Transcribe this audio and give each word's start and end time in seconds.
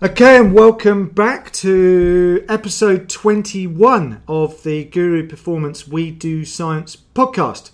Okay, 0.00 0.36
and 0.36 0.54
welcome 0.54 1.08
back 1.08 1.50
to 1.54 2.44
episode 2.48 3.08
21 3.08 4.22
of 4.28 4.62
the 4.62 4.84
Guru 4.84 5.26
Performance 5.26 5.88
We 5.88 6.12
Do 6.12 6.44
Science 6.44 6.96
podcast. 7.16 7.72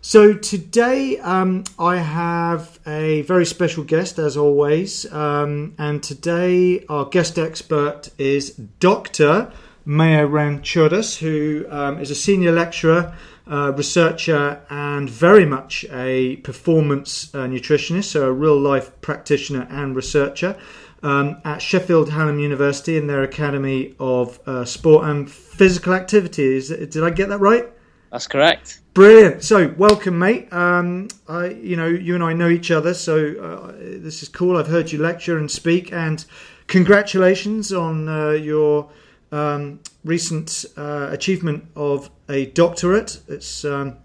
So, 0.00 0.34
today 0.34 1.18
um, 1.18 1.62
I 1.78 1.98
have 1.98 2.80
a 2.84 3.22
very 3.22 3.46
special 3.46 3.84
guest, 3.84 4.18
as 4.18 4.36
always, 4.36 5.06
um, 5.12 5.76
and 5.78 6.02
today 6.02 6.84
our 6.88 7.04
guest 7.04 7.38
expert 7.38 8.10
is 8.18 8.50
Dr. 8.80 9.52
Mayur 9.86 10.28
Ranchordas, 10.28 11.18
who 11.18 11.64
um, 11.70 12.00
is 12.00 12.10
a 12.10 12.16
senior 12.16 12.50
lecturer, 12.50 13.16
uh, 13.46 13.72
researcher, 13.76 14.60
and 14.68 15.08
very 15.08 15.46
much 15.46 15.84
a 15.92 16.38
performance 16.38 17.32
uh, 17.36 17.46
nutritionist, 17.46 18.06
so 18.06 18.26
a 18.26 18.32
real 18.32 18.58
life 18.58 19.00
practitioner 19.00 19.68
and 19.70 19.94
researcher 19.94 20.56
um, 21.02 21.40
at 21.44 21.60
Sheffield 21.60 22.10
Hallam 22.10 22.38
University 22.38 22.96
in 22.96 23.06
their 23.06 23.22
Academy 23.22 23.94
of 23.98 24.38
uh, 24.46 24.64
Sport 24.64 25.06
and 25.06 25.30
Physical 25.30 25.94
Activities. 25.94 26.68
Did 26.68 27.02
I 27.02 27.10
get 27.10 27.28
that 27.28 27.38
right? 27.38 27.68
That's 28.10 28.26
correct. 28.26 28.80
Brilliant. 28.94 29.42
So, 29.42 29.74
welcome, 29.78 30.18
mate. 30.18 30.52
Um, 30.52 31.08
I, 31.28 31.46
you 31.46 31.76
know, 31.76 31.86
you 31.86 32.14
and 32.14 32.22
I 32.22 32.34
know 32.34 32.50
each 32.50 32.70
other, 32.70 32.92
so 32.92 33.34
uh, 33.36 33.72
this 33.78 34.22
is 34.22 34.28
cool. 34.28 34.58
I've 34.58 34.66
heard 34.66 34.92
you 34.92 34.98
lecture 34.98 35.38
and 35.38 35.50
speak, 35.50 35.92
and 35.92 36.22
congratulations 36.66 37.72
on 37.72 38.08
uh, 38.08 38.30
your 38.30 38.90
um, 39.32 39.80
recent 40.04 40.66
uh, 40.76 41.08
achievement 41.10 41.64
of 41.74 42.10
a 42.28 42.46
doctorate. 42.46 43.20
It's 43.28 43.64
um, 43.64 43.96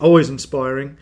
always 0.00 0.30
inspiring, 0.30 0.96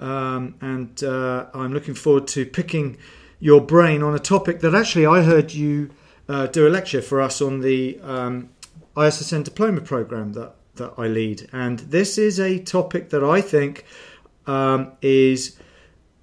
um, 0.00 0.56
and 0.60 1.02
uh, 1.04 1.46
I'm 1.54 1.72
looking 1.72 1.94
forward 1.94 2.26
to 2.28 2.44
picking 2.44 2.98
your 3.40 3.60
brain 3.60 4.02
on 4.02 4.14
a 4.14 4.18
topic 4.18 4.60
that 4.60 4.74
actually 4.74 5.06
I 5.06 5.22
heard 5.22 5.52
you 5.52 5.90
uh, 6.28 6.46
do 6.46 6.66
a 6.66 6.70
lecture 6.70 7.02
for 7.02 7.20
us 7.20 7.40
on 7.40 7.60
the 7.60 7.98
um, 8.02 8.50
ISSN 8.96 9.44
diploma 9.44 9.80
program 9.80 10.32
that, 10.32 10.54
that 10.76 10.94
I 10.96 11.06
lead. 11.06 11.48
And 11.52 11.80
this 11.80 12.18
is 12.18 12.40
a 12.40 12.58
topic 12.58 13.10
that 13.10 13.22
I 13.22 13.40
think 13.40 13.84
um, 14.46 14.92
is 15.02 15.56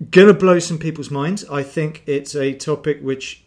going 0.09 0.27
to 0.27 0.33
blow 0.33 0.59
some 0.59 0.77
people's 0.77 1.11
minds. 1.11 1.47
I 1.49 1.63
think 1.63 2.03
it's 2.05 2.35
a 2.35 2.53
topic 2.53 3.01
which 3.01 3.43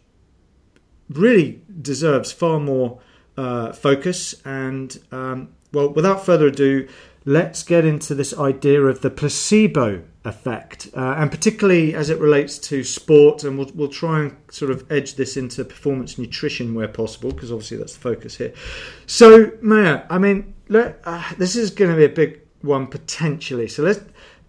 really 1.09 1.61
deserves 1.81 2.31
far 2.31 2.59
more 2.59 2.99
uh, 3.37 3.73
focus. 3.73 4.35
And, 4.45 4.97
um, 5.11 5.49
well, 5.73 5.89
without 5.89 6.25
further 6.25 6.47
ado, 6.47 6.87
let's 7.25 7.63
get 7.63 7.83
into 7.83 8.13
this 8.13 8.37
idea 8.37 8.81
of 8.83 9.01
the 9.01 9.09
placebo 9.09 10.03
effect, 10.23 10.89
uh, 10.95 11.15
and 11.17 11.31
particularly 11.31 11.93
as 11.95 12.09
it 12.09 12.19
relates 12.19 12.57
to 12.59 12.83
sport. 12.83 13.43
And 13.43 13.57
we'll, 13.57 13.71
we'll 13.73 13.87
try 13.87 14.21
and 14.21 14.37
sort 14.51 14.71
of 14.71 14.89
edge 14.91 15.15
this 15.15 15.35
into 15.35 15.65
performance 15.65 16.17
nutrition 16.17 16.73
where 16.75 16.87
possible, 16.87 17.31
because 17.31 17.51
obviously 17.51 17.77
that's 17.77 17.93
the 17.93 17.99
focus 17.99 18.37
here. 18.37 18.53
So, 19.07 19.47
Mayur, 19.63 20.05
I 20.09 20.17
mean, 20.17 20.53
let, 20.69 21.01
uh, 21.03 21.23
this 21.37 21.55
is 21.55 21.71
going 21.71 21.91
to 21.91 21.97
be 21.97 22.05
a 22.05 22.09
big 22.09 22.41
one 22.61 22.87
potentially. 22.87 23.67
So 23.67 23.83
let's, 23.83 24.01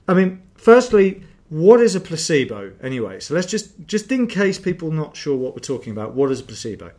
I 0.09 0.15
mean, 0.15 0.43
firstly, 0.55 1.23
what 1.49 1.81
is 1.81 1.95
a 1.95 2.01
placebo 2.01 2.73
anyway? 2.83 3.21
So 3.21 3.35
let's 3.35 3.47
just, 3.47 3.87
just 3.87 4.11
in 4.13 4.27
case 4.27 4.59
people 4.59 4.91
not 4.91 5.17
sure 5.17 5.37
what 5.37 5.55
we're 5.55 5.61
talking 5.61 5.93
about, 5.93 6.15
what 6.15 6.31
is 6.31 6.41
a 6.41 6.45
placebo? 6.45 6.93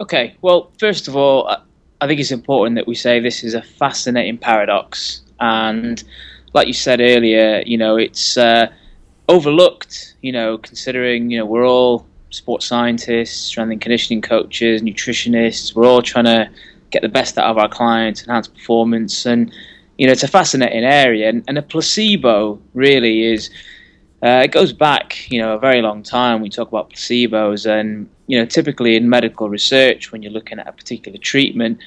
Okay, 0.00 0.36
well, 0.42 0.72
first 0.78 1.08
of 1.08 1.16
all, 1.16 1.56
I 2.00 2.06
think 2.06 2.20
it's 2.20 2.30
important 2.30 2.76
that 2.76 2.86
we 2.86 2.94
say 2.94 3.20
this 3.20 3.42
is 3.42 3.54
a 3.54 3.62
fascinating 3.62 4.38
paradox 4.38 5.22
and 5.40 6.02
like 6.56 6.66
you 6.66 6.72
said 6.72 7.00
earlier, 7.00 7.62
you 7.66 7.76
know, 7.76 7.96
it's 7.96 8.36
uh, 8.36 8.72
overlooked. 9.28 10.14
You 10.22 10.32
know, 10.32 10.58
considering 10.58 11.30
you 11.30 11.38
know 11.38 11.46
we're 11.46 11.66
all 11.66 12.06
sports 12.30 12.66
scientists, 12.66 13.36
strength 13.36 13.70
and 13.72 13.80
conditioning 13.80 14.22
coaches, 14.22 14.82
nutritionists. 14.82 15.74
We're 15.74 15.86
all 15.86 16.02
trying 16.02 16.24
to 16.24 16.50
get 16.90 17.02
the 17.02 17.08
best 17.08 17.38
out 17.38 17.50
of 17.50 17.58
our 17.58 17.68
clients, 17.68 18.22
enhance 18.22 18.48
performance, 18.48 19.26
and 19.26 19.52
you 19.98 20.06
know, 20.06 20.12
it's 20.12 20.22
a 20.22 20.28
fascinating 20.28 20.84
area. 20.84 21.28
And, 21.28 21.44
and 21.46 21.58
a 21.58 21.62
placebo 21.62 22.60
really 22.74 23.24
is. 23.24 23.50
Uh, 24.22 24.40
it 24.44 24.50
goes 24.50 24.72
back, 24.72 25.30
you 25.30 25.40
know, 25.40 25.54
a 25.54 25.58
very 25.58 25.82
long 25.82 26.02
time. 26.02 26.40
We 26.40 26.48
talk 26.48 26.68
about 26.68 26.90
placebos, 26.90 27.66
and 27.66 28.08
you 28.26 28.38
know, 28.38 28.44
typically 28.44 28.96
in 28.96 29.08
medical 29.08 29.48
research, 29.48 30.12
when 30.12 30.22
you're 30.22 30.32
looking 30.32 30.58
at 30.58 30.66
a 30.66 30.72
particular 30.72 31.18
treatment, 31.18 31.78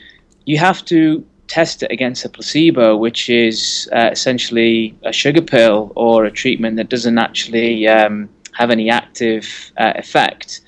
you 0.45 0.57
have 0.57 0.83
to 0.85 1.25
test 1.47 1.83
it 1.83 1.91
against 1.91 2.23
a 2.25 2.29
placebo, 2.29 2.95
which 2.95 3.29
is 3.29 3.89
uh, 3.91 4.09
essentially 4.11 4.95
a 5.03 5.11
sugar 5.11 5.41
pill 5.41 5.91
or 5.95 6.25
a 6.25 6.31
treatment 6.31 6.77
that 6.77 6.89
doesn't 6.89 7.17
actually 7.17 7.87
um, 7.87 8.29
have 8.53 8.69
any 8.69 8.89
active 8.89 9.71
uh, 9.77 9.93
effect, 9.95 10.61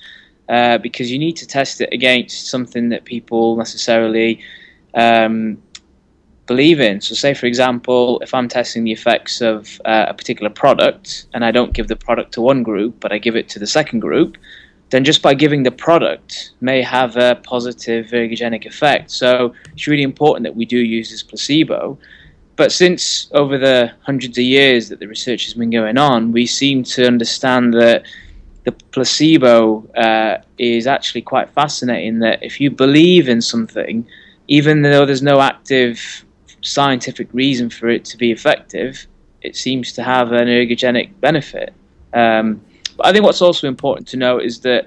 uh, 0.48 0.76
because 0.78 1.10
you 1.10 1.18
need 1.18 1.36
to 1.36 1.46
test 1.46 1.80
it 1.80 1.88
against 1.92 2.48
something 2.48 2.88
that 2.90 3.04
people 3.04 3.56
necessarily 3.56 4.40
um, 4.94 5.62
believe 6.46 6.80
in. 6.80 7.00
So, 7.00 7.14
say 7.14 7.32
for 7.32 7.46
example, 7.46 8.20
if 8.20 8.34
I'm 8.34 8.48
testing 8.48 8.84
the 8.84 8.92
effects 8.92 9.40
of 9.40 9.80
uh, 9.84 10.06
a 10.08 10.14
particular 10.14 10.50
product 10.50 11.26
and 11.32 11.44
I 11.44 11.50
don't 11.52 11.72
give 11.72 11.88
the 11.88 11.96
product 11.96 12.32
to 12.32 12.40
one 12.40 12.62
group, 12.62 12.96
but 13.00 13.12
I 13.12 13.18
give 13.18 13.36
it 13.36 13.48
to 13.50 13.58
the 13.58 13.66
second 13.66 14.00
group, 14.00 14.36
then 14.92 15.04
just 15.04 15.22
by 15.22 15.32
giving 15.32 15.62
the 15.62 15.70
product 15.70 16.50
may 16.60 16.82
have 16.82 17.16
a 17.16 17.40
positive 17.42 18.06
ergogenic 18.08 18.66
effect. 18.66 19.10
So 19.10 19.54
it's 19.72 19.86
really 19.86 20.02
important 20.02 20.44
that 20.44 20.54
we 20.54 20.66
do 20.66 20.76
use 20.76 21.10
this 21.10 21.22
placebo. 21.22 21.98
But 22.56 22.72
since 22.72 23.30
over 23.32 23.56
the 23.56 23.90
hundreds 24.02 24.36
of 24.36 24.44
years 24.44 24.90
that 24.90 24.98
the 24.98 25.08
research 25.08 25.46
has 25.46 25.54
been 25.54 25.70
going 25.70 25.96
on, 25.96 26.30
we 26.30 26.44
seem 26.44 26.84
to 26.84 27.06
understand 27.06 27.72
that 27.72 28.04
the 28.64 28.72
placebo 28.92 29.86
uh, 29.94 30.42
is 30.58 30.86
actually 30.86 31.22
quite 31.22 31.48
fascinating. 31.48 32.18
That 32.18 32.42
if 32.42 32.60
you 32.60 32.70
believe 32.70 33.30
in 33.30 33.40
something, 33.40 34.06
even 34.46 34.82
though 34.82 35.06
there's 35.06 35.22
no 35.22 35.40
active 35.40 35.98
scientific 36.60 37.28
reason 37.32 37.70
for 37.70 37.88
it 37.88 38.04
to 38.04 38.18
be 38.18 38.30
effective, 38.30 39.06
it 39.40 39.56
seems 39.56 39.94
to 39.94 40.02
have 40.02 40.32
an 40.32 40.48
ergogenic 40.48 41.18
benefit. 41.18 41.72
Um, 42.12 42.60
but 43.02 43.08
I 43.08 43.12
think 43.12 43.24
what's 43.24 43.42
also 43.42 43.66
important 43.66 44.06
to 44.08 44.16
know 44.16 44.38
is 44.38 44.60
that 44.60 44.86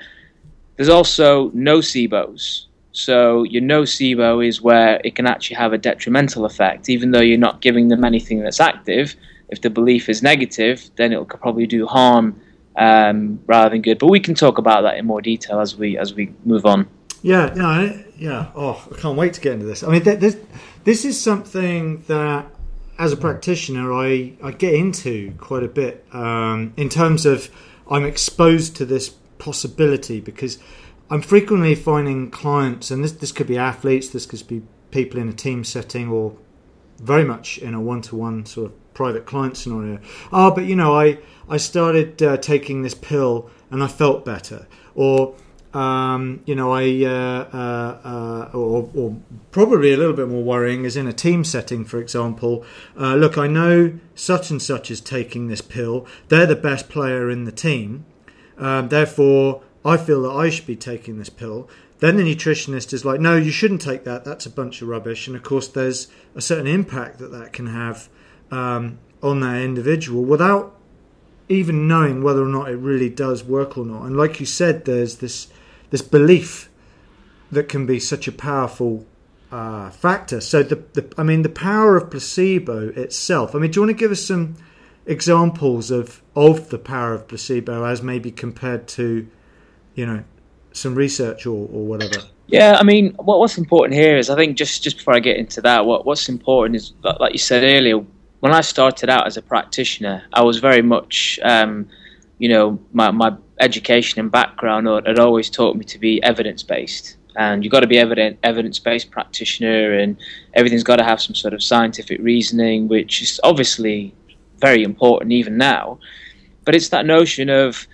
there's 0.78 0.88
also 0.88 1.50
nocebos. 1.50 2.66
So 2.94 3.44
your 3.44 3.62
nocebo 3.62 4.46
is 4.46 4.62
where 4.62 5.02
it 5.03 5.16
can 5.16 5.28
actually 5.28 5.58
have 5.58 5.74
a 5.74 5.78
detrimental 5.78 6.46
effect, 6.46 6.88
even 6.88 7.12
though 7.12 7.20
you're 7.20 7.38
not 7.38 7.59
giving 7.59 7.90
them 7.90 8.06
anything 8.06 8.40
that's 8.40 8.62
active. 8.62 9.16
If 9.50 9.62
the 9.62 9.70
belief 9.70 10.08
is 10.08 10.24
negative, 10.24 10.90
then 10.96 11.12
it 11.12 11.18
will 11.18 11.26
probably 11.26 11.68
do 11.68 11.86
harm 11.86 12.40
um, 12.78 13.42
rather 13.48 13.72
than 13.72 13.81
good. 13.81 14.00
But 14.00 14.08
we 14.08 14.22
can 14.22 14.34
talk 14.34 14.58
about 14.59 14.84
that 14.84 14.97
in 14.97 15.06
more 15.06 15.22
detail 15.22 15.59
as 15.59 15.76
we 15.76 15.97
as 15.97 16.14
we 16.14 16.34
move 16.46 16.66
on. 16.66 16.88
Yeah, 17.22 17.53
no, 17.53 18.02
yeah. 18.18 18.52
Oh, 18.56 18.82
I 18.94 18.96
can't 18.96 19.18
wait 19.18 19.34
to 19.34 19.42
get 19.42 19.53
into 19.53 19.66
this. 19.66 19.84
I 19.84 19.92
mean, 19.92 20.03
this 20.03 20.38
this 20.86 21.03
is 21.03 21.20
something 21.20 22.02
that, 22.08 22.46
as 22.97 23.12
a 23.12 23.18
practitioner, 23.18 23.92
I 23.92 24.34
I 24.42 24.52
get 24.52 24.74
into 24.74 25.34
quite 25.38 25.64
a 25.64 25.68
bit 25.68 26.06
um, 26.14 26.74
in 26.78 26.88
terms 26.88 27.26
of 27.26 27.50
I'm 27.90 28.06
exposed 28.06 28.75
to 28.78 28.85
this 28.85 29.09
possibility 29.38 30.19
because 30.19 30.59
I'm 31.09 31.22
frequently 31.22 31.75
finding 31.75 32.31
clients, 32.31 32.91
and 32.91 33.03
this 33.03 33.12
this 33.12 33.31
could 33.31 33.47
be 33.47 33.57
athletes, 33.57 34.09
this 34.09 34.25
could 34.25 34.47
be 34.47 34.63
people 34.91 35.19
in 35.19 35.29
a 35.29 35.34
team 35.34 35.63
setting, 35.63 36.09
or 36.09 36.35
very 37.00 37.23
much 37.23 37.57
in 37.57 37.73
a 37.73 37.81
one-to-one 37.81 38.46
sort 38.46 38.72
of 38.72 38.94
private 38.94 39.25
client 39.25 39.57
scenario. 39.57 40.00
Oh, 40.31 40.51
but 40.51 40.66
you 40.66 40.75
know, 40.75 40.97
I 40.97 41.19
I 41.47 41.57
started 41.57 42.23
uh, 42.23 42.38
taking 42.38 42.81
this 42.81 42.96
pill 42.96 43.50
and 43.69 43.84
I 43.84 43.88
felt 43.88 44.25
better, 44.25 44.67
or 44.96 45.35
um, 45.75 46.41
you 46.46 46.56
know, 46.56 46.72
I 46.72 47.03
uh, 47.03 47.50
uh, 47.53 48.00
uh, 48.06 48.58
or, 48.58 48.90
or, 48.96 49.18
probably 49.52 49.91
a 49.91 49.97
little 49.97 50.13
bit 50.13 50.30
more 50.30 50.41
worrying 50.41 50.86
is 50.86 50.96
in 50.96 51.06
a 51.06 51.12
team 51.12 51.44
setting, 51.44 51.84
for 51.84 52.00
example. 52.00 52.63
Uh, 52.97 53.16
look, 53.16 53.38
I 53.38 53.47
know 53.47 54.00
such 54.16 54.50
and 54.50 54.62
such 54.62 54.90
is 54.90 55.02
taking 55.02 55.50
this 55.50 55.59
pill. 55.59 56.08
They're 56.30 56.46
the 56.46 56.56
best 56.56 56.88
player 56.88 57.30
in 57.30 57.44
the 57.44 57.52
team. 57.52 58.06
Um, 58.58 58.88
therefore, 58.88 59.64
I 59.84 59.97
feel 59.97 60.22
that 60.22 60.31
I 60.31 60.50
should 60.50 60.66
be 60.66 60.78
taking 60.78 61.20
this 61.20 61.29
pill. 61.29 61.70
Then 62.00 62.16
the 62.16 62.23
nutritionist 62.23 62.94
is 62.94 63.03
like, 63.03 63.20
no, 63.20 63.35
you 63.35 63.52
shouldn't 63.52 63.82
take 63.82 64.05
that. 64.05 64.23
That's 64.23 64.46
a 64.46 64.50
bunch 64.50 64.82
of 64.82 64.88
rubbish. 64.88 65.28
And 65.28 65.35
of 65.35 65.44
course, 65.44 65.67
there's 65.67 66.08
a 66.35 66.41
certain 66.41 66.67
impact 66.67 67.20
that 67.20 67.34
that 67.34 67.52
can 67.52 67.67
have 67.67 68.08
um, 68.50 69.00
on 69.22 69.41
that 69.41 69.61
individual 69.61 70.23
without 70.23 70.79
even 71.50 71.85
knowing 71.85 72.23
whether 72.23 72.41
or 72.41 72.47
not 72.47 72.70
it 72.70 72.78
really 72.78 73.09
does 73.09 73.44
work 73.44 73.78
or 73.78 73.85
not. 73.85 74.03
And 74.03 74.16
like 74.16 74.40
you 74.40 74.46
said, 74.46 74.85
there's 74.85 75.17
this 75.17 75.47
this 75.96 76.02
belief 76.02 76.70
that 77.50 77.70
can 77.70 77.86
be 77.86 78.02
such 78.02 78.28
a 78.28 78.32
powerful 78.34 79.06
uh, 79.50 79.90
factor. 79.92 80.42
So 80.42 80.62
the, 80.62 80.76
the 80.92 81.14
I 81.18 81.24
mean 81.24 81.42
the 81.42 81.56
power 81.72 81.96
of 81.96 82.12
placebo 82.12 82.90
itself. 82.90 83.56
I 83.56 83.59
mean, 83.59 83.72
do 83.72 83.78
you 83.78 83.82
want 83.86 83.97
to 83.97 84.02
give 84.03 84.12
us 84.12 84.22
some 84.22 84.58
examples 85.06 85.92
of 85.92 86.22
of 86.36 86.68
the 86.68 86.78
power 86.78 87.14
of 87.14 87.30
placebo 87.30 87.86
as 87.86 88.02
maybe 88.02 88.30
compared 88.30 88.90
to, 88.90 89.26
you 89.94 90.06
know, 90.06 90.26
some 90.74 90.96
research 90.96 91.46
or, 91.46 91.70
or 91.72 91.86
whatever? 91.86 92.20
Yeah, 92.48 92.76
I 92.78 92.84
mean, 92.84 93.14
what, 93.14 93.40
what's 93.40 93.58
important 93.58 93.94
here 93.98 94.18
is 94.18 94.30
I 94.30 94.36
think 94.36 94.58
just 94.58 94.84
just 94.84 94.98
before 94.98 95.16
I 95.16 95.22
get 95.22 95.38
into 95.38 95.62
that, 95.62 95.86
what 95.86 96.06
what's 96.06 96.28
important 96.28 96.76
is 96.76 96.91
like 97.22 97.32
you 97.32 97.40
said 97.40 97.64
earlier. 97.64 98.03
When 98.41 98.52
I 98.52 98.59
started 98.59 99.09
out 99.09 99.26
as 99.28 99.38
a 99.38 99.41
practitioner, 99.41 100.24
I 100.34 100.44
was 100.44 100.59
very 100.59 100.82
much, 100.82 101.40
um, 101.41 101.88
you 102.38 102.50
know, 102.50 102.80
my 102.91 103.12
my 103.12 103.30
education 103.59 104.19
and 104.19 104.31
background 104.31 104.87
or 104.87 105.02
had 105.05 105.19
always 105.19 105.49
taught 105.49 105.75
me 105.75 105.85
to 105.85 105.99
be 105.99 106.22
evidence 106.23 106.63
based. 106.63 107.17
And 107.37 107.63
you've 107.63 107.72
got 107.72 107.81
to 107.81 107.87
be 107.87 107.97
evident, 107.97 108.40
evidence 108.43 108.79
based 108.79 109.11
practitioner, 109.11 109.97
and 109.97 110.17
everything's 110.53 110.84
got 110.84 110.97
to 110.97 111.03
have 111.03 111.22
some 111.22 111.35
sort 111.35 111.53
of 111.53 111.61
scientific 111.61 112.22
reasoning, 112.22 112.87
which 112.87 113.22
is 113.22 113.40
obviously 113.43 114.13
very 114.59 114.84
important 114.84 115.34
even 115.34 115.57
now. 115.57 115.99
But 116.63 116.75
it's 116.75 116.90
that 116.90 117.05
notion 117.05 117.49
of 117.49 117.87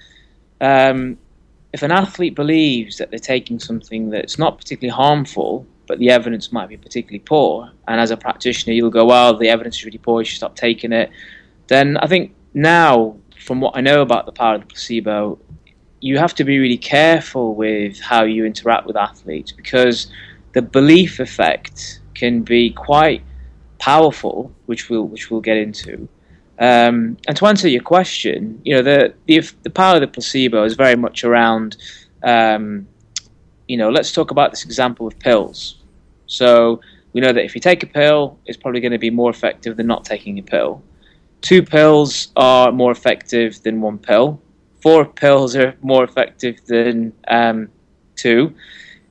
um, 0.61 1.17
if 1.73 1.83
an 1.83 1.91
athlete 1.91 2.35
believes 2.35 2.97
that 2.97 3.09
they're 3.09 3.19
taking 3.19 3.59
something 3.59 4.09
that's 4.09 4.37
not 4.37 4.57
particularly 4.57 4.95
harmful, 4.95 5.65
but 5.87 5.99
the 5.99 6.09
evidence 6.09 6.51
might 6.51 6.69
be 6.69 6.77
particularly 6.77 7.19
poor, 7.19 7.69
and 7.87 7.99
as 7.99 8.11
a 8.11 8.17
practitioner 8.17 8.73
you'll 8.73 8.89
go, 8.89 9.05
well, 9.05 9.35
the 9.35 9.49
evidence 9.49 9.77
is 9.77 9.85
really 9.85 9.97
poor, 9.97 10.21
you 10.21 10.25
should 10.25 10.37
stop 10.37 10.55
taking 10.55 10.91
it, 10.91 11.09
then 11.67 11.97
I 11.97 12.07
think 12.07 12.33
now, 12.53 13.17
from 13.41 13.59
what 13.59 13.75
I 13.75 13.81
know 13.81 14.01
about 14.01 14.25
the 14.25 14.31
power 14.31 14.55
of 14.55 14.61
the 14.61 14.67
placebo, 14.67 15.39
you 15.99 16.17
have 16.17 16.33
to 16.35 16.43
be 16.43 16.59
really 16.59 16.77
careful 16.77 17.55
with 17.55 17.99
how 17.99 18.23
you 18.23 18.45
interact 18.45 18.85
with 18.88 18.95
athletes 18.95 19.51
because 19.51 20.07
the 20.53 20.61
belief 20.61 21.19
effect 21.19 21.99
can 22.13 22.43
be 22.43 22.71
quite 22.71 23.23
powerful, 23.79 24.51
which 24.65 24.89
we'll 24.89 25.07
which 25.07 25.29
we'll 25.29 25.41
get 25.41 25.57
into. 25.57 26.07
Um, 26.59 27.17
and 27.27 27.35
to 27.38 27.47
answer 27.47 27.67
your 27.67 27.81
question, 27.81 28.61
you 28.63 28.75
know 28.75 28.83
the, 28.83 29.13
the 29.25 29.41
the 29.63 29.69
power 29.69 29.95
of 29.95 30.01
the 30.01 30.07
placebo 30.07 30.63
is 30.63 30.75
very 30.75 30.95
much 30.95 31.23
around. 31.23 31.77
Um, 32.23 32.87
you 33.67 33.77
know, 33.77 33.89
let's 33.89 34.11
talk 34.11 34.31
about 34.31 34.51
this 34.51 34.65
example 34.65 35.07
of 35.07 35.17
pills. 35.17 35.77
So 36.27 36.81
we 37.13 37.21
know 37.21 37.31
that 37.31 37.44
if 37.44 37.55
you 37.55 37.61
take 37.61 37.83
a 37.83 37.87
pill, 37.87 38.37
it's 38.45 38.57
probably 38.57 38.81
going 38.81 38.91
to 38.91 38.99
be 38.99 39.09
more 39.09 39.29
effective 39.29 39.77
than 39.77 39.87
not 39.87 40.03
taking 40.03 40.37
a 40.39 40.41
pill. 40.41 40.83
Two 41.41 41.63
pills 41.63 42.31
are 42.35 42.71
more 42.71 42.91
effective 42.91 43.61
than 43.63 43.81
one 43.81 43.97
pill. 43.97 44.41
Four 44.81 45.05
pills 45.05 45.55
are 45.55 45.75
more 45.81 46.03
effective 46.03 46.63
than 46.65 47.13
um, 47.27 47.69
two. 48.15 48.53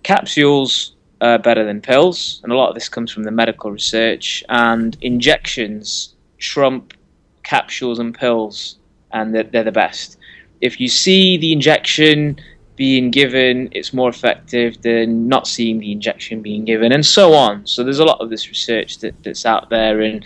Capsules 0.03 0.95
are 1.21 1.39
better 1.39 1.65
than 1.65 1.81
pills, 1.81 2.41
and 2.43 2.53
a 2.53 2.57
lot 2.57 2.69
of 2.69 2.75
this 2.75 2.89
comes 2.89 3.13
from 3.13 3.25
the 3.25 3.31
medical 3.31 3.71
research. 3.71 4.43
And 4.49 4.97
injections 5.01 6.15
trump 6.39 6.95
capsules 7.43 7.99
and 7.99 8.15
pills, 8.15 8.79
and 9.13 9.35
they're, 9.35 9.45
they're 9.45 9.65
the 9.65 9.73
best. 9.73 10.17
If 10.61 10.81
you 10.81 10.89
see 10.89 11.37
the 11.37 11.53
injection 11.53 12.39
being 12.77 13.11
given, 13.11 13.69
it's 13.73 13.93
more 13.93 14.09
effective 14.09 14.81
than 14.83 15.29
not 15.29 15.47
seeing 15.47 15.79
the 15.81 15.93
injection 15.93 16.43
being 16.43 16.65
given, 16.65 16.93
and 16.93 17.05
so 17.05 17.35
on. 17.35 17.67
So 17.67 17.85
there's 17.85 17.99
a 17.99 18.05
lot 18.05 18.21
of 18.21 18.31
this 18.31 18.49
research 18.49 18.99
that, 18.99 19.23
that's 19.23 19.45
out 19.45 19.69
there, 19.69 20.01
and 20.01 20.25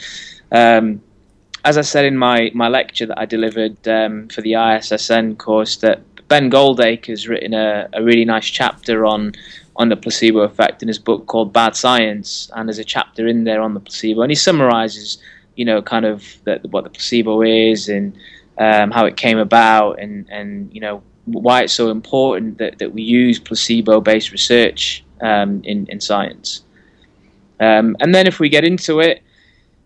um, 0.52 1.02
as 1.64 1.78
I 1.78 1.82
said 1.82 2.04
in 2.04 2.16
my, 2.16 2.50
my 2.54 2.68
lecture 2.68 3.06
that 3.06 3.18
I 3.18 3.24
delivered 3.24 3.88
um, 3.88 4.28
for 4.28 4.42
the 4.42 4.52
ISSN 4.52 5.38
course, 5.38 5.76
that 5.76 6.02
Ben 6.28 6.50
Goldacre 6.50 7.06
has 7.06 7.26
written 7.26 7.54
a, 7.54 7.88
a 7.92 8.02
really 8.02 8.24
nice 8.24 8.46
chapter 8.46 9.06
on 9.06 9.32
on 9.76 9.88
the 9.88 9.96
placebo 9.96 10.40
effect 10.40 10.82
in 10.82 10.88
his 10.88 11.00
book 11.00 11.26
called 11.26 11.52
Bad 11.52 11.74
Science, 11.74 12.48
and 12.54 12.68
there's 12.68 12.78
a 12.78 12.84
chapter 12.84 13.26
in 13.26 13.42
there 13.42 13.60
on 13.60 13.74
the 13.74 13.80
placebo, 13.80 14.22
and 14.22 14.30
he 14.30 14.36
summarizes, 14.36 15.18
you 15.56 15.64
know, 15.64 15.82
kind 15.82 16.04
of 16.04 16.24
what 16.70 16.84
the 16.84 16.90
placebo 16.90 17.42
is 17.42 17.88
and 17.88 18.14
um, 18.58 18.92
how 18.92 19.04
it 19.04 19.16
came 19.16 19.38
about, 19.38 19.98
and 19.98 20.26
and 20.30 20.72
you 20.72 20.80
know 20.80 21.02
why 21.24 21.62
it's 21.62 21.72
so 21.72 21.90
important 21.90 22.58
that, 22.58 22.78
that 22.78 22.92
we 22.92 23.02
use 23.02 23.38
placebo-based 23.38 24.30
research 24.30 25.04
um, 25.20 25.60
in 25.64 25.86
in 25.88 26.00
science. 26.00 26.62
Um, 27.58 27.96
and 28.00 28.14
then 28.14 28.26
if 28.26 28.38
we 28.38 28.48
get 28.48 28.64
into 28.64 29.00
it, 29.00 29.22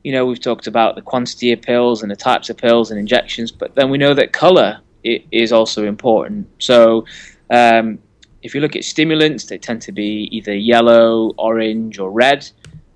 you 0.04 0.12
know, 0.12 0.26
we've 0.26 0.40
talked 0.40 0.66
about 0.66 0.94
the 0.94 1.02
quantity 1.02 1.52
of 1.52 1.60
pills 1.60 2.02
and 2.02 2.10
the 2.10 2.16
types 2.16 2.50
of 2.50 2.56
pills 2.56 2.90
and 2.90 2.98
injections, 2.98 3.50
but 3.50 3.74
then 3.74 3.90
we 3.90 3.98
know 3.98 4.14
that 4.14 4.32
color 4.32 4.80
is 5.04 5.52
also 5.52 5.84
important. 5.84 6.48
So, 6.58 7.04
um, 7.50 7.98
if 8.42 8.54
you 8.54 8.60
look 8.60 8.76
at 8.76 8.84
stimulants, 8.84 9.46
they 9.46 9.58
tend 9.58 9.82
to 9.82 9.92
be 9.92 10.28
either 10.30 10.54
yellow, 10.54 11.34
orange, 11.38 11.98
or 11.98 12.10
red. 12.10 12.48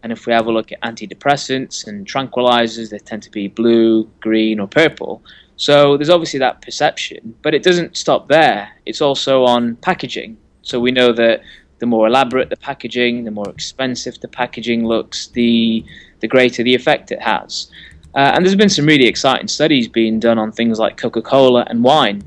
And 0.03 0.13
if 0.13 0.27
we 0.27 0.33
have 0.33 0.47
a 0.47 0.53
look 0.53 0.73
at 0.73 0.81
antidepressants 0.83 1.87
and 1.87 2.07
tranquilizers, 2.07 2.91
they 2.91 2.99
tend 2.99 3.23
to 3.25 3.31
be 3.31 3.49
blue, 3.49 4.05
green, 4.21 4.61
or 4.61 4.69
purple. 4.69 5.23
So 5.57 5.97
there's 5.97 6.11
obviously 6.11 6.39
that 6.41 6.61
perception, 6.63 7.35
but 7.43 7.55
it 7.55 7.63
doesn't 7.63 7.97
stop 7.97 8.29
there. 8.29 8.71
It's 8.87 9.01
also 9.01 9.45
on 9.45 9.77
packaging. 9.77 10.37
So 10.63 10.81
we 10.81 10.91
know 10.91 11.13
that 11.13 11.43
the 11.79 11.87
more 11.87 12.07
elaborate 12.07 12.49
the 12.49 12.57
packaging, 12.57 13.25
the 13.25 13.31
more 13.31 13.49
expensive 13.49 14.21
the 14.21 14.29
packaging 14.29 14.87
looks, 14.87 15.29
the 15.29 15.85
the 16.23 16.29
greater 16.29 16.63
the 16.63 16.75
effect 16.75 17.13
it 17.13 17.21
has. 17.21 17.71
Uh, 18.15 18.33
and 18.35 18.45
there's 18.45 18.57
been 18.57 18.69
some 18.69 18.87
really 18.87 19.07
exciting 19.07 19.49
studies 19.49 19.89
being 19.89 20.19
done 20.19 20.39
on 20.39 20.51
things 20.53 20.79
like 20.79 20.97
Coca-Cola 20.97 21.67
and 21.69 21.85
wine. 21.85 22.23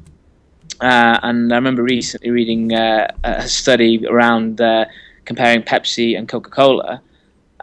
Uh, 0.82 1.18
and 1.24 1.52
I 1.52 1.56
remember 1.56 1.84
recently 1.84 2.30
reading 2.30 2.74
uh, 2.74 3.08
a 3.24 3.48
study 3.48 4.06
around 4.06 4.62
uh, 4.62 4.86
comparing 5.26 5.64
Pepsi 5.64 6.18
and 6.18 6.28
Coca-Cola, 6.28 7.02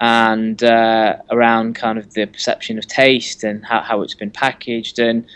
and 0.00 0.62
uh, 0.64 1.17
around 1.31 1.75
kind 1.75 1.99
of 1.99 2.12
the 2.14 2.26
perception 2.26 2.78
of 2.78 2.87
taste 2.87 3.44
and 3.44 3.64
how, 3.64 3.81
how 3.81 4.02
it's 4.02 4.14
been 4.14 4.31
packaged. 4.31 4.99
And 4.99 5.26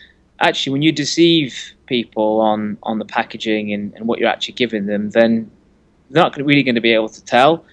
actually, 0.41 0.73
when 0.73 0.83
you 0.83 0.93
deceive 0.93 1.73
people 1.87 2.41
on 2.41 2.79
on 2.83 2.99
the 2.99 3.05
packaging 3.05 3.73
and, 3.75 3.95
and 3.95 4.09
what 4.09 4.19
you're 4.19 4.29
actually 4.29 4.55
giving 4.55 4.87
them, 4.87 5.11
then 5.11 5.51
they're 6.11 6.23
not 6.23 6.37
really 6.37 6.63
going 6.63 6.75
to 6.77 6.81
be 6.81 6.95
able 6.95 7.11
to 7.11 7.25
tell. 7.25 7.65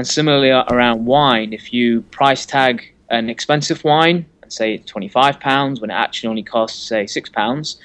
And 0.00 0.08
similarly 0.08 0.48
around 0.48 1.04
wine, 1.04 1.52
if 1.52 1.74
you 1.74 2.00
price 2.10 2.46
tag 2.46 2.90
an 3.10 3.28
expensive 3.28 3.84
wine 3.84 4.24
and 4.40 4.50
say 4.50 4.76
it's 4.76 4.90
twenty 4.90 5.08
five 5.10 5.38
pounds 5.40 5.78
when 5.78 5.90
it 5.90 5.92
actually 5.92 6.30
only 6.30 6.42
costs 6.42 6.82
say 6.82 7.06
six 7.06 7.28
pounds, 7.28 7.78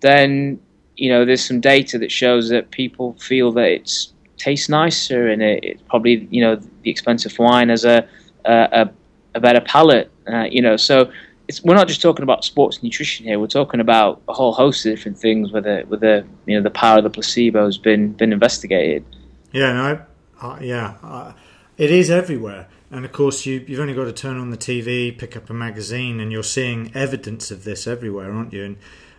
then 0.00 0.58
you 0.96 1.08
know 1.08 1.24
there's 1.24 1.44
some 1.44 1.60
data 1.60 2.00
that 2.00 2.10
shows 2.10 2.48
that 2.48 2.72
people 2.72 3.12
feel 3.20 3.52
that 3.52 3.70
it 3.70 4.08
tastes 4.38 4.68
nicer 4.68 5.28
and 5.28 5.40
it, 5.40 5.80
probably 5.88 6.26
you 6.32 6.40
know 6.40 6.56
the 6.82 6.90
expensive 6.90 7.38
wine 7.38 7.68
has 7.68 7.84
a 7.84 8.08
a, 8.44 8.90
a 9.36 9.38
better 9.38 9.60
palate. 9.60 10.10
Uh, 10.26 10.48
you 10.50 10.62
know, 10.62 10.76
so 10.76 11.12
we're 11.62 11.76
not 11.76 11.86
just 11.86 12.02
talking 12.02 12.24
about 12.24 12.42
sports 12.44 12.82
nutrition 12.82 13.24
here. 13.24 13.38
We're 13.38 13.46
talking 13.46 13.78
about 13.78 14.20
a 14.26 14.32
whole 14.32 14.52
host 14.52 14.84
of 14.84 14.96
different 14.96 15.16
things 15.16 15.52
where 15.52 15.62
the 15.62 15.84
where 15.86 16.00
the 16.00 16.26
you 16.44 16.56
know 16.56 16.62
the 16.64 16.70
power 16.70 16.98
of 16.98 17.04
the 17.04 17.10
placebo 17.10 17.66
has 17.66 17.78
been 17.78 18.14
been 18.14 18.32
investigated. 18.32 19.04
Yeah, 19.52 19.72
no, 19.74 20.02
uh, 20.42 20.58
yeah, 20.60 20.94
uh, 21.04 21.32
it 21.82 21.90
is 21.90 22.12
everywhere. 22.12 22.68
And 22.92 23.04
of 23.04 23.10
course, 23.10 23.44
you, 23.44 23.64
you've 23.66 23.80
only 23.80 23.92
got 23.92 24.04
to 24.04 24.12
turn 24.12 24.38
on 24.38 24.50
the 24.50 24.56
TV, 24.56 25.18
pick 25.18 25.36
up 25.36 25.50
a 25.50 25.52
magazine, 25.52 26.20
and 26.20 26.30
you're 26.30 26.44
seeing 26.44 26.92
evidence 26.94 27.50
of 27.50 27.64
this 27.64 27.88
everywhere, 27.88 28.30
aren't 28.30 28.52
you? 28.52 28.64
And 28.64 28.76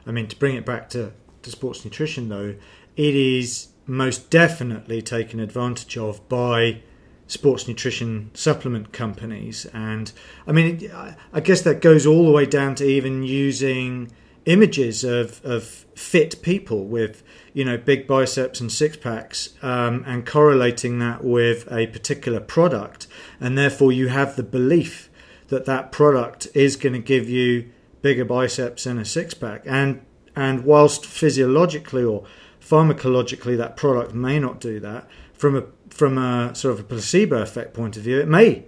I 0.08 0.12
mean, 0.12 0.28
to 0.28 0.36
bring 0.38 0.56
it 0.56 0.66
back 0.66 0.90
to, 0.92 1.12
to 1.42 1.52
sports 1.52 1.84
nutrition, 1.84 2.30
though, 2.30 2.56
it 2.96 3.16
is 3.16 3.68
most 3.86 4.30
definitely 4.30 5.02
taken 5.02 5.42
advantage 5.42 5.98
of 5.98 6.26
by 6.30 6.82
sports 7.28 7.68
nutrition 7.68 8.32
supplement 8.34 8.94
companies. 8.94 9.66
And 9.74 10.14
I 10.48 10.54
mean, 10.54 10.90
I 11.34 11.42
guess 11.42 11.64
that 11.64 11.82
goes 11.82 12.06
all 12.06 12.26
the 12.26 12.32
way 12.32 12.46
down 12.46 12.76
to 12.76 12.86
even 12.86 13.24
using 13.24 14.10
images 14.46 15.04
of, 15.04 15.44
of 15.46 15.64
fit 15.96 16.42
people 16.42 16.86
with 16.86 17.24
you 17.54 17.64
know 17.64 17.78
big 17.78 18.08
biceps 18.08 18.60
and 18.60 18.72
six 18.72 18.98
packs 18.98 19.50
um, 19.62 20.04
and 20.08 20.26
correlating 20.26 21.00
that 21.00 21.24
with 21.24 21.72
a 21.72 21.88
particular 21.88 22.40
product. 22.40 23.08
And 23.40 23.58
therefore 23.58 23.92
you 23.92 24.08
have 24.10 24.36
the 24.36 24.44
belief 24.44 25.10
that 25.48 25.66
that 25.66 25.92
product 25.92 26.48
is 26.54 26.76
going 26.76 26.94
to 26.94 27.00
give 27.00 27.30
you 27.30 27.70
bigger 28.02 28.26
biceps 28.26 28.86
and 28.86 29.00
a 29.00 29.06
six 29.06 29.34
pack. 29.34 29.64
And 29.66 30.02
and 30.36 30.66
whilst 30.66 31.06
physiologically 31.06 32.04
or 32.04 32.26
pharmacologically 32.60 33.58
that 33.58 33.78
product 33.78 34.14
may 34.14 34.40
not 34.40 34.60
do 34.60 34.80
that 34.80 35.08
from 35.34 35.56
a 35.56 35.64
from 35.90 36.18
a 36.18 36.56
sort 36.56 36.74
of 36.74 36.80
a 36.80 36.84
placebo 36.84 37.42
effect 37.42 37.74
point 37.74 37.98
of 37.98 38.04
view 38.04 38.20
it 38.20 38.28
may 38.28 38.64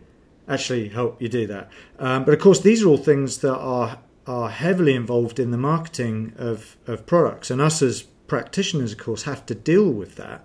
actually 0.47 0.89
help 0.89 1.19
you 1.21 1.27
do 1.27 1.47
that. 1.47 1.69
Um, 1.97 2.23
but 2.23 2.33
of 2.33 2.39
course 2.39 2.59
these 2.59 2.83
are 2.83 2.87
all 2.87 2.97
things 2.97 3.39
that 3.39 3.57
are 3.57 3.97
are 4.27 4.49
heavily 4.49 4.93
involved 4.93 5.39
in 5.39 5.51
the 5.51 5.57
marketing 5.57 6.33
of, 6.37 6.77
of 6.87 7.05
products 7.05 7.51
and 7.51 7.61
us 7.61 7.81
as 7.81 8.03
practitioners, 8.27 8.93
of 8.93 8.97
course, 8.97 9.23
have 9.23 9.45
to 9.45 9.55
deal 9.55 9.89
with 9.89 10.15
that. 10.15 10.43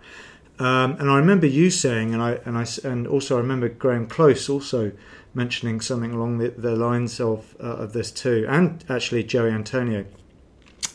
Um, 0.58 0.92
and 1.00 1.10
I 1.10 1.16
remember 1.16 1.46
you 1.46 1.70
saying, 1.70 2.12
and 2.12 2.22
I 2.22 2.32
and 2.44 2.58
I 2.58 2.66
and 2.84 3.06
also 3.06 3.37
I 3.37 3.40
remember 3.40 3.70
Graeme 3.70 4.06
Close 4.06 4.50
also 4.50 4.92
mentioning 5.32 5.80
something 5.80 6.12
along 6.12 6.37
the, 6.38 6.49
the 6.50 6.76
lines 6.76 7.18
of 7.18 7.56
uh, 7.58 7.76
of 7.76 7.94
this 7.94 8.10
too, 8.10 8.44
and 8.46 8.84
actually 8.88 9.22
Jose 9.22 9.50
Antonio. 9.50 10.04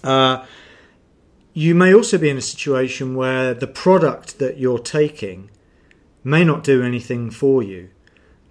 Uh, 0.04 0.46
you 1.54 1.74
may 1.74 1.96
also 1.96 2.20
be 2.20 2.30
in 2.30 2.38
a 2.38 2.42
situation 2.42 3.16
where 3.16 3.56
the 3.56 3.66
product 3.66 4.38
that 4.38 4.60
you're 4.60 4.78
taking 4.78 5.50
may 6.24 6.44
not 6.44 6.64
do 6.64 6.84
anything 6.84 7.32
for 7.32 7.64
you, 7.64 7.90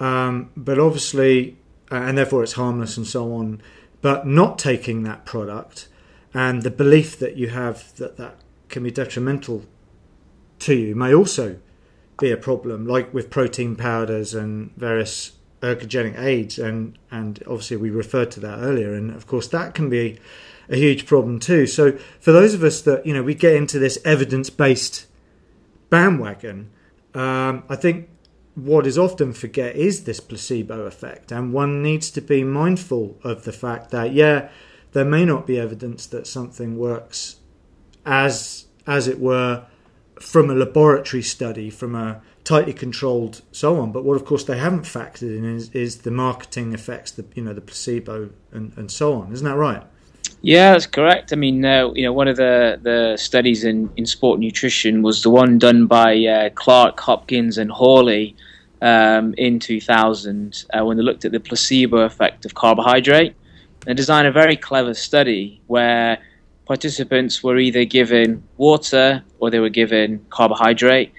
um, 0.00 0.50
but 0.56 0.80
obviously, 0.80 1.56
and 1.92 2.18
therefore 2.18 2.42
it's 2.42 2.54
harmless 2.54 2.96
and 2.96 3.06
so 3.06 3.32
on. 3.34 3.62
But 4.04 4.26
not 4.26 4.58
taking 4.58 5.02
that 5.04 5.24
product 5.24 5.88
and 6.34 6.60
the 6.60 6.70
belief 6.70 7.18
that 7.20 7.38
you 7.38 7.48
have 7.48 7.96
that 7.96 8.18
that 8.18 8.34
can 8.68 8.82
be 8.82 8.90
detrimental 8.90 9.64
to 10.58 10.74
you 10.74 10.94
may 10.94 11.14
also 11.14 11.58
be 12.20 12.30
a 12.30 12.36
problem, 12.36 12.86
like 12.86 13.14
with 13.14 13.30
protein 13.30 13.76
powders 13.76 14.34
and 14.34 14.76
various 14.76 15.32
ergogenic 15.62 16.18
aids, 16.18 16.58
and 16.58 16.98
and 17.10 17.42
obviously 17.46 17.78
we 17.78 17.88
referred 17.88 18.30
to 18.32 18.40
that 18.40 18.58
earlier, 18.58 18.92
and 18.92 19.10
of 19.10 19.26
course 19.26 19.48
that 19.48 19.72
can 19.72 19.88
be 19.88 20.18
a 20.68 20.76
huge 20.76 21.06
problem 21.06 21.40
too. 21.40 21.66
So 21.66 21.92
for 22.20 22.30
those 22.30 22.52
of 22.52 22.62
us 22.62 22.82
that 22.82 23.06
you 23.06 23.14
know 23.14 23.22
we 23.22 23.34
get 23.34 23.56
into 23.56 23.78
this 23.78 23.98
evidence 24.04 24.50
based 24.50 25.06
bandwagon, 25.88 26.68
um, 27.14 27.64
I 27.70 27.76
think 27.76 28.10
what 28.54 28.86
is 28.86 28.96
often 28.96 29.32
forget 29.32 29.74
is 29.74 30.04
this 30.04 30.20
placebo 30.20 30.86
effect, 30.86 31.32
and 31.32 31.52
one 31.52 31.82
needs 31.82 32.10
to 32.12 32.20
be 32.20 32.44
mindful 32.44 33.18
of 33.24 33.44
the 33.44 33.52
fact 33.52 33.90
that 33.90 34.12
yeah, 34.12 34.48
there 34.92 35.04
may 35.04 35.24
not 35.24 35.46
be 35.46 35.58
evidence 35.58 36.06
that 36.06 36.26
something 36.26 36.78
works 36.78 37.36
as 38.06 38.66
as 38.86 39.08
it 39.08 39.18
were 39.18 39.64
from 40.20 40.50
a 40.50 40.54
laboratory 40.54 41.22
study, 41.22 41.68
from 41.70 41.94
a 41.94 42.22
tightly 42.44 42.72
controlled 42.72 43.42
so 43.50 43.80
on. 43.80 43.90
But 43.90 44.04
what, 44.04 44.14
of 44.16 44.24
course, 44.24 44.44
they 44.44 44.58
haven't 44.58 44.82
factored 44.82 45.36
in 45.36 45.44
is, 45.44 45.70
is 45.70 45.98
the 45.98 46.10
marketing 46.10 46.72
effects, 46.72 47.10
the 47.10 47.24
you 47.34 47.42
know 47.42 47.52
the 47.52 47.60
placebo 47.60 48.30
and, 48.52 48.72
and 48.76 48.90
so 48.90 49.14
on. 49.14 49.32
Isn't 49.32 49.46
that 49.46 49.56
right? 49.56 49.82
Yeah, 50.42 50.72
that's 50.72 50.86
correct. 50.86 51.32
I 51.32 51.36
mean, 51.36 51.64
uh, 51.64 51.90
you 51.94 52.02
know, 52.04 52.12
one 52.12 52.28
of 52.28 52.36
the, 52.36 52.78
the 52.82 53.16
studies 53.16 53.64
in, 53.64 53.90
in 53.96 54.04
sport 54.04 54.40
nutrition 54.40 55.00
was 55.00 55.22
the 55.22 55.30
one 55.30 55.58
done 55.58 55.86
by 55.86 56.22
uh, 56.26 56.50
Clark, 56.50 57.00
Hopkins, 57.00 57.56
and 57.56 57.70
Hawley 57.70 58.36
um, 58.82 59.34
in 59.38 59.58
2000 59.58 60.64
uh, 60.72 60.84
when 60.84 60.96
they 60.96 61.02
looked 61.02 61.24
at 61.24 61.32
the 61.32 61.40
placebo 61.40 61.98
effect 61.98 62.44
of 62.44 62.54
carbohydrate. 62.54 63.34
They 63.86 63.94
designed 63.94 64.26
a 64.26 64.32
very 64.32 64.56
clever 64.56 64.94
study 64.94 65.60
where 65.66 66.18
participants 66.66 67.42
were 67.42 67.58
either 67.58 67.84
given 67.84 68.42
water 68.56 69.22
or 69.38 69.50
they 69.50 69.58
were 69.58 69.68
given 69.68 70.24
carbohydrate. 70.30 71.12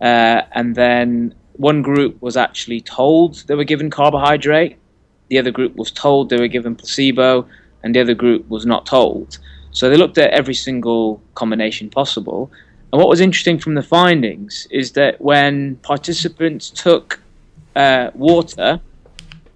Uh, 0.00 0.42
and 0.52 0.74
then 0.74 1.34
one 1.54 1.82
group 1.82 2.20
was 2.22 2.36
actually 2.36 2.80
told 2.80 3.44
they 3.46 3.54
were 3.54 3.64
given 3.64 3.90
carbohydrate, 3.90 4.76
the 5.28 5.38
other 5.38 5.50
group 5.50 5.76
was 5.76 5.90
told 5.90 6.28
they 6.28 6.38
were 6.38 6.48
given 6.48 6.74
placebo, 6.76 7.46
and 7.82 7.94
the 7.94 8.00
other 8.00 8.14
group 8.14 8.48
was 8.48 8.66
not 8.66 8.86
told. 8.86 9.38
So 9.70 9.88
they 9.88 9.96
looked 9.96 10.18
at 10.18 10.30
every 10.30 10.54
single 10.54 11.22
combination 11.34 11.88
possible. 11.88 12.50
And 12.92 13.00
what 13.00 13.08
was 13.08 13.20
interesting 13.20 13.58
from 13.58 13.74
the 13.74 13.82
findings 13.82 14.68
is 14.70 14.92
that 14.92 15.20
when 15.20 15.76
participants 15.76 16.68
took 16.68 17.20
uh, 17.74 18.10
water, 18.14 18.80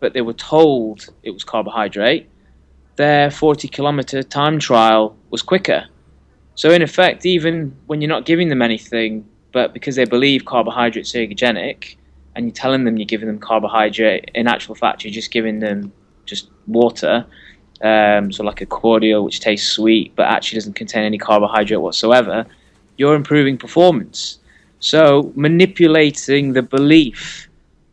but 0.00 0.14
they 0.14 0.23
were 0.23 0.33
told 0.33 1.09
it 1.23 1.31
was 1.31 1.45
carbohydrate, 1.45 2.28
their 2.97 3.31
40 3.31 3.69
kilometer 3.69 4.23
time 4.23 4.59
trial 4.59 5.16
was 5.31 5.43
quicker. 5.43 5.87
So, 6.55 6.71
in 6.71 6.81
effect, 6.81 7.26
even 7.26 7.76
when 7.87 8.00
you're 8.00 8.09
not 8.09 8.25
giving 8.25 8.49
them 8.49 8.62
anything, 8.62 9.28
but 9.52 9.75
because 9.75 9.97
they 9.97 10.07
believe 10.07 10.47
carbohydrates 10.47 11.14
are 11.14 11.19
ergogenic, 11.19 11.97
and 12.35 12.47
you're 12.47 12.55
telling 12.55 12.85
them 12.85 12.97
you're 12.97 13.05
giving 13.05 13.26
them 13.26 13.38
carbohydrate, 13.38 14.31
in 14.35 14.47
actual 14.47 14.75
fact, 14.75 15.05
you're 15.05 15.12
just 15.12 15.31
giving 15.31 15.61
them 15.61 15.93
just 16.25 16.49
water, 16.66 17.26
um, 17.83 18.33
so 18.33 18.43
like 18.43 18.62
a 18.62 18.66
cordial 18.66 19.23
which 19.23 19.40
tastes 19.40 19.69
sweet 19.69 20.16
but 20.16 20.25
actually 20.26 20.57
doesn't 20.57 20.73
contain 20.73 21.05
any 21.05 21.19
carbohydrate 21.19 21.81
whatsoever, 21.81 22.47
you're 22.97 23.15
improving 23.15 23.57
performance. 23.59 24.38
So 24.79 25.33
manipulating 25.35 26.53
the 26.53 26.62
belief 26.62 27.49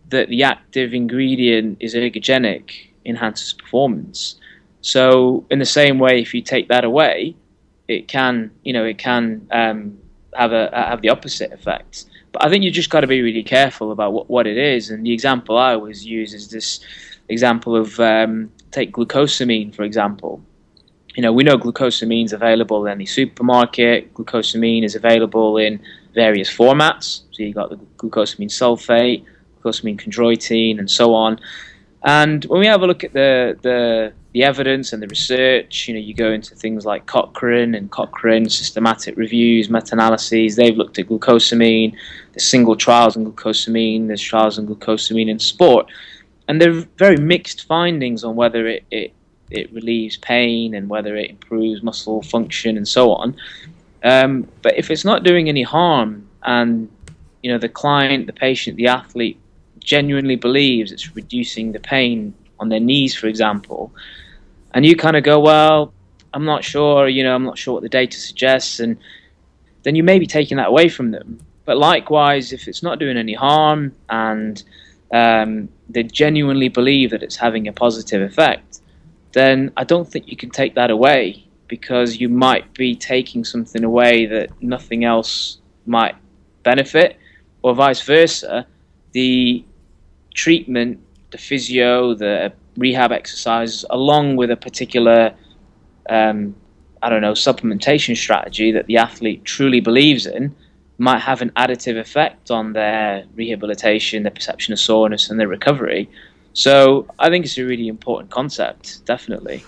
that 0.10 0.30
the 0.30 0.44
active 0.44 0.94
ingredient 0.94 1.78
is 1.80 1.96
ergogenic 1.96 2.92
enhances 3.06 3.54
performance. 3.54 4.36
So 4.82 5.46
in 5.50 5.60
the 5.60 5.66
same 5.66 5.98
way, 5.98 6.22
if 6.22 6.34
you 6.34 6.42
take 6.42 6.68
that 6.68 6.84
away, 6.84 7.36
it 7.88 8.08
can 8.08 8.52
you 8.64 8.74
know 8.74 8.86
it 8.86 8.98
can 8.98 9.48
um, 9.52 9.98
have 10.36 10.52
a 10.52 10.70
have 10.74 11.02
the 11.02 11.10
opposite 11.10 11.52
effect. 11.52 12.06
But 12.32 12.44
I 12.46 12.50
think 12.50 12.64
you 12.64 12.72
just 12.72 12.90
got 12.90 13.02
to 13.02 13.08
be 13.08 13.22
really 13.22 13.44
careful 13.44 13.92
about 13.92 14.14
what, 14.14 14.30
what 14.30 14.48
it 14.48 14.58
is. 14.58 14.90
And 14.90 15.06
the 15.06 15.14
example 15.14 15.58
I 15.58 15.74
always 15.74 16.04
use 16.06 16.34
is 16.34 16.50
this 16.50 16.80
example 17.30 17.76
of 17.76 18.00
um, 18.00 18.52
take 18.72 18.92
glucosamine, 18.92 19.74
for 19.74 19.84
example. 19.84 20.42
You 21.16 21.22
know, 21.22 21.32
we 21.32 21.44
know 21.44 21.58
glucosamine 21.58 22.26
is 22.26 22.34
available 22.34 22.86
in 22.86 22.92
any 22.92 23.06
supermarket. 23.06 24.14
Glucosamine 24.14 24.84
is 24.84 24.96
available 24.96 25.58
in 25.58 25.80
various 26.14 26.50
formats. 26.50 27.22
So 27.32 27.44
you've 27.44 27.56
got 27.56 27.70
the 27.70 27.78
glucosamine 27.98 28.50
sulfate, 28.50 29.24
glucosamine 29.62 30.00
chondroitin, 30.00 30.80
and 30.80 30.90
so 30.90 31.14
on. 31.14 31.40
And 32.04 32.44
when 32.46 32.60
we 32.60 32.68
have 32.68 32.82
a 32.82 32.88
look 32.88 33.04
at 33.04 33.14
the, 33.14 33.58
the, 33.62 34.12
the 34.34 34.44
evidence 34.44 34.92
and 34.92 35.02
the 35.02 35.08
research, 35.08 35.88
you 35.88 35.94
know, 35.94 36.00
you 36.00 36.14
go 36.14 36.32
into 36.32 36.56
things 36.56 36.86
like 36.86 37.06
Cochrane 37.06 37.76
and 37.76 37.90
Cochrane 37.92 38.50
systematic 38.50 39.16
reviews, 39.16 39.70
meta-analyses. 39.70 40.56
They've 40.56 40.76
looked 40.76 41.00
at 41.00 41.08
glucosamine. 41.08 41.96
There's 42.34 42.46
single 42.46 42.76
trials 42.76 43.16
on 43.16 43.26
glucosamine. 43.26 44.08
There's 44.08 44.22
trials 44.22 44.60
on 44.60 44.68
glucosamine 44.68 45.30
in 45.30 45.40
sport 45.40 45.88
and 46.48 46.62
there 46.62 46.72
are 46.72 46.86
very 46.98 47.18
mixed 47.18 47.66
findings 47.66 48.24
on 48.24 48.36
whether 48.36 48.68
it, 48.68 48.84
it, 48.92 49.14
it 49.54 49.72
relieves 49.74 50.18
pain 50.18 50.74
and 50.74 50.90
whether 50.90 51.16
it 51.16 51.30
improves 51.30 51.84
muscle 51.84 52.22
function 52.22 52.78
and 52.78 52.88
so 52.88 53.12
on. 53.12 53.36
Um, 54.04 54.48
but 54.62 54.78
if 54.78 54.92
it's 54.92 55.06
not 55.06 55.24
doing 55.24 55.48
any 55.48 55.64
harm 55.64 56.28
and 56.44 56.90
you 57.42 57.52
know 57.52 57.58
the 57.58 57.70
client, 57.70 58.28
the 58.28 58.34
patient, 58.34 58.78
the 58.78 58.88
athlete 58.88 59.40
genuinely 59.80 60.36
believes 60.36 60.92
it's 60.92 61.16
reducing 61.16 61.72
the 61.72 61.80
pain 61.80 62.34
on 62.60 62.70
their 62.70 62.80
knees, 62.80 63.16
for 63.16 63.28
example, 63.28 63.92
and 64.74 64.86
you 64.86 64.96
kind 64.96 65.16
of 65.16 65.24
go, 65.24 65.40
well, 65.40 65.94
I'm 66.34 66.46
not 66.46 66.64
sure, 66.64 67.08
you 67.08 67.24
know, 67.24 67.36
I'm 67.36 67.44
not 67.44 67.58
sure 67.58 67.76
what 67.76 67.84
the 67.84 67.90
data 67.90 68.18
suggests, 68.18 68.80
and 68.80 68.98
then 69.84 69.96
you 69.96 70.04
may 70.04 70.20
be 70.20 70.26
taking 70.26 70.58
that 70.58 70.70
away 70.70 70.90
from 70.90 71.12
them. 71.12 71.40
But 71.66 71.78
likewise, 71.78 72.52
if 72.52 72.68
it's 72.68 72.84
not 72.84 73.00
doing 73.00 73.18
any 73.18 73.34
harm 73.34 73.94
and 74.10 74.62
um, 75.12 75.70
they 75.90 76.04
genuinely 76.04 76.70
believe 76.70 77.12
that 77.12 77.24
it's 77.24 77.36
having 77.36 77.68
a 77.68 77.74
positive 77.74 78.22
effect, 78.22 78.73
then 79.34 79.72
I 79.76 79.84
don't 79.84 80.10
think 80.10 80.28
you 80.28 80.38
can 80.38 80.50
take 80.50 80.76
that 80.76 80.90
away 80.90 81.46
because 81.68 82.18
you 82.18 82.30
might 82.30 82.74
be 82.74 82.96
taking 82.96 83.44
something 83.44 83.84
away 83.84 84.26
that 84.28 84.50
nothing 84.62 85.06
else 85.06 85.58
might 85.86 86.16
benefit, 86.62 87.18
or 87.62 87.74
vice 87.74 88.02
versa. 88.02 88.66
The 89.12 89.64
treatment, 90.34 91.00
the 91.32 91.38
physio, 91.38 92.14
the 92.14 92.54
rehab 92.78 93.12
exercises, 93.12 93.86
along 93.90 94.36
with 94.36 94.52
a 94.52 94.56
particular, 94.56 95.34
um, 96.10 96.56
I 97.02 97.10
don't 97.10 97.22
know, 97.22 97.34
supplementation 97.34 98.16
strategy 98.16 98.72
that 98.72 98.86
the 98.86 98.98
athlete 98.98 99.44
truly 99.46 99.80
believes 99.80 100.26
in, 100.26 100.56
might 100.98 101.20
have 101.20 101.42
an 101.42 101.50
additive 101.52 102.00
effect 102.00 102.52
on 102.52 102.74
their 102.74 103.26
rehabilitation, 103.36 104.24
their 104.24 104.32
perception 104.32 104.74
of 104.74 104.80
soreness, 104.80 105.30
and 105.30 105.40
their 105.40 105.48
recovery. 105.48 106.10
So 106.54 107.08
I 107.20 107.30
think 107.30 107.46
it's 107.46 107.58
a 107.58 107.66
really 107.66 107.88
important 107.88 108.30
concept, 108.32 109.06
definitely. 109.06 109.64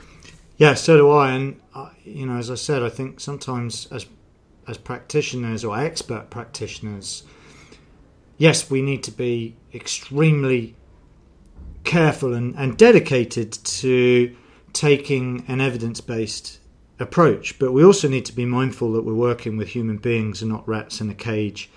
Yeah, 0.57 0.75
so 0.75 0.97
do 0.97 1.11
I. 1.11 1.31
And 1.31 1.59
uh, 1.73 1.89
you 2.03 2.25
know, 2.25 2.37
as 2.37 2.49
I 2.49 2.55
said, 2.55 2.83
I 2.83 2.89
think 2.89 3.19
sometimes 3.19 3.87
as 3.91 4.05
as 4.67 4.77
practitioners 4.77 5.63
or 5.63 5.77
expert 5.77 6.29
practitioners, 6.29 7.23
yes, 8.37 8.69
we 8.69 8.81
need 8.81 9.03
to 9.03 9.11
be 9.11 9.55
extremely 9.73 10.75
careful 11.83 12.33
and, 12.33 12.55
and 12.55 12.77
dedicated 12.77 13.51
to 13.51 14.35
taking 14.73 15.45
an 15.47 15.61
evidence 15.61 16.01
based 16.01 16.59
approach. 16.99 17.59
But 17.59 17.73
we 17.73 17.83
also 17.83 18.07
need 18.07 18.25
to 18.25 18.33
be 18.33 18.45
mindful 18.45 18.91
that 18.93 19.03
we're 19.03 19.13
working 19.13 19.55
with 19.55 19.69
human 19.69 19.97
beings 19.97 20.41
and 20.41 20.51
not 20.51 20.67
rats 20.67 20.99
in 20.99 21.09
a 21.09 21.15
cage. 21.15 21.69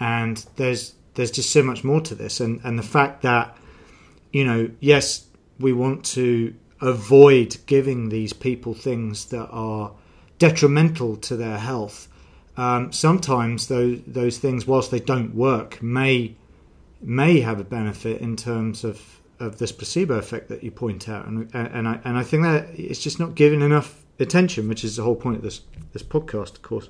And 0.00 0.44
there's 0.56 0.94
there's 1.14 1.32
just 1.32 1.50
so 1.50 1.62
much 1.62 1.82
more 1.82 2.00
to 2.02 2.14
this. 2.14 2.40
And 2.40 2.60
and 2.64 2.78
the 2.78 2.84
fact 2.84 3.22
that 3.22 3.56
you 4.32 4.44
know, 4.44 4.70
yes, 4.80 5.26
we 5.58 5.72
want 5.72 6.04
to 6.04 6.54
avoid 6.80 7.56
giving 7.66 8.08
these 8.08 8.32
people 8.32 8.74
things 8.74 9.26
that 9.26 9.48
are 9.50 9.92
detrimental 10.38 11.16
to 11.16 11.36
their 11.36 11.58
health. 11.58 12.08
Um, 12.56 12.92
sometimes 12.92 13.68
those 13.68 14.00
those 14.06 14.38
things, 14.38 14.66
whilst 14.66 14.90
they 14.90 15.00
don't 15.00 15.34
work, 15.34 15.82
may 15.82 16.34
may 17.00 17.40
have 17.40 17.60
a 17.60 17.64
benefit 17.64 18.20
in 18.20 18.36
terms 18.36 18.84
of, 18.84 19.20
of 19.38 19.58
this 19.58 19.70
placebo 19.70 20.18
effect 20.18 20.48
that 20.48 20.64
you 20.64 20.70
point 20.70 21.08
out, 21.08 21.26
and 21.26 21.48
and 21.54 21.88
I 21.88 22.00
and 22.04 22.18
I 22.18 22.22
think 22.22 22.42
that 22.42 22.68
it's 22.74 23.00
just 23.00 23.20
not 23.20 23.34
given 23.34 23.62
enough 23.62 24.04
attention, 24.20 24.68
which 24.68 24.84
is 24.84 24.96
the 24.96 25.02
whole 25.02 25.14
point 25.14 25.36
of 25.36 25.42
this 25.42 25.60
this 25.92 26.02
podcast, 26.02 26.56
of 26.56 26.62
course. 26.62 26.88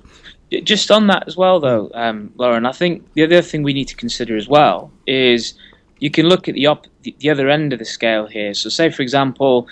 Just 0.63 0.89
on 0.89 1.07
that 1.07 1.27
as 1.27 1.37
well, 1.37 1.59
though, 1.59 1.91
um, 1.93 2.33
Laurent, 2.35 2.65
I 2.65 2.71
think 2.71 3.13
the 3.13 3.23
other 3.23 3.41
thing 3.41 3.63
we 3.63 3.73
need 3.73 3.87
to 3.89 3.95
consider 3.95 4.35
as 4.35 4.47
well 4.47 4.91
is 5.05 5.53
you 5.99 6.09
can 6.09 6.27
look 6.27 6.47
at 6.47 6.55
the 6.55 6.67
op- 6.67 6.87
the 7.03 7.29
other 7.29 7.49
end 7.49 7.73
of 7.73 7.79
the 7.79 7.85
scale 7.85 8.27
here. 8.27 8.53
So, 8.53 8.69
say 8.69 8.89
for 8.89 9.01
example, 9.01 9.67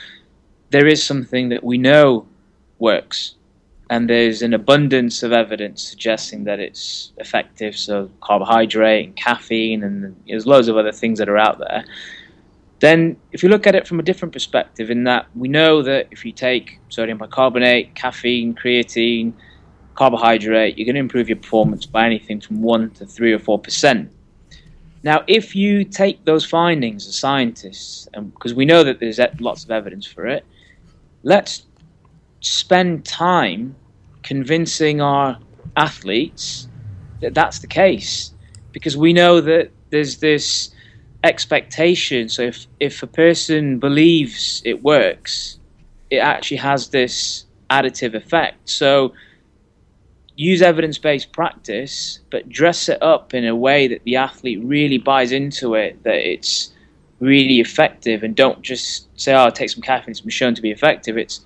there 0.70 0.88
is 0.88 1.04
something 1.04 1.50
that 1.50 1.64
we 1.64 1.78
know 1.78 2.28
works, 2.80 3.36
and 3.90 4.10
there's 4.10 4.42
an 4.42 4.54
abundance 4.54 5.24
of 5.24 5.32
evidence 5.32 5.82
suggesting 5.82 6.44
that 6.46 6.60
it's 6.60 7.12
effective. 7.18 7.78
So, 7.78 8.10
carbohydrate 8.22 9.08
and 9.08 9.16
caffeine, 9.16 9.84
and 9.84 10.16
there's 10.28 10.46
loads 10.46 10.68
of 10.68 10.78
other 10.78 10.92
things 10.92 11.20
that 11.20 11.30
are 11.30 11.38
out 11.38 11.60
there 11.60 11.84
then 12.80 13.18
if 13.32 13.42
you 13.42 13.50
look 13.50 13.66
at 13.66 13.76
it 13.76 13.88
from 13.88 14.00
a 14.00 14.04
different 14.04 14.34
perspective, 14.34 14.92
in 14.92 15.04
that 15.06 15.28
we 15.36 15.48
know 15.48 15.82
that 15.82 16.08
if 16.12 16.26
you 16.26 16.32
take 16.32 16.80
sodium 16.90 17.18
bicarbonate, 17.18 17.96
caffeine, 17.96 18.54
creatine, 18.54 19.34
carbohydrate, 19.96 20.78
you're 20.78 20.86
going 20.86 20.96
to 20.96 21.00
improve 21.00 21.28
your 21.28 21.38
performance 21.38 21.86
by 21.86 22.06
anything 22.06 22.40
from 22.40 22.62
1 22.62 22.92
to 22.92 23.06
3 23.06 23.34
or 23.34 23.40
4%. 23.40 24.10
Now, 25.04 25.24
if 25.28 25.56
you 25.56 25.84
take 25.84 26.26
those 26.26 26.46
findings 26.46 27.08
as 27.08 27.18
scientists, 27.18 28.08
because 28.14 28.54
we 28.54 28.66
know 28.66 28.84
that 28.84 29.00
there's 29.00 29.20
lots 29.40 29.64
of 29.64 29.72
evidence 29.72 30.06
for 30.06 30.28
it, 30.28 30.46
let's 31.24 31.66
spend 32.42 33.06
time 33.06 33.76
convincing 34.24 35.02
our 35.02 35.38
athletes 35.76 36.68
that 37.22 37.34
that's 37.34 37.60
the 37.60 37.68
case, 37.68 38.32
because 38.72 38.98
we 38.98 39.14
know 39.14 39.42
that 39.42 39.72
there's 39.90 40.18
this 40.18 40.72
expectation. 41.24 42.30
So 42.30 42.44
if 42.44 42.68
if 42.80 43.04
a 43.04 43.08
person 43.08 43.80
believes 43.80 44.62
it 44.66 44.84
works, 44.84 45.60
it 46.10 46.18
actually 46.18 46.58
has 46.58 46.90
this 46.90 47.46
additive 47.70 48.14
effect. 48.14 48.70
So 48.70 49.14
use 50.38 50.62
evidence 50.62 50.98
based 50.98 51.32
practice, 51.34 52.20
but 52.30 52.48
dress 52.48 52.88
it 52.88 53.02
up 53.02 53.34
in 53.34 53.46
a 53.46 53.56
way 53.56 53.88
that 53.88 54.04
the 54.04 54.16
athlete 54.16 54.64
really 54.64 55.00
buys 55.00 55.32
into 55.32 55.74
it, 55.74 56.02
that 56.04 56.16
it's 56.16 56.72
really 57.20 57.60
effective, 57.60 58.24
and 58.24 58.36
don't 58.36 58.62
just 58.62 59.08
say, 59.20 59.34
"Oh, 59.34 59.50
take 59.50 59.72
some 59.72 59.82
caffeine; 59.82 60.12
it's 60.12 60.22
been 60.22 60.30
shown 60.30 60.56
to 60.56 60.62
be 60.62 60.72
effective." 60.72 61.18
It's 61.18 61.42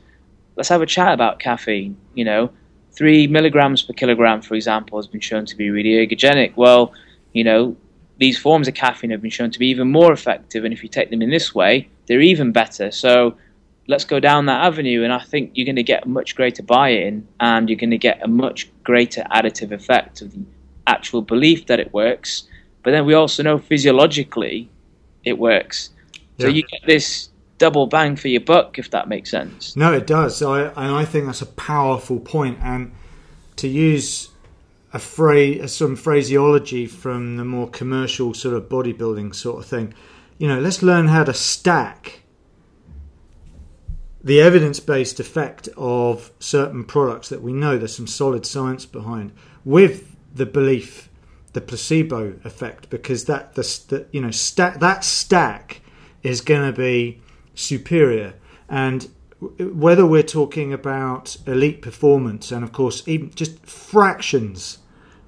let's 0.57 0.69
have 0.69 0.81
a 0.81 0.85
chat 0.85 1.13
about 1.13 1.39
caffeine. 1.39 1.95
You 2.13 2.25
know, 2.25 2.51
three 2.91 3.27
milligrams 3.27 3.81
per 3.81 3.93
kilogram, 3.93 4.41
for 4.41 4.55
example, 4.55 4.99
has 4.99 5.07
been 5.07 5.21
shown 5.21 5.45
to 5.45 5.55
be 5.55 5.69
really 5.69 6.05
ergogenic. 6.05 6.57
Well, 6.57 6.93
you 7.31 7.45
know, 7.45 7.77
these 8.17 8.37
forms 8.37 8.67
of 8.67 8.73
caffeine 8.73 9.11
have 9.11 9.21
been 9.21 9.31
shown 9.31 9.51
to 9.51 9.59
be 9.59 9.67
even 9.67 9.89
more 9.89 10.11
effective, 10.11 10.65
and 10.65 10.73
if 10.73 10.83
you 10.83 10.89
take 10.89 11.09
them 11.09 11.21
in 11.21 11.29
this 11.29 11.55
way, 11.55 11.87
they're 12.07 12.21
even 12.21 12.51
better. 12.51 12.91
So 12.91 13.37
let's 13.87 14.05
go 14.05 14.19
down 14.19 14.45
that 14.45 14.63
avenue. 14.65 15.03
And 15.03 15.11
I 15.13 15.19
think 15.19 15.51
you're 15.53 15.65
going 15.65 15.75
to 15.75 15.83
get 15.83 16.05
a 16.05 16.09
much 16.09 16.35
greater 16.35 16.63
buy 16.63 16.89
in 16.89 17.27
and 17.39 17.69
you're 17.69 17.79
going 17.79 17.91
to 17.91 17.97
get 17.97 18.23
a 18.23 18.27
much 18.27 18.69
greater 18.83 19.23
additive 19.31 19.71
effect 19.71 20.21
of 20.21 20.31
the 20.33 20.43
actual 20.87 21.21
belief 21.21 21.67
that 21.67 21.79
it 21.79 21.93
works. 21.93 22.43
But 22.83 22.91
then 22.91 23.05
we 23.05 23.13
also 23.13 23.43
know 23.43 23.57
physiologically 23.57 24.69
it 25.23 25.37
works. 25.37 25.89
So 26.39 26.47
yeah. 26.47 26.53
you 26.53 26.63
get 26.63 26.81
this 26.85 27.29
double 27.57 27.85
bang 27.85 28.15
for 28.15 28.27
your 28.27 28.41
buck, 28.41 28.79
if 28.79 28.89
that 28.89 29.07
makes 29.07 29.29
sense. 29.29 29.75
No, 29.75 29.93
it 29.93 30.07
does. 30.07 30.41
I, 30.41 30.63
and 30.63 30.95
I 30.95 31.05
think 31.05 31.27
that's 31.27 31.43
a 31.43 31.45
powerful 31.45 32.19
point. 32.19 32.57
And 32.61 32.91
to 33.57 33.67
use 33.67 34.29
a 34.93 34.99
phrase, 34.99 35.71
some 35.71 35.95
phraseology 35.95 36.87
from 36.87 37.37
the 37.37 37.45
more 37.45 37.69
commercial 37.69 38.33
sort 38.33 38.55
of 38.55 38.63
bodybuilding 38.67 39.35
sort 39.35 39.59
of 39.59 39.65
thing, 39.65 39.93
you 40.39 40.47
know, 40.47 40.59
let's 40.59 40.81
learn 40.81 41.07
how 41.07 41.23
to 41.23 41.33
stack 41.33 42.23
the 44.23 44.41
evidence 44.41 44.79
based 44.79 45.19
effect 45.19 45.69
of 45.77 46.31
certain 46.39 46.83
products 46.83 47.29
that 47.29 47.41
we 47.41 47.53
know 47.53 47.77
there's 47.77 47.95
some 47.95 48.07
solid 48.07 48.45
science 48.45 48.85
behind 48.85 49.31
with 49.65 50.15
the 50.33 50.45
belief 50.45 51.09
the 51.53 51.61
placebo 51.61 52.33
effect 52.43 52.89
because 52.89 53.25
that 53.25 53.55
the, 53.55 53.61
the 53.89 54.05
you 54.11 54.21
know 54.21 54.31
stack 54.31 54.79
that 54.79 55.03
stack 55.03 55.81
is 56.23 56.41
going 56.41 56.71
to 56.71 56.77
be 56.77 57.21
superior. 57.55 58.33
And 58.69 59.09
whether 59.57 60.05
we're 60.05 60.23
talking 60.23 60.71
about 60.71 61.35
elite 61.47 61.81
performance 61.81 62.51
and 62.51 62.63
of 62.63 62.71
course 62.71 63.05
even 63.07 63.31
just 63.31 63.65
fractions 63.65 64.77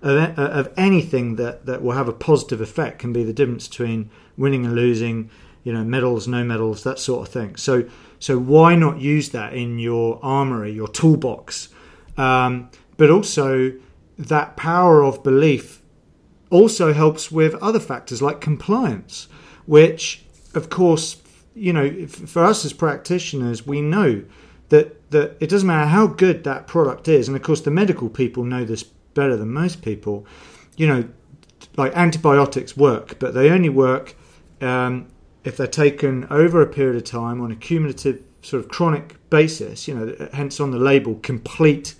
of, 0.03 0.37
of 0.37 0.71
anything 0.77 1.35
that, 1.37 1.65
that 1.65 1.81
will 1.81 1.93
have 1.93 2.07
a 2.07 2.13
positive 2.13 2.61
effect 2.61 2.99
can 2.99 3.11
be 3.11 3.23
the 3.23 3.33
difference 3.33 3.67
between 3.67 4.11
winning 4.37 4.65
and 4.65 4.75
losing 4.75 5.29
you 5.63 5.73
know 5.73 5.83
medals 5.83 6.27
no 6.27 6.43
medals 6.43 6.83
that 6.83 6.99
sort 6.99 7.27
of 7.27 7.33
thing. 7.33 7.55
So 7.55 7.89
so 8.23 8.39
why 8.39 8.73
not 8.73 9.01
use 9.01 9.31
that 9.31 9.51
in 9.51 9.79
your 9.79 10.17
armory, 10.23 10.71
your 10.71 10.87
toolbox? 10.87 11.67
Um, 12.15 12.69
but 12.95 13.09
also 13.11 13.73
that 14.17 14.55
power 14.55 15.03
of 15.03 15.23
belief 15.23 15.81
also 16.49 16.93
helps 16.93 17.29
with 17.29 17.53
other 17.55 17.81
factors 17.81 18.21
like 18.21 18.39
compliance, 18.39 19.27
which 19.65 20.23
of 20.55 20.69
course, 20.69 21.21
you 21.53 21.73
know, 21.73 22.07
for 22.07 22.45
us 22.45 22.63
as 22.63 22.71
practitioners, 22.71 23.67
we 23.67 23.81
know 23.81 24.23
that 24.69 25.11
that 25.11 25.35
it 25.41 25.49
doesn't 25.49 25.67
matter 25.67 25.89
how 25.89 26.07
good 26.07 26.45
that 26.45 26.65
product 26.65 27.09
is, 27.09 27.27
and 27.27 27.35
of 27.35 27.43
course 27.43 27.59
the 27.59 27.71
medical 27.71 28.07
people 28.07 28.45
know 28.45 28.63
this 28.63 28.83
better 28.83 29.35
than 29.35 29.51
most 29.51 29.81
people. 29.81 30.25
You 30.77 30.87
know, 30.87 31.09
like 31.75 31.91
antibiotics 31.93 32.77
work, 32.77 33.19
but 33.19 33.33
they 33.33 33.49
only 33.49 33.67
work 33.67 34.15
um, 34.61 35.07
if 35.43 35.57
they're 35.57 35.67
taken 35.67 36.25
over 36.29 36.61
a 36.61 36.67
period 36.67 36.95
of 36.95 37.03
time 37.03 37.41
on 37.41 37.51
a 37.51 37.55
cumulative 37.55 38.23
sort 38.41 38.63
of 38.63 38.69
chronic 38.69 39.29
basis, 39.29 39.87
you 39.87 39.95
know, 39.95 40.29
hence 40.33 40.59
on 40.59 40.71
the 40.71 40.77
label, 40.77 41.15
complete 41.15 41.95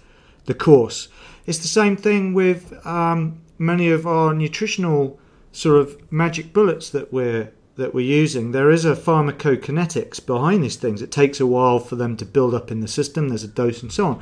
the 0.45 0.53
course. 0.53 1.07
It's 1.45 1.59
the 1.59 1.67
same 1.67 1.95
thing 1.97 2.33
with 2.33 2.85
um, 2.85 3.41
many 3.57 3.89
of 3.89 4.07
our 4.07 4.33
nutritional 4.33 5.19
sort 5.51 5.79
of 5.79 6.11
magic 6.11 6.53
bullets 6.53 6.89
that 6.89 7.11
we're 7.13 7.51
that 7.75 7.93
we're 7.93 8.01
using. 8.01 8.51
There 8.51 8.69
is 8.69 8.85
a 8.85 8.95
pharmacokinetics 8.95 10.23
behind 10.23 10.63
these 10.63 10.75
things. 10.75 11.01
It 11.01 11.11
takes 11.11 11.39
a 11.39 11.47
while 11.47 11.79
for 11.79 11.95
them 11.95 12.15
to 12.17 12.25
build 12.25 12.53
up 12.53 12.69
in 12.69 12.81
the 12.81 12.87
system. 12.87 13.29
There's 13.29 13.43
a 13.43 13.47
dose 13.47 13.81
and 13.81 13.91
so 13.91 14.05
on. 14.05 14.21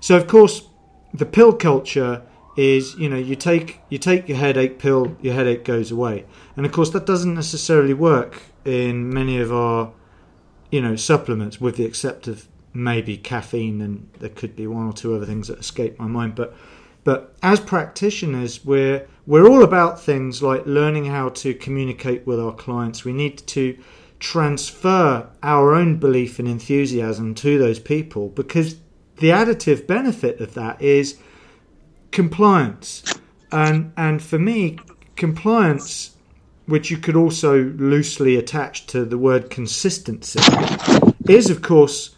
So 0.00 0.18
of 0.18 0.26
course, 0.26 0.68
the 1.14 1.24
pill 1.24 1.54
culture 1.54 2.22
is 2.56 2.94
you 2.96 3.08
know 3.08 3.16
you 3.16 3.36
take 3.36 3.80
you 3.88 3.98
take 3.98 4.28
your 4.28 4.38
headache 4.38 4.78
pill, 4.78 5.16
your 5.20 5.34
headache 5.34 5.64
goes 5.64 5.90
away, 5.90 6.24
and 6.56 6.66
of 6.66 6.72
course 6.72 6.90
that 6.90 7.06
doesn't 7.06 7.34
necessarily 7.34 7.94
work 7.94 8.42
in 8.64 9.12
many 9.12 9.38
of 9.38 9.52
our, 9.52 9.92
you 10.70 10.80
know, 10.80 10.96
supplements, 10.96 11.60
with 11.60 11.76
the 11.76 11.84
except 11.84 12.28
of 12.28 12.46
maybe 12.72 13.16
caffeine, 13.16 13.80
and 13.80 14.08
there 14.18 14.28
could 14.28 14.54
be 14.56 14.66
one 14.66 14.86
or 14.86 14.92
two 14.92 15.14
other 15.14 15.26
things 15.26 15.48
that 15.48 15.58
escape 15.58 15.98
my 15.98 16.06
mind. 16.06 16.34
But 16.34 16.54
but 17.04 17.34
as 17.42 17.60
practitioners, 17.60 18.64
we're 18.64 19.06
we're 19.26 19.48
all 19.48 19.62
about 19.62 20.00
things 20.00 20.42
like 20.42 20.66
learning 20.66 21.06
how 21.06 21.30
to 21.30 21.54
communicate 21.54 22.26
with 22.26 22.40
our 22.40 22.54
clients. 22.54 23.04
We 23.04 23.12
need 23.12 23.38
to 23.48 23.78
transfer 24.18 25.28
our 25.42 25.74
own 25.74 25.96
belief 25.96 26.38
and 26.38 26.46
enthusiasm 26.46 27.34
to 27.34 27.58
those 27.58 27.78
people 27.78 28.28
because 28.28 28.76
the 29.16 29.28
additive 29.28 29.86
benefit 29.86 30.40
of 30.40 30.54
that 30.54 30.80
is 30.80 31.18
compliance. 32.10 33.02
And 33.50 33.92
and 33.96 34.22
for 34.22 34.38
me, 34.38 34.78
compliance 35.16 36.16
which 36.70 36.90
you 36.90 36.96
could 36.96 37.16
also 37.16 37.64
loosely 37.76 38.36
attach 38.36 38.86
to 38.86 39.04
the 39.04 39.18
word 39.18 39.50
consistency, 39.50 40.40
is, 41.28 41.50
of 41.50 41.62
course, 41.62 42.16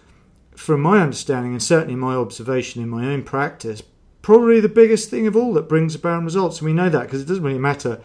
from 0.55 0.81
my 0.81 1.01
understanding 1.01 1.53
and 1.53 1.63
certainly 1.63 1.97
my 1.97 2.15
observation 2.15 2.83
in 2.83 2.89
my 2.89 3.07
own 3.07 3.23
practice, 3.23 3.83
probably 4.23 4.61
the 4.61 4.69
biggest 4.69 5.11
thing 5.11 5.27
of 5.27 5.35
all 5.35 5.53
that 5.53 5.69
brings 5.69 5.95
about 5.95 6.23
results. 6.23 6.59
And 6.59 6.67
we 6.67 6.73
know 6.73 6.89
that 6.89 7.03
because 7.03 7.21
it 7.21 7.27
doesn't 7.27 7.43
really 7.43 7.59
matter 7.59 8.01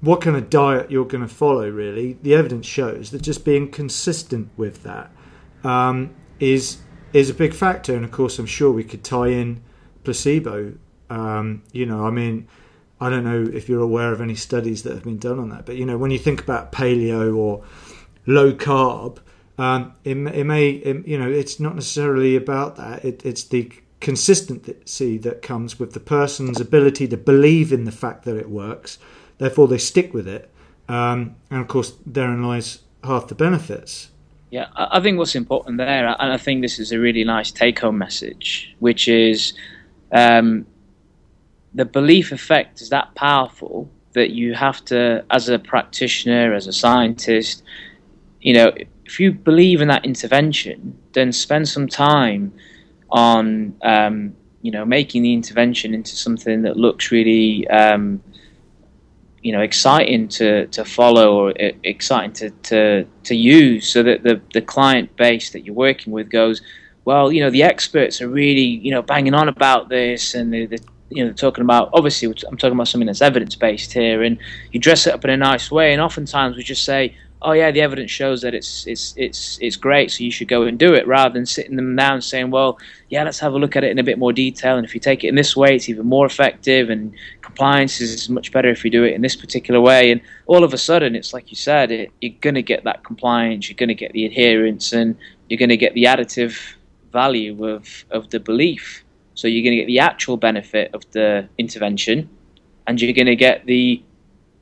what 0.00 0.20
kind 0.20 0.36
of 0.36 0.50
diet 0.50 0.90
you're 0.90 1.06
going 1.06 1.26
to 1.26 1.32
follow, 1.32 1.68
really. 1.68 2.18
The 2.22 2.34
evidence 2.34 2.66
shows 2.66 3.10
that 3.12 3.22
just 3.22 3.44
being 3.44 3.70
consistent 3.70 4.50
with 4.56 4.82
that 4.82 5.10
um, 5.62 6.14
is 6.40 6.78
is 7.12 7.30
a 7.30 7.34
big 7.34 7.54
factor. 7.54 7.94
And 7.94 8.04
of 8.04 8.10
course, 8.10 8.38
I'm 8.38 8.46
sure 8.46 8.72
we 8.72 8.84
could 8.84 9.04
tie 9.04 9.28
in 9.28 9.62
placebo. 10.02 10.74
Um, 11.08 11.62
you 11.72 11.86
know, 11.86 12.04
I 12.04 12.10
mean, 12.10 12.48
I 13.00 13.10
don't 13.10 13.24
know 13.24 13.42
if 13.52 13.68
you're 13.68 13.80
aware 13.80 14.12
of 14.12 14.20
any 14.20 14.34
studies 14.34 14.82
that 14.84 14.94
have 14.94 15.04
been 15.04 15.18
done 15.18 15.38
on 15.38 15.48
that, 15.50 15.66
but 15.66 15.76
you 15.76 15.84
know, 15.84 15.98
when 15.98 16.10
you 16.10 16.18
think 16.18 16.40
about 16.40 16.72
paleo 16.72 17.36
or 17.36 17.64
low 18.26 18.52
carb, 18.52 19.18
um, 19.58 19.94
it, 20.04 20.16
it, 20.16 20.44
may, 20.44 20.70
it, 20.70 21.06
you 21.06 21.18
know, 21.18 21.30
it's 21.30 21.60
not 21.60 21.74
necessarily 21.74 22.36
about 22.36 22.76
that. 22.76 23.04
It, 23.04 23.24
it's 23.24 23.44
the 23.44 23.70
consistency 24.00 25.18
that 25.18 25.42
comes 25.42 25.78
with 25.78 25.92
the 25.92 26.00
person's 26.00 26.60
ability 26.60 27.08
to 27.08 27.16
believe 27.16 27.72
in 27.72 27.84
the 27.84 27.92
fact 27.92 28.24
that 28.24 28.36
it 28.36 28.50
works. 28.50 28.98
Therefore, 29.38 29.66
they 29.66 29.78
stick 29.78 30.14
with 30.14 30.28
it, 30.28 30.50
um, 30.88 31.36
and 31.50 31.60
of 31.60 31.68
course, 31.68 31.94
therein 32.06 32.42
lies 32.42 32.80
half 33.02 33.28
the 33.28 33.34
benefits. 33.34 34.10
Yeah, 34.50 34.68
I 34.76 35.00
think 35.00 35.18
what's 35.18 35.34
important 35.34 35.78
there, 35.78 36.06
and 36.06 36.32
I 36.32 36.36
think 36.36 36.62
this 36.62 36.78
is 36.78 36.92
a 36.92 36.98
really 37.00 37.24
nice 37.24 37.50
take-home 37.50 37.98
message, 37.98 38.74
which 38.78 39.08
is 39.08 39.52
um, 40.12 40.64
the 41.74 41.84
belief 41.84 42.32
effect 42.32 42.80
is 42.80 42.88
that 42.90 43.14
powerful 43.14 43.90
that 44.12 44.30
you 44.30 44.54
have 44.54 44.84
to, 44.86 45.24
as 45.30 45.48
a 45.48 45.58
practitioner, 45.58 46.54
as 46.54 46.66
a 46.66 46.72
scientist, 46.72 47.62
you 48.40 48.54
know, 48.54 48.72
if 49.04 49.18
you 49.18 49.32
believe 49.32 49.80
in 49.80 49.88
that 49.88 50.04
intervention, 50.04 50.96
then 51.12 51.32
spend 51.32 51.68
some 51.68 51.88
time 51.88 52.52
on, 53.10 53.74
um, 53.82 54.34
you 54.62 54.70
know, 54.70 54.84
making 54.84 55.22
the 55.22 55.32
intervention 55.32 55.92
into 55.94 56.16
something 56.16 56.62
that 56.62 56.76
looks 56.76 57.10
really, 57.10 57.66
um, 57.68 58.22
you 59.42 59.52
know, 59.52 59.60
exciting 59.60 60.28
to, 60.28 60.66
to 60.68 60.84
follow 60.84 61.36
or 61.36 61.52
exciting 61.82 62.32
to, 62.32 62.50
to, 62.50 63.04
to 63.24 63.34
use 63.34 63.86
so 63.88 64.02
that 64.02 64.22
the, 64.22 64.40
the 64.52 64.62
client 64.62 65.14
base 65.16 65.50
that 65.50 65.64
you're 65.64 65.74
working 65.74 66.12
with 66.12 66.30
goes, 66.30 66.62
well, 67.04 67.30
you 67.30 67.40
know, 67.40 67.50
the 67.50 67.62
experts 67.62 68.22
are 68.22 68.28
really, 68.28 68.62
you 68.62 68.90
know, 68.90 69.02
banging 69.02 69.34
on 69.34 69.48
about 69.48 69.88
this 69.90 70.34
and 70.34 70.52
the 70.52 70.78
you 71.14 71.24
know 71.24 71.32
talking 71.32 71.62
about 71.62 71.90
obviously 71.92 72.28
I'm 72.28 72.56
talking 72.56 72.74
about 72.74 72.88
something 72.88 73.06
that's 73.06 73.22
evidence 73.22 73.54
based 73.54 73.92
here, 73.92 74.22
and 74.22 74.38
you 74.72 74.80
dress 74.80 75.06
it 75.06 75.14
up 75.14 75.24
in 75.24 75.30
a 75.30 75.36
nice 75.36 75.70
way, 75.70 75.92
and 75.92 76.02
oftentimes 76.02 76.56
we 76.56 76.62
just 76.62 76.84
say, 76.84 77.16
oh 77.42 77.52
yeah, 77.52 77.70
the 77.70 77.80
evidence 77.80 78.10
shows 78.10 78.42
that 78.42 78.54
it's 78.54 78.86
it's 78.86 79.14
it's 79.16 79.58
it's 79.60 79.76
great, 79.76 80.10
so 80.10 80.24
you 80.24 80.30
should 80.30 80.48
go 80.48 80.62
and 80.62 80.78
do 80.78 80.94
it, 80.94 81.06
rather 81.06 81.32
than 81.32 81.46
sitting 81.46 81.76
them 81.76 81.94
down 81.94 82.20
saying, 82.20 82.50
well, 82.50 82.78
yeah, 83.10 83.22
let's 83.22 83.38
have 83.38 83.52
a 83.52 83.58
look 83.58 83.76
at 83.76 83.84
it 83.84 83.90
in 83.90 83.98
a 83.98 84.02
bit 84.02 84.18
more 84.18 84.32
detail, 84.32 84.76
and 84.76 84.84
if 84.84 84.94
you 84.94 85.00
take 85.00 85.24
it 85.24 85.28
in 85.28 85.34
this 85.34 85.56
way, 85.56 85.76
it's 85.76 85.88
even 85.88 86.06
more 86.06 86.26
effective 86.26 86.90
and 86.90 87.12
compliance 87.42 88.00
is 88.00 88.28
much 88.28 88.50
better 88.50 88.68
if 88.68 88.82
we 88.82 88.90
do 88.90 89.04
it 89.04 89.14
in 89.14 89.20
this 89.20 89.36
particular 89.36 89.80
way. 89.80 90.10
And 90.10 90.20
all 90.46 90.64
of 90.64 90.74
a 90.74 90.78
sudden, 90.78 91.14
it's 91.14 91.32
like 91.32 91.50
you 91.50 91.56
said, 91.56 91.92
it, 91.92 92.10
you're 92.20 92.32
going 92.40 92.54
to 92.56 92.62
get 92.62 92.82
that 92.84 93.04
compliance, 93.04 93.68
you're 93.68 93.76
going 93.76 93.88
to 93.88 93.94
get 93.94 94.12
the 94.12 94.24
adherence, 94.26 94.92
and 94.92 95.16
you're 95.48 95.58
going 95.58 95.68
to 95.68 95.76
get 95.76 95.94
the 95.94 96.04
additive 96.04 96.74
value 97.12 97.64
of, 97.64 98.04
of 98.10 98.30
the 98.30 98.40
belief. 98.40 99.03
So 99.34 99.48
you're 99.48 99.62
going 99.62 99.76
to 99.76 99.82
get 99.82 99.86
the 99.86 99.98
actual 99.98 100.36
benefit 100.36 100.94
of 100.94 101.02
the 101.10 101.48
intervention, 101.58 102.28
and 102.86 103.00
you're 103.00 103.12
going 103.12 103.26
to 103.26 103.36
get 103.36 103.66
the 103.66 104.02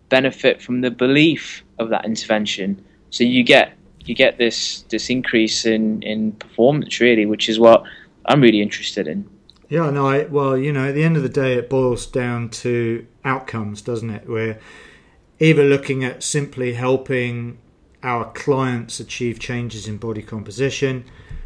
benefit 0.09 0.61
from 0.61 0.81
the 0.81 0.91
belief 0.91 1.65
of 1.79 1.91
that 1.91 2.05
intervention. 2.05 2.85
So 3.11 3.25
you 3.25 3.43
get 3.43 3.77
you 4.05 4.15
get 4.15 4.39
this 4.39 4.83
this 4.89 5.11
increase 5.11 5.65
in, 5.65 6.03
in 6.03 6.33
performance 6.33 7.01
really, 7.01 7.27
which 7.27 7.49
is 7.49 7.59
what 7.59 7.85
I'm 8.27 8.41
really 8.41 8.61
interested 8.61 9.07
in. 9.07 9.29
Yeah, 9.69 9.89
no, 9.91 10.07
I, 10.07 10.25
well, 10.25 10.57
you 10.57 10.71
know, 10.71 10.89
at 10.89 10.95
the 10.95 11.03
end 11.03 11.17
of 11.17 11.23
the 11.23 11.31
day, 11.31 11.55
it 11.55 11.71
boils 11.71 12.05
down 12.07 12.51
to 12.51 13.07
outcomes, 13.25 13.81
doesn't 13.81 14.11
it? 14.11 14.29
We're 14.29 14.59
either 15.41 15.65
looking 15.65 16.05
at 16.05 16.23
simply 16.23 16.75
helping 16.75 17.57
our 18.03 18.31
clients 18.33 19.01
achieve 19.01 19.39
changes 19.39 19.89
in 19.89 19.97
body 19.97 20.21
composition, 20.21 21.05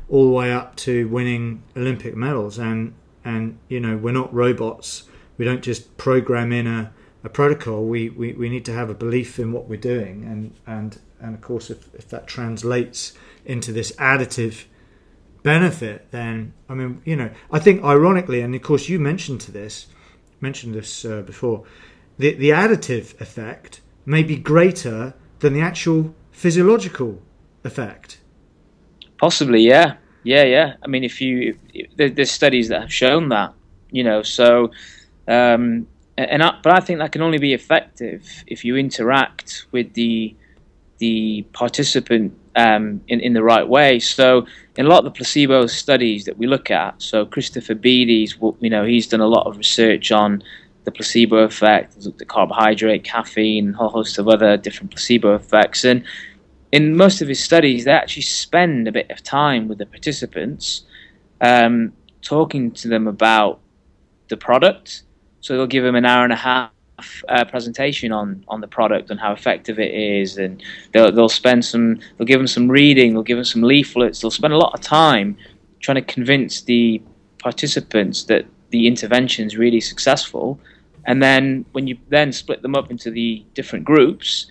all 0.09 0.25
the 0.25 0.33
way 0.33 0.53
up 0.53 0.75
to 0.77 1.07
winning 1.09 1.63
Olympic 1.77 2.17
medals. 2.17 2.59
And 2.59 2.95
and 3.27 3.59
you 3.69 3.81
know, 3.81 3.97
we're 3.97 4.13
not 4.13 4.33
robots. 4.33 5.03
We 5.37 5.45
don't 5.45 5.63
just 5.63 5.97
program 5.99 6.53
in 6.53 6.67
a, 6.67 6.93
a 7.25 7.29
protocol. 7.29 7.85
We, 7.85 8.09
we, 8.09 8.33
we 8.33 8.49
need 8.49 8.65
to 8.67 8.73
have 8.73 8.89
a 8.89 8.95
belief 8.95 9.39
in 9.39 9.53
what 9.53 9.69
we're 9.69 9.81
doing, 9.81 10.25
and 10.25 10.55
and 10.67 10.99
and 11.21 11.35
of 11.35 11.41
course, 11.41 11.69
if, 11.69 11.93
if 11.95 12.09
that 12.09 12.27
translates 12.29 13.15
into 13.45 13.73
this 13.73 13.91
additive 13.93 14.65
benefit, 15.43 16.11
then 16.13 16.55
I 16.69 16.75
mean, 16.75 17.03
you 17.05 17.17
know, 17.17 17.31
I 17.51 17.59
think 17.59 17.83
ironically, 17.83 18.41
and 18.41 18.55
of 18.55 18.63
course, 18.63 18.89
you 18.89 19.01
mentioned 19.01 19.41
to 19.43 19.53
this, 19.53 19.89
mentioned 20.41 20.75
this 20.75 21.05
uh, 21.05 21.23
before, 21.23 21.65
the 22.19 22.33
the 22.35 22.51
additive 22.51 23.21
effect 23.21 23.81
may 24.07 24.23
be 24.23 24.37
greater 24.37 25.15
than 25.41 25.53
the 25.53 25.61
actual 25.61 26.15
physiological 26.31 27.21
effect. 27.65 28.21
Possibly, 29.19 29.63
yeah, 29.63 29.97
yeah, 30.27 30.43
yeah. 30.43 30.75
I 30.83 30.89
mean, 30.89 31.05
if 31.05 31.21
you 31.21 31.57
if, 31.73 32.15
there's 32.17 32.31
studies 32.31 32.69
that 32.69 32.81
have 32.81 32.93
shown 32.93 33.29
that, 33.31 33.55
you 33.91 34.05
know, 34.05 34.23
so. 34.23 34.73
Um, 35.29 35.87
and 36.19 36.43
I, 36.43 36.59
but 36.63 36.73
I 36.73 36.81
think 36.81 36.99
that 37.01 37.13
can 37.13 37.21
only 37.21 37.39
be 37.39 37.53
effective 37.53 38.45
if 38.47 38.65
you 38.65 38.77
interact 38.77 39.67
with 39.71 39.93
the 39.93 40.35
the 40.99 41.43
participant 41.53 42.33
um, 42.57 43.03
in, 43.09 43.21
in 43.21 43.35
the 43.35 43.43
right 43.43 43.69
way. 43.69 44.01
So 44.01 44.47
in 44.77 44.87
a 44.87 44.89
lot 44.89 44.99
of 44.99 45.05
the 45.05 45.11
placebo 45.11 45.67
studies 45.67 46.25
that 46.25 46.39
we 46.39 46.47
look 46.47 46.71
at, 46.71 47.01
so 47.03 47.27
Christopher 47.27 47.75
Beedie's, 47.75 48.37
you 48.61 48.71
know, 48.71 48.85
he's 48.85 49.07
done 49.07 49.21
a 49.21 49.27
lot 49.27 49.47
of 49.47 49.59
research 49.59 50.11
on 50.11 50.43
the 50.85 50.91
placebo 50.91 51.39
effect, 51.39 51.95
he's 51.95 52.07
looked 52.07 52.23
at 52.23 52.29
carbohydrate, 52.29 53.05
caffeine, 53.05 53.75
a 53.75 53.77
whole 53.77 53.91
host 53.91 54.19
of 54.19 54.29
other 54.29 54.57
different 54.57 54.91
placebo 54.91 55.35
effects. 55.35 55.85
And 55.85 56.03
in 56.77 56.95
most 56.95 57.23
of 57.23 57.29
his 57.29 57.43
studies, 57.43 57.85
they 57.85 57.91
actually 57.93 58.29
spend 58.45 58.87
a 58.87 58.93
bit 58.93 59.11
of 59.11 59.23
time 59.23 59.67
with 59.67 59.79
the 59.79 59.87
participants, 59.87 60.85
um, 61.41 61.75
talking 62.21 62.71
to 62.73 62.87
them 62.89 63.07
about 63.07 63.61
the 64.29 64.37
product. 64.37 65.03
So 65.41 65.57
they'll 65.57 65.75
give 65.77 65.85
them 65.85 65.97
an 65.97 66.05
hour 66.05 66.25
and 66.25 66.35
a 66.35 66.43
half 66.49 66.71
uh, 67.29 67.45
presentation 67.47 68.13
on 68.13 68.45
on 68.49 68.61
the 68.61 68.69
product 68.79 69.11
and 69.11 69.19
how 69.19 69.33
effective 69.33 69.79
it 69.79 69.93
is, 69.95 70.37
and 70.37 70.63
they'll 70.93 71.11
they'll 71.11 71.39
spend 71.43 71.65
some 71.65 71.99
they'll 72.15 72.27
give 72.33 72.41
them 72.41 72.53
some 72.59 72.69
reading, 72.69 73.09
they'll 73.13 73.31
give 73.31 73.39
them 73.39 73.53
some 73.55 73.63
leaflets, 73.63 74.21
they'll 74.21 74.31
spend 74.43 74.53
a 74.53 74.59
lot 74.59 74.75
of 74.75 74.81
time 74.83 75.37
trying 75.81 76.01
to 76.03 76.15
convince 76.15 76.63
the 76.63 77.01
participants 77.39 78.25
that 78.25 78.45
the 78.71 78.87
intervention 78.87 79.47
is 79.47 79.57
really 79.57 79.81
successful, 79.81 80.59
and 81.07 81.23
then 81.23 81.65
when 81.73 81.87
you 81.87 81.97
then 82.09 82.33
split 82.33 82.61
them 82.61 82.75
up 82.75 82.91
into 82.91 83.11
the 83.11 83.45
different 83.55 83.85
groups, 83.85 84.51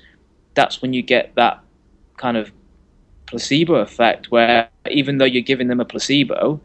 that's 0.55 0.81
when 0.81 0.91
you 0.93 1.03
get 1.03 1.35
that 1.35 1.64
kind 2.17 2.37
of 2.37 2.51
placebo 3.25 3.75
effect 3.75 4.31
where 4.31 4.69
even 4.89 5.17
though 5.17 5.25
you're 5.25 5.41
giving 5.41 5.67
them 5.67 5.79
a 5.79 5.85
placebo, 5.85 6.59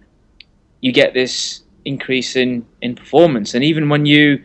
you 0.80 0.92
get 0.92 1.14
this 1.14 1.62
increase 1.84 2.36
in, 2.36 2.66
in 2.82 2.94
performance. 2.94 3.54
And 3.54 3.64
even 3.64 3.88
when 3.88 4.06
you 4.06 4.42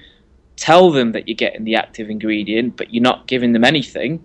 tell 0.56 0.92
them 0.92 1.12
that 1.12 1.28
you're 1.28 1.36
getting 1.36 1.64
the 1.64 1.76
active 1.76 2.10
ingredient, 2.10 2.78
but 2.78 2.94
you're 2.94 3.04
not 3.04 3.28
giving 3.28 3.54
them 3.54 3.64
anything, 3.64 4.24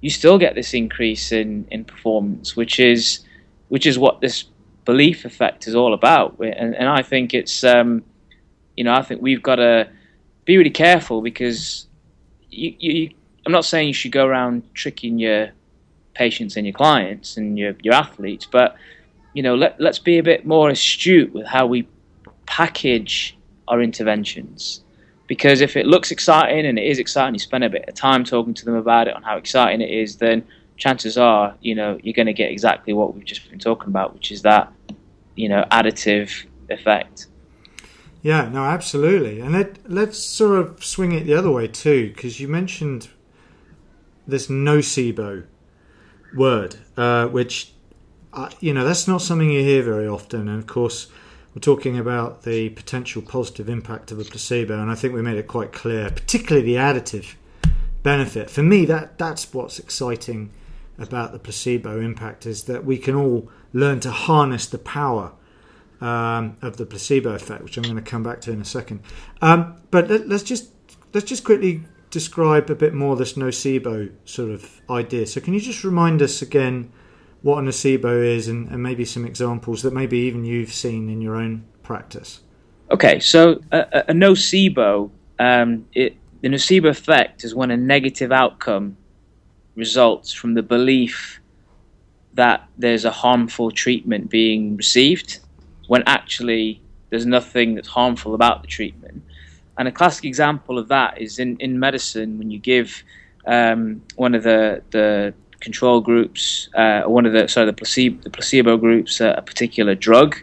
you 0.00 0.10
still 0.10 0.38
get 0.38 0.54
this 0.54 0.74
increase 0.74 1.32
in, 1.32 1.66
in 1.70 1.84
performance, 1.84 2.56
which 2.56 2.80
is 2.80 3.20
which 3.68 3.86
is 3.86 3.98
what 3.98 4.20
this 4.20 4.46
belief 4.84 5.24
effect 5.24 5.68
is 5.68 5.76
all 5.76 5.94
about. 5.94 6.36
And, 6.40 6.74
and 6.74 6.88
I 6.88 7.02
think 7.02 7.34
it's 7.34 7.62
um, 7.64 8.02
you 8.76 8.84
know 8.84 8.94
I 8.94 9.02
think 9.02 9.22
we've 9.22 9.42
got 9.42 9.56
to 9.56 9.88
be 10.44 10.56
really 10.56 10.70
careful 10.70 11.20
because 11.20 11.86
you, 12.50 12.74
you, 12.78 13.10
I'm 13.46 13.52
not 13.52 13.64
saying 13.64 13.88
you 13.88 13.94
should 13.94 14.12
go 14.12 14.26
around 14.26 14.62
tricking 14.74 15.18
your 15.18 15.50
patients 16.14 16.56
and 16.56 16.66
your 16.66 16.74
clients 16.74 17.36
and 17.36 17.58
your 17.58 17.74
your 17.82 17.94
athletes, 17.94 18.46
but 18.46 18.76
you 19.34 19.42
know 19.42 19.54
let 19.54 19.80
let's 19.80 19.98
be 19.98 20.18
a 20.18 20.22
bit 20.22 20.44
more 20.44 20.70
astute 20.70 21.32
with 21.32 21.46
how 21.46 21.66
we 21.66 21.88
package 22.46 23.36
our 23.68 23.80
interventions 23.80 24.82
because 25.30 25.60
if 25.60 25.76
it 25.76 25.86
looks 25.86 26.10
exciting 26.10 26.66
and 26.66 26.76
it 26.76 26.84
is 26.84 26.98
exciting, 26.98 27.34
you 27.34 27.38
spend 27.38 27.62
a 27.62 27.70
bit 27.70 27.88
of 27.88 27.94
time 27.94 28.24
talking 28.24 28.52
to 28.52 28.64
them 28.64 28.74
about 28.74 29.06
it 29.06 29.14
on 29.14 29.22
how 29.22 29.36
exciting 29.36 29.80
it 29.80 29.88
is, 29.88 30.16
then 30.16 30.44
chances 30.76 31.16
are, 31.16 31.54
you 31.60 31.72
know, 31.76 32.00
you're 32.02 32.14
going 32.14 32.26
to 32.26 32.32
get 32.32 32.50
exactly 32.50 32.92
what 32.92 33.14
we've 33.14 33.24
just 33.24 33.48
been 33.48 33.60
talking 33.60 33.86
about, 33.86 34.12
which 34.12 34.32
is 34.32 34.42
that, 34.42 34.72
you 35.36 35.48
know, 35.48 35.64
additive 35.70 36.46
effect. 36.68 37.28
Yeah, 38.22 38.48
no, 38.48 38.64
absolutely. 38.64 39.38
And 39.38 39.52
let, 39.52 39.78
let's 39.88 40.18
sort 40.18 40.58
of 40.58 40.84
swing 40.84 41.12
it 41.12 41.26
the 41.26 41.34
other 41.34 41.52
way 41.52 41.68
too, 41.68 42.08
because 42.08 42.40
you 42.40 42.48
mentioned 42.48 43.08
this 44.26 44.48
nocebo 44.48 45.44
word, 46.34 46.76
uh, 46.96 47.26
which, 47.28 47.72
uh, 48.32 48.50
you 48.60 48.72
know, 48.72 48.84
that's 48.84 49.08
not 49.08 49.22
something 49.22 49.50
you 49.50 49.62
hear 49.62 49.82
very 49.82 50.06
often. 50.06 50.48
And 50.48 50.58
of 50.58 50.66
course, 50.66 51.08
we're 51.54 51.60
talking 51.60 51.98
about 51.98 52.42
the 52.42 52.70
potential 52.70 53.22
positive 53.22 53.68
impact 53.68 54.12
of 54.12 54.20
a 54.20 54.24
placebo, 54.24 54.80
and 54.80 54.90
I 54.90 54.94
think 54.94 55.14
we 55.14 55.22
made 55.22 55.36
it 55.36 55.48
quite 55.48 55.72
clear, 55.72 56.10
particularly 56.10 56.64
the 56.64 56.76
additive 56.76 57.34
benefit. 58.02 58.50
For 58.50 58.62
me, 58.62 58.84
that 58.86 59.18
that's 59.18 59.52
what's 59.52 59.78
exciting 59.78 60.50
about 60.98 61.32
the 61.32 61.38
placebo 61.38 62.00
impact 62.00 62.46
is 62.46 62.64
that 62.64 62.84
we 62.84 62.98
can 62.98 63.14
all 63.14 63.48
learn 63.72 64.00
to 64.00 64.10
harness 64.10 64.66
the 64.66 64.78
power 64.78 65.32
um, 66.00 66.56
of 66.62 66.76
the 66.76 66.86
placebo 66.86 67.34
effect, 67.34 67.62
which 67.62 67.76
I'm 67.76 67.82
going 67.82 67.96
to 67.96 68.02
come 68.02 68.22
back 68.22 68.40
to 68.42 68.52
in 68.52 68.60
a 68.60 68.64
second. 68.64 69.00
Um, 69.42 69.76
but 69.90 70.08
let, 70.08 70.30
us 70.30 70.42
just 70.42 70.70
let's 71.12 71.26
just 71.26 71.42
quickly 71.42 71.82
describe 72.10 72.70
a 72.70 72.74
bit 72.74 72.92
more 72.92 73.16
this 73.16 73.34
nocebo 73.34 74.10
sort 74.24 74.50
of 74.50 74.80
idea. 74.90 75.26
So, 75.26 75.40
can 75.40 75.54
you 75.54 75.60
just 75.60 75.84
remind 75.84 76.22
us 76.22 76.42
again? 76.42 76.92
what 77.42 77.58
a 77.58 77.62
nocebo 77.62 78.24
is 78.24 78.48
and, 78.48 78.68
and 78.68 78.82
maybe 78.82 79.04
some 79.04 79.24
examples 79.24 79.82
that 79.82 79.92
maybe 79.92 80.18
even 80.18 80.44
you've 80.44 80.72
seen 80.72 81.08
in 81.08 81.20
your 81.20 81.36
own 81.36 81.64
practice. 81.82 82.40
Okay, 82.90 83.20
so 83.20 83.60
a, 83.72 84.04
a 84.08 84.12
nocebo, 84.12 85.10
um, 85.38 85.86
it, 85.94 86.16
the 86.42 86.48
nocebo 86.48 86.88
effect 86.88 87.44
is 87.44 87.54
when 87.54 87.70
a 87.70 87.76
negative 87.76 88.32
outcome 88.32 88.96
results 89.74 90.32
from 90.32 90.54
the 90.54 90.62
belief 90.62 91.40
that 92.34 92.68
there's 92.78 93.04
a 93.04 93.10
harmful 93.10 93.70
treatment 93.70 94.30
being 94.30 94.76
received 94.76 95.40
when 95.88 96.02
actually 96.06 96.80
there's 97.08 97.26
nothing 97.26 97.74
that's 97.74 97.88
harmful 97.88 98.34
about 98.34 98.62
the 98.62 98.68
treatment. 98.68 99.22
And 99.80 99.88
a 99.88 99.92
classic 99.92 100.26
example 100.26 100.78
of 100.78 100.88
that 100.88 101.22
is 101.22 101.38
in, 101.38 101.56
in 101.56 101.80
medicine 101.80 102.36
when 102.36 102.50
you 102.50 102.58
give 102.58 103.02
um, 103.46 104.02
one 104.16 104.34
of 104.34 104.42
the, 104.42 104.82
the 104.90 105.32
control 105.60 106.02
groups, 106.02 106.68
uh, 106.74 107.04
one 107.04 107.24
of 107.24 107.32
the 107.32 107.48
sorry 107.48 107.64
the 107.64 107.72
placebo 107.72 108.20
the 108.20 108.28
placebo 108.28 108.76
groups 108.76 109.22
uh, 109.22 109.32
a 109.38 109.40
particular 109.40 109.94
drug, 109.94 110.36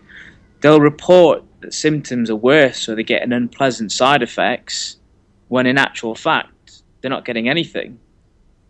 they'll 0.62 0.82
report 0.82 1.44
that 1.62 1.76
symptoms 1.76 2.32
are 2.32 2.36
worse, 2.36 2.90
or 2.90 2.96
they 2.96 3.04
get 3.04 3.22
an 3.22 3.32
unpleasant 3.32 3.92
side 3.92 4.24
effects, 4.24 4.98
when 5.50 5.68
in 5.68 5.78
actual 5.78 6.16
fact 6.16 6.82
they're 7.02 7.12
not 7.12 7.24
getting 7.24 7.48
anything, 7.48 8.00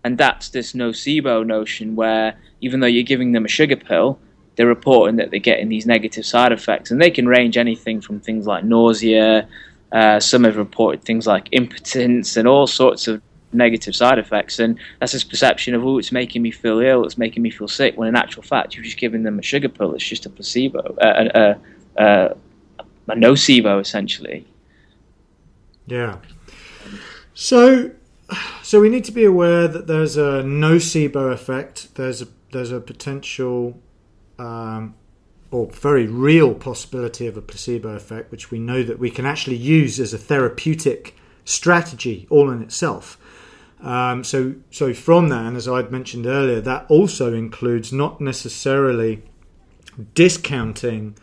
and 0.04 0.18
that's 0.18 0.50
this 0.50 0.74
nocebo 0.74 1.48
notion 1.48 1.96
where 1.96 2.38
even 2.60 2.82
though 2.82 2.88
you're 2.88 3.04
giving 3.04 3.32
them 3.32 3.46
a 3.46 3.48
sugar 3.48 3.78
pill, 3.78 4.20
they're 4.58 4.68
reporting 4.68 5.16
that 5.16 5.32
they're 5.32 5.40
getting 5.40 5.70
these 5.70 5.86
negative 5.86 6.26
side 6.26 6.52
effects, 6.52 6.92
and 6.92 7.02
they 7.02 7.10
can 7.10 7.26
range 7.26 7.56
anything 7.56 8.02
from 8.02 8.20
things 8.20 8.46
like 8.46 8.66
nausea. 8.66 9.48
Uh, 9.92 10.20
some 10.20 10.44
have 10.44 10.58
reported 10.58 11.04
things 11.04 11.26
like 11.26 11.48
impotence 11.52 12.36
and 12.36 12.48
all 12.48 12.68
sorts 12.68 13.08
of 13.08 13.22
negative 13.54 13.96
side 13.96 14.20
effects. 14.20 14.60
And 14.60 14.78
that's 15.00 15.14
this 15.14 15.24
perception 15.24 15.74
of, 15.74 15.86
oh, 15.86 15.98
it's 15.98 16.12
making 16.12 16.42
me 16.42 16.52
feel 16.52 16.80
ill, 16.80 17.06
it's 17.06 17.18
making 17.18 17.42
me 17.44 17.50
feel 17.50 17.68
sick, 17.68 17.98
when 17.98 18.10
in 18.10 18.16
actual 18.16 18.44
fact, 18.44 18.76
you're 18.76 18.84
just 18.84 18.98
giving 18.98 19.24
them 19.24 19.40
a 19.40 19.42
sugar 19.42 19.70
pill. 19.70 19.94
It's 19.94 20.04
just 20.04 20.26
a 20.26 20.30
placebo, 20.30 20.96
uh, 21.02 21.30
a, 21.34 22.04
a, 22.04 22.36
a 23.08 23.16
nocebo, 23.16 23.80
essentially. 23.80 24.46
Yeah. 25.86 26.18
So, 27.34 27.92
so 28.62 28.82
we 28.82 28.90
need 28.90 29.06
to 29.06 29.12
be 29.12 29.24
aware 29.24 29.68
that 29.68 29.88
there's 29.88 30.18
a 30.18 30.44
nocebo 30.44 31.32
effect. 31.32 31.96
There's 31.96 32.22
a 32.22 32.28
there's 32.52 32.72
a 32.72 32.80
potential 32.80 33.80
um, 34.40 34.96
or 35.52 35.68
very 35.72 36.06
real 36.08 36.54
possibility 36.54 37.28
of 37.28 37.38
a 37.38 37.42
placebo 37.42 37.90
effect, 37.96 38.32
which 38.32 38.52
we 38.52 38.60
know 38.60 38.84
that 38.84 39.00
we 39.00 39.10
can 39.10 39.26
actually 39.26 39.56
use 39.56 40.00
as 40.00 40.14
a 40.14 40.18
therapeutic 40.18 41.16
strategy 41.46 42.28
all 42.30 42.50
in 42.50 42.62
itself. 42.62 43.18
Um, 43.82 44.24
so, 44.24 44.56
so 44.72 44.94
from 44.94 45.30
that, 45.30 45.46
and 45.46 45.56
as 45.56 45.68
I'd 45.68 45.92
mentioned 45.92 46.26
earlier, 46.26 46.60
that 46.62 46.86
also 46.90 47.34
includes 47.34 47.94
not 47.94 48.20
necessarily 48.20 49.24
discounting 50.14 51.16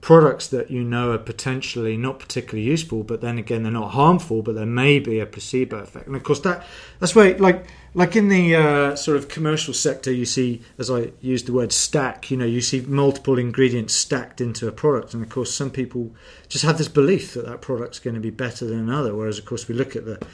products 0.00 0.46
that 0.48 0.70
you 0.70 0.84
know 0.84 1.12
are 1.12 1.18
potentially 1.18 1.96
not 1.96 2.18
particularly 2.18 2.66
useful, 2.66 3.02
but 3.02 3.20
then 3.20 3.38
again 3.38 3.62
they're 3.62 3.72
not 3.72 3.90
harmful, 3.90 4.42
but 4.42 4.54
there 4.54 4.66
may 4.66 4.98
be 4.98 5.18
a 5.18 5.26
placebo 5.26 5.78
effect. 5.78 6.06
And 6.06 6.14
of 6.14 6.22
course 6.22 6.40
that 6.40 6.64
that's 7.00 7.14
why 7.14 7.32
like 7.32 7.66
like 7.94 8.14
in 8.14 8.28
the 8.28 8.54
uh, 8.54 8.96
sort 8.96 9.16
of 9.16 9.28
commercial 9.28 9.74
sector, 9.74 10.12
you 10.12 10.26
see, 10.26 10.60
as 10.78 10.90
I 10.90 11.12
used 11.20 11.46
the 11.46 11.52
word 11.52 11.72
stack, 11.72 12.30
you 12.30 12.36
know, 12.36 12.44
you 12.44 12.60
see 12.60 12.80
multiple 12.82 13.38
ingredients 13.38 13.94
stacked 13.94 14.40
into 14.40 14.68
a 14.68 14.72
product, 14.72 15.14
and 15.14 15.22
of 15.22 15.30
course 15.30 15.52
some 15.52 15.70
people 15.70 16.14
just 16.48 16.64
have 16.64 16.78
this 16.78 16.88
belief 16.88 17.34
that 17.34 17.46
that 17.46 17.60
product's 17.60 17.98
going 17.98 18.14
to 18.14 18.20
be 18.20 18.30
better 18.30 18.66
than 18.66 18.78
another. 18.78 19.14
Whereas 19.14 19.38
of 19.38 19.46
course 19.46 19.66
we 19.66 19.74
look 19.74 19.96
at 19.96 20.04
the 20.04 20.24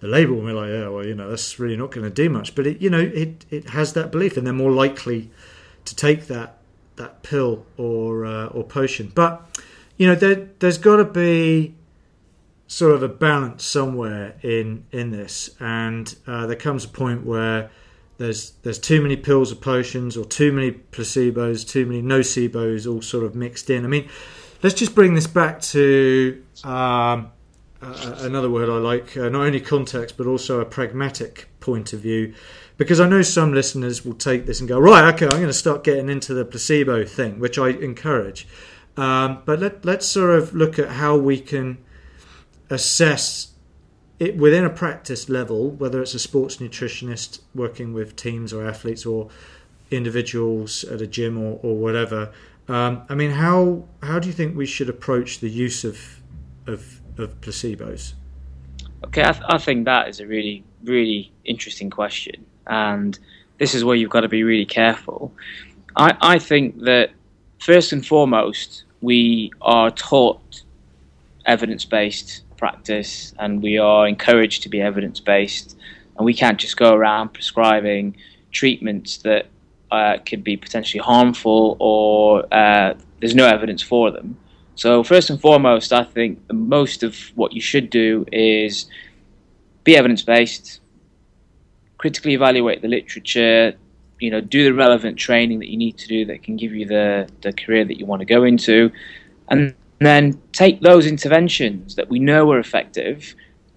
the 0.00 0.08
label 0.08 0.34
and 0.34 0.44
we're 0.44 0.52
like, 0.52 0.70
yeah, 0.70 0.88
well, 0.88 1.06
you 1.06 1.14
know, 1.14 1.30
that's 1.30 1.60
really 1.60 1.76
not 1.76 1.92
going 1.92 2.02
to 2.02 2.10
do 2.10 2.28
much. 2.28 2.56
But 2.56 2.66
it, 2.66 2.82
you 2.82 2.90
know, 2.90 2.98
it 2.98 3.46
it 3.50 3.70
has 3.70 3.92
that 3.92 4.10
belief, 4.10 4.36
and 4.36 4.44
they're 4.44 4.52
more 4.52 4.72
likely 4.72 5.30
to 5.84 5.94
take 5.94 6.26
that 6.26 6.58
that 6.96 7.22
pill 7.22 7.66
or 7.76 8.24
uh, 8.24 8.46
or 8.46 8.64
potion. 8.64 9.12
But 9.14 9.42
you 9.96 10.06
know, 10.06 10.14
there 10.14 10.48
there's 10.58 10.78
got 10.78 10.96
to 10.96 11.04
be 11.04 11.74
sort 12.66 12.94
of 12.94 13.02
a 13.02 13.08
balance 13.08 13.64
somewhere 13.64 14.34
in 14.42 14.84
in 14.92 15.10
this, 15.10 15.50
and 15.60 16.14
uh, 16.26 16.46
there 16.46 16.56
comes 16.56 16.84
a 16.84 16.88
point 16.88 17.24
where 17.24 17.70
there's 18.18 18.52
there's 18.62 18.78
too 18.78 19.00
many 19.00 19.16
pills 19.16 19.52
or 19.52 19.56
potions, 19.56 20.16
or 20.16 20.24
too 20.24 20.52
many 20.52 20.72
placebos, 20.72 21.68
too 21.68 21.86
many 21.86 22.02
nocebos, 22.02 22.90
all 22.90 23.02
sort 23.02 23.24
of 23.24 23.34
mixed 23.34 23.70
in. 23.70 23.84
I 23.84 23.88
mean, 23.88 24.08
let's 24.62 24.74
just 24.74 24.94
bring 24.94 25.14
this 25.14 25.26
back 25.26 25.60
to. 25.62 26.42
Um, 26.64 27.32
uh, 27.82 28.14
another 28.20 28.48
word 28.48 28.68
I 28.68 28.74
like, 28.74 29.16
uh, 29.16 29.28
not 29.28 29.44
only 29.44 29.60
context 29.60 30.16
but 30.16 30.28
also 30.28 30.60
a 30.60 30.64
pragmatic 30.64 31.48
point 31.58 31.92
of 31.92 31.98
view 31.98 32.32
because 32.82 32.98
I 32.98 33.08
know 33.08 33.22
some 33.22 33.54
listeners 33.54 34.04
will 34.04 34.14
take 34.14 34.44
this 34.44 34.58
and 34.58 34.68
go, 34.68 34.76
right, 34.76 35.14
okay, 35.14 35.26
I'm 35.26 35.36
going 35.36 35.46
to 35.46 35.52
start 35.52 35.84
getting 35.84 36.08
into 36.08 36.34
the 36.34 36.44
placebo 36.44 37.04
thing, 37.04 37.38
which 37.38 37.56
I 37.56 37.68
encourage. 37.68 38.48
Um, 38.96 39.40
but 39.44 39.60
let, 39.60 39.84
let's 39.84 40.04
sort 40.04 40.30
of 40.30 40.52
look 40.52 40.80
at 40.80 40.88
how 40.88 41.16
we 41.16 41.38
can 41.38 41.78
assess 42.68 43.52
it 44.18 44.36
within 44.36 44.64
a 44.64 44.68
practice 44.68 45.28
level, 45.28 45.70
whether 45.70 46.02
it's 46.02 46.12
a 46.14 46.18
sports 46.18 46.56
nutritionist 46.56 47.38
working 47.54 47.94
with 47.94 48.16
teams 48.16 48.52
or 48.52 48.66
athletes 48.66 49.06
or 49.06 49.28
individuals 49.92 50.82
at 50.82 51.00
a 51.00 51.06
gym 51.06 51.38
or, 51.38 51.60
or 51.62 51.76
whatever. 51.76 52.32
Um, 52.66 53.04
I 53.08 53.14
mean, 53.14 53.30
how 53.30 53.84
how 54.02 54.18
do 54.18 54.26
you 54.26 54.34
think 54.34 54.56
we 54.56 54.66
should 54.66 54.88
approach 54.88 55.38
the 55.38 55.48
use 55.48 55.84
of 55.84 56.20
of, 56.66 57.00
of 57.16 57.40
placebos? 57.40 58.14
Okay, 59.04 59.22
I, 59.22 59.30
th- 59.30 59.44
I 59.48 59.58
think 59.58 59.84
that 59.84 60.08
is 60.08 60.18
a 60.18 60.26
really 60.26 60.64
really 60.82 61.32
interesting 61.44 61.88
question 61.88 62.44
and 62.66 63.18
this 63.58 63.74
is 63.74 63.84
where 63.84 63.96
you've 63.96 64.10
got 64.10 64.20
to 64.20 64.28
be 64.28 64.42
really 64.42 64.66
careful. 64.66 65.32
I, 65.96 66.16
I 66.20 66.38
think 66.38 66.80
that 66.80 67.10
first 67.58 67.92
and 67.92 68.06
foremost, 68.06 68.84
we 69.00 69.52
are 69.60 69.90
taught 69.90 70.62
evidence 71.46 71.84
based 71.84 72.42
practice 72.56 73.34
and 73.38 73.62
we 73.62 73.76
are 73.78 74.06
encouraged 74.06 74.62
to 74.62 74.68
be 74.68 74.80
evidence 74.80 75.20
based, 75.20 75.76
and 76.16 76.24
we 76.24 76.34
can't 76.34 76.58
just 76.58 76.76
go 76.76 76.94
around 76.94 77.30
prescribing 77.30 78.16
treatments 78.52 79.18
that 79.18 79.46
uh, 79.90 80.18
could 80.24 80.42
be 80.44 80.56
potentially 80.56 81.00
harmful 81.00 81.76
or 81.78 82.44
uh, 82.52 82.94
there's 83.20 83.34
no 83.34 83.46
evidence 83.46 83.82
for 83.82 84.10
them. 84.10 84.36
So, 84.74 85.02
first 85.02 85.30
and 85.30 85.40
foremost, 85.40 85.92
I 85.92 86.04
think 86.04 86.40
most 86.52 87.02
of 87.02 87.16
what 87.34 87.52
you 87.52 87.60
should 87.60 87.90
do 87.90 88.26
is 88.32 88.86
be 89.84 89.96
evidence 89.96 90.22
based, 90.22 90.80
critically 92.02 92.34
evaluate 92.34 92.82
the 92.82 92.88
literature, 92.88 93.72
you 94.18 94.28
know, 94.28 94.40
do 94.40 94.64
the 94.64 94.74
relevant 94.74 95.16
training 95.16 95.60
that 95.60 95.68
you 95.68 95.76
need 95.76 95.96
to 95.96 96.08
do 96.08 96.24
that 96.24 96.42
can 96.42 96.56
give 96.56 96.72
you 96.74 96.84
the, 96.84 97.28
the 97.42 97.52
career 97.52 97.84
that 97.84 97.96
you 97.96 98.04
want 98.04 98.18
to 98.18 98.26
go 98.26 98.42
into, 98.42 98.90
and 99.50 99.72
then 100.00 100.36
take 100.50 100.80
those 100.80 101.06
interventions 101.06 101.94
that 101.94 102.08
we 102.10 102.18
know 102.18 102.50
are 102.50 102.58
effective 102.58 103.36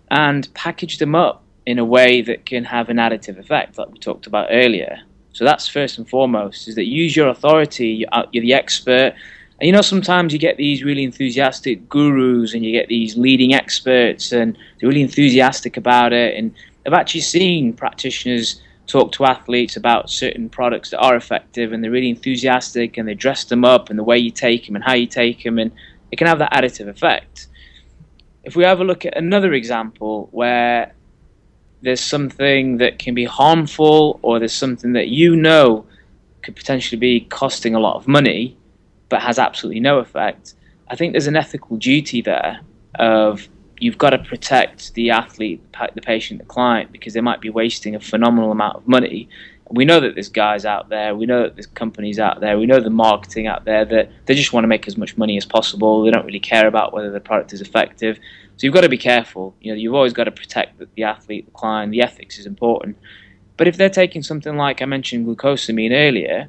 and 0.10 0.52
package 0.56 0.98
them 0.98 1.14
up 1.14 1.44
in 1.68 1.78
a 1.78 1.86
way 1.86 2.24
that 2.24 2.48
can 2.48 2.64
have 2.64 2.90
an 2.90 2.98
additive 2.98 3.38
effect, 3.38 3.78
like 3.78 3.92
we 3.92 4.00
talked 4.00 4.26
about 4.26 4.48
earlier. 4.50 4.98
So 5.34 5.46
that's 5.46 5.68
first 5.68 6.00
and 6.00 6.10
foremost, 6.10 6.68
is 6.68 6.74
that 6.76 6.86
use 6.86 7.16
your 7.16 7.28
authority, 7.28 8.08
uh, 8.08 8.24
you're 8.32 8.42
the 8.42 8.56
expert. 8.56 9.14
And 9.60 9.68
you 9.68 9.72
know, 9.72 9.84
sometimes 9.84 10.34
you 10.34 10.40
get 10.40 10.58
these 10.58 10.84
really 10.84 11.04
enthusiastic 11.04 11.88
gurus 11.88 12.56
and 12.56 12.66
you 12.66 12.72
get 12.72 12.88
these 12.88 13.18
leading 13.18 13.54
experts 13.54 14.32
and 14.32 14.58
they're 14.80 14.90
really 14.90 15.04
enthusiastic 15.04 15.78
about 15.78 16.12
it 16.12 16.36
and 16.36 16.56
I've 16.86 16.94
actually 16.94 17.22
seen 17.22 17.74
practitioners 17.74 18.62
talk 18.88 19.12
to 19.14 19.26
athletes 19.26 19.78
about 19.78 20.10
certain 20.10 20.50
products 20.50 20.92
that 20.92 21.00
are 21.00 21.16
effective 21.16 21.74
and 21.74 21.84
they're 21.84 21.92
really 21.92 22.10
enthusiastic 22.10 22.98
and 22.98 23.08
they 23.08 23.16
dress 23.16 23.44
them 23.46 23.66
up 23.66 23.90
and 23.90 23.98
the 23.98 24.04
way 24.04 24.18
you 24.18 24.30
take 24.30 24.68
them 24.68 24.76
and 24.76 24.84
how 24.84 24.94
you 24.94 25.08
take 25.08 25.44
them 25.44 25.58
and 25.58 25.72
it 26.12 26.18
can 26.18 26.28
have 26.28 26.40
that 26.40 26.54
additive 26.54 26.88
effect. 26.88 27.48
If 28.44 28.56
we 28.56 28.64
have 28.64 28.80
a 28.80 28.84
look 28.84 29.06
at 29.06 29.18
another 29.18 29.54
example 29.54 30.30
where 30.32 30.94
there's 31.82 32.02
something 32.02 32.78
that 32.78 33.00
can 33.00 33.16
be 33.16 33.26
harmful 33.26 34.20
or 34.22 34.38
there's 34.38 34.54
something 34.54 34.94
that 34.94 35.08
you 35.08 35.36
know 35.36 35.86
could 36.44 36.56
potentially 36.56 37.00
be 37.00 37.22
costing 37.22 37.74
a 37.74 37.80
lot 37.80 37.96
of 37.96 38.08
money 38.08 38.56
but 39.10 39.22
has 39.22 39.40
absolutely 39.40 39.80
no 39.80 40.00
effect, 40.00 40.54
I 40.90 40.96
think 40.96 41.14
there's 41.14 41.28
an 41.28 41.36
ethical 41.36 41.78
duty 41.78 42.22
there 42.22 42.60
of 42.96 43.48
you've 43.80 43.98
got 43.98 44.12
to 44.12 44.20
protect 44.20 44.94
the 44.94 45.10
athlete, 45.10 45.62
the 45.94 46.02
patient, 46.02 46.40
the 46.40 46.46
client, 46.46 46.92
because 46.92 47.14
they 47.14 47.22
might 47.22 47.42
be 47.42 47.50
wasting 47.50 47.96
a 47.96 48.00
phenomenal 48.00 48.52
amount 48.52 48.78
of 48.78 48.88
money. 48.88 49.30
We 49.70 49.84
know 49.84 50.00
that 50.00 50.14
there's 50.14 50.30
guys 50.30 50.64
out 50.64 50.90
there, 50.90 51.16
we 51.16 51.26
know 51.26 51.44
that 51.44 51.56
there's 51.56 51.66
companies 51.66 52.20
out 52.20 52.40
there, 52.40 52.58
we 52.58 52.68
know 52.68 52.80
the 52.80 52.92
marketing 52.92 53.48
out 53.48 53.66
there 53.66 53.84
that 53.86 54.12
they 54.26 54.36
just 54.36 54.54
want 54.54 54.64
to 54.64 54.68
make 54.68 54.88
as 54.88 54.96
much 54.96 55.18
money 55.18 55.38
as 55.38 55.46
possible. 55.46 56.04
They 56.04 56.12
don't 56.12 56.26
really 56.26 56.40
care 56.40 56.68
about 56.68 56.94
whether 56.94 57.12
the 57.12 57.20
product 57.20 57.52
is 57.52 57.62
effective. 57.62 58.18
So 58.58 58.66
you've 58.66 58.74
got 58.74 58.82
to 58.82 58.90
be 58.90 58.98
careful. 58.98 59.56
You 59.60 59.72
know, 59.72 59.78
you've 59.78 59.96
always 59.96 60.14
got 60.14 60.26
to 60.26 60.32
protect 60.32 60.78
the, 60.78 60.88
the 60.96 61.04
athlete, 61.04 61.46
the 61.46 61.52
client. 61.52 61.92
The 61.92 62.02
ethics 62.02 62.38
is 62.38 62.46
important. 62.46 62.98
But 63.58 63.68
if 63.68 63.76
they're 63.76 63.90
taking 63.90 64.22
something 64.22 64.56
like 64.56 64.82
I 64.82 64.86
mentioned 64.86 65.26
glucosamine 65.26 65.92
earlier, 65.92 66.48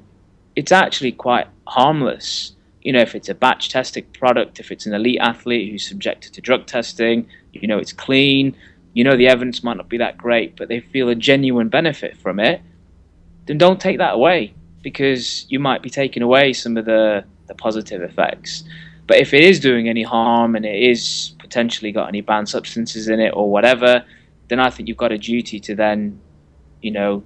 it's 0.55 0.73
actually 0.73 1.13
quite 1.13 1.47
harmless 1.67 2.56
you 2.87 2.93
know, 2.93 3.01
if 3.01 3.17
it's 3.17 3.29
a 3.29 3.35
batch 3.35 3.69
tested 3.69 4.13
product, 4.13 4.61
if 4.61 4.71
it's 4.71 4.87
an 4.87 4.95
elite 4.95 5.19
athlete 5.21 5.73
who's 5.73 5.85
subjected 5.85 6.33
to 6.33 6.41
drug 6.41 6.67
testing, 6.67 7.27
you 7.53 7.67
know, 7.67 7.79
it's 7.79 7.93
clean, 7.93 8.57
you 8.93 9.03
know, 9.03 9.17
the 9.17 9.27
evidence 9.27 9.65
might 9.65 9.77
not 9.77 9.89
be 9.89 9.99
that 9.99 10.17
great, 10.17 10.55
but 10.55 10.69
they 10.69 10.79
feel 10.79 11.09
a 11.09 11.17
genuine 11.17 11.69
benefit 11.69 12.17
from 12.17 12.39
it, 12.39 12.63
then 13.47 13.59
don't 13.59 13.81
take 13.81 13.99
that 13.99 14.15
away 14.15 14.55
because 14.83 15.47
you 15.49 15.59
might 15.59 15.83
be 15.83 15.91
taking 15.91 16.23
away 16.23 16.53
some 16.53 16.77
of 16.77 16.85
the, 16.85 17.25
the 17.49 17.57
positive 17.57 18.03
effects. 18.03 18.63
But 19.09 19.17
if 19.17 19.35
it 19.35 19.43
is 19.43 19.59
doing 19.59 19.89
any 19.89 20.05
harm 20.05 20.55
and 20.55 20.65
it 20.65 20.81
is 20.81 21.33
potentially 21.41 21.91
got 21.91 22.07
any 22.07 22.21
banned 22.21 22.49
substances 22.49 23.09
in 23.09 23.19
it 23.19 23.31
or 23.31 23.51
whatever, 23.51 24.05
then 24.47 24.61
I 24.61 24.71
think 24.71 24.89
you've 24.89 24.97
got 24.97 25.11
a 25.11 25.19
duty 25.19 25.59
to 25.59 25.75
then, 25.75 26.21
you 26.83 26.93
know, 26.93 27.25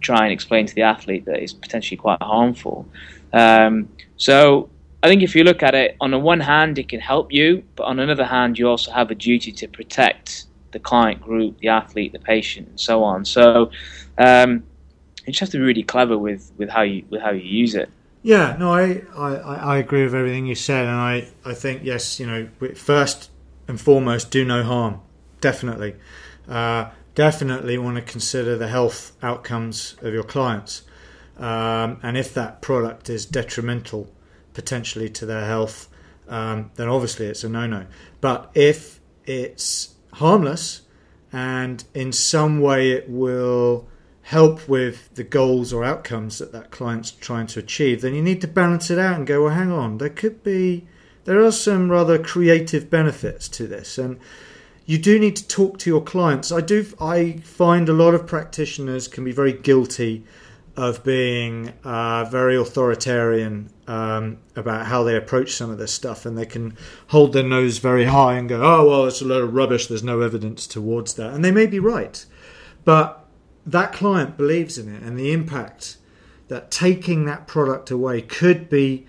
try 0.00 0.24
and 0.24 0.32
explain 0.32 0.64
to 0.64 0.74
the 0.74 0.82
athlete 0.82 1.26
that 1.26 1.40
it's 1.40 1.52
potentially 1.52 1.98
quite 1.98 2.22
harmful. 2.22 2.88
Um, 3.34 3.90
so 4.16 4.70
I 5.04 5.06
think 5.06 5.22
if 5.22 5.36
you 5.36 5.44
look 5.44 5.62
at 5.62 5.74
it, 5.74 5.98
on 6.00 6.12
the 6.12 6.18
one 6.18 6.40
hand, 6.40 6.78
it 6.78 6.88
can 6.88 6.98
help 6.98 7.30
you, 7.30 7.62
but 7.76 7.84
on 7.84 7.98
another 7.98 8.24
hand, 8.24 8.58
you 8.58 8.66
also 8.66 8.90
have 8.90 9.10
a 9.10 9.14
duty 9.14 9.52
to 9.52 9.68
protect 9.68 10.46
the 10.70 10.78
client 10.78 11.20
group, 11.20 11.58
the 11.58 11.68
athlete, 11.68 12.12
the 12.12 12.18
patient, 12.18 12.68
and 12.68 12.80
so 12.80 13.04
on. 13.04 13.26
So 13.26 13.70
um, 14.16 14.64
you 15.26 15.34
just 15.34 15.40
have 15.40 15.50
to 15.50 15.58
be 15.58 15.62
really 15.62 15.82
clever 15.82 16.16
with, 16.16 16.50
with 16.56 16.70
how 16.70 16.80
you 16.80 17.04
with 17.10 17.20
how 17.20 17.32
you 17.32 17.42
use 17.42 17.74
it. 17.74 17.90
Yeah, 18.22 18.56
no, 18.58 18.72
I, 18.72 19.02
I, 19.14 19.34
I 19.74 19.76
agree 19.76 20.04
with 20.04 20.14
everything 20.14 20.46
you 20.46 20.54
said, 20.54 20.86
and 20.86 20.96
I, 20.96 21.28
I 21.44 21.52
think 21.52 21.82
yes, 21.84 22.18
you 22.18 22.26
know, 22.26 22.48
first 22.74 23.28
and 23.68 23.78
foremost, 23.78 24.30
do 24.30 24.42
no 24.42 24.62
harm, 24.62 25.02
definitely, 25.42 25.96
uh, 26.48 26.88
definitely 27.14 27.76
want 27.76 27.96
to 27.96 28.02
consider 28.02 28.56
the 28.56 28.68
health 28.68 29.12
outcomes 29.22 29.96
of 30.00 30.14
your 30.14 30.22
clients, 30.22 30.80
um, 31.36 32.00
and 32.02 32.16
if 32.16 32.32
that 32.32 32.62
product 32.62 33.10
is 33.10 33.26
detrimental 33.26 34.08
potentially 34.54 35.10
to 35.10 35.26
their 35.26 35.44
health, 35.44 35.88
um, 36.28 36.70
then 36.76 36.88
obviously 36.88 37.26
it's 37.26 37.44
a 37.44 37.48
no 37.48 37.66
no. 37.66 37.86
But 38.20 38.50
if 38.54 39.00
it's 39.26 39.94
harmless 40.14 40.82
and 41.32 41.84
in 41.92 42.12
some 42.12 42.60
way 42.60 42.92
it 42.92 43.10
will 43.10 43.88
help 44.22 44.66
with 44.66 45.14
the 45.14 45.24
goals 45.24 45.72
or 45.72 45.84
outcomes 45.84 46.38
that 46.38 46.52
that 46.52 46.70
client's 46.70 47.10
trying 47.10 47.46
to 47.48 47.58
achieve, 47.58 48.00
then 48.00 48.14
you 48.14 48.22
need 48.22 48.40
to 48.40 48.48
balance 48.48 48.90
it 48.90 48.98
out 48.98 49.16
and 49.16 49.26
go, 49.26 49.44
well, 49.44 49.54
hang 49.54 49.70
on, 49.70 49.98
there 49.98 50.08
could 50.08 50.42
be, 50.42 50.86
there 51.24 51.42
are 51.42 51.52
some 51.52 51.90
rather 51.90 52.18
creative 52.18 52.88
benefits 52.88 53.48
to 53.48 53.66
this. 53.66 53.98
And 53.98 54.18
you 54.86 54.96
do 54.96 55.18
need 55.18 55.36
to 55.36 55.46
talk 55.46 55.78
to 55.78 55.90
your 55.90 56.02
clients. 56.02 56.50
I 56.50 56.62
do, 56.62 56.86
I 57.00 57.38
find 57.44 57.88
a 57.88 57.92
lot 57.92 58.14
of 58.14 58.26
practitioners 58.26 59.08
can 59.08 59.24
be 59.24 59.32
very 59.32 59.52
guilty 59.52 60.24
of 60.76 61.04
being 61.04 61.72
uh, 61.84 62.24
very 62.24 62.56
authoritarian 62.56 63.70
um, 63.86 64.38
about 64.56 64.86
how 64.86 65.04
they 65.04 65.16
approach 65.16 65.54
some 65.54 65.70
of 65.70 65.78
this 65.78 65.92
stuff, 65.92 66.26
and 66.26 66.36
they 66.36 66.46
can 66.46 66.76
hold 67.08 67.32
their 67.32 67.44
nose 67.44 67.78
very 67.78 68.06
high 68.06 68.34
and 68.34 68.48
go, 68.48 68.60
"Oh 68.62 68.88
well, 68.88 69.06
it's 69.06 69.20
a 69.20 69.24
load 69.24 69.44
of 69.44 69.54
rubbish. 69.54 69.86
There's 69.86 70.02
no 70.02 70.20
evidence 70.20 70.66
towards 70.66 71.14
that," 71.14 71.32
and 71.32 71.44
they 71.44 71.52
may 71.52 71.66
be 71.66 71.78
right, 71.78 72.24
but 72.84 73.24
that 73.64 73.92
client 73.92 74.36
believes 74.36 74.76
in 74.76 74.94
it, 74.94 75.02
and 75.02 75.18
the 75.18 75.32
impact 75.32 75.96
that 76.48 76.70
taking 76.70 77.24
that 77.24 77.46
product 77.46 77.90
away 77.90 78.20
could 78.20 78.68
be, 78.68 79.06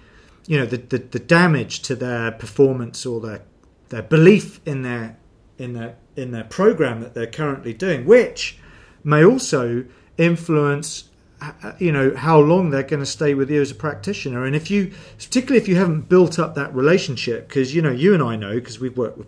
you 0.48 0.58
know, 0.58 0.66
the, 0.66 0.78
the, 0.78 0.98
the 1.00 1.20
damage 1.20 1.82
to 1.82 1.96
their 1.96 2.32
performance 2.32 3.06
or 3.06 3.20
their 3.20 3.42
their 3.90 4.04
belief 4.04 4.62
in 4.66 4.84
their 4.84 5.18
in 5.58 5.74
their 5.74 5.96
in 6.16 6.32
their 6.32 6.44
program 6.44 7.02
that 7.02 7.14
they're 7.14 7.28
currently 7.28 7.74
doing, 7.74 8.06
which 8.06 8.58
may 9.04 9.24
also 9.24 9.86
influence 10.18 11.10
Uh, 11.42 11.52
uh, 11.64 11.72
you 11.80 11.92
know 11.92 12.16
how 12.16 12.40
long 12.40 12.70
they're 12.70 12.84
going 12.84 13.02
to 13.02 13.06
stay 13.06 13.34
with 13.34 13.50
you 13.50 13.62
as 13.62 13.72
a 13.72 13.76
practitioner. 13.76 14.46
And 14.46 14.56
if 14.56 14.72
you 14.72 14.94
particularly 15.18 15.58
if 15.58 15.68
you 15.68 15.76
haven't 15.76 16.08
built 16.08 16.40
up 16.40 16.56
that 16.56 16.74
relationship 16.74 17.48
because 17.48 17.76
you 17.76 17.82
know 17.82 17.92
you 17.92 18.14
and 18.14 18.24
I 18.24 18.36
know 18.36 18.56
because 18.56 18.80
we've 18.80 18.98
worked 18.98 19.18
with 19.18 19.28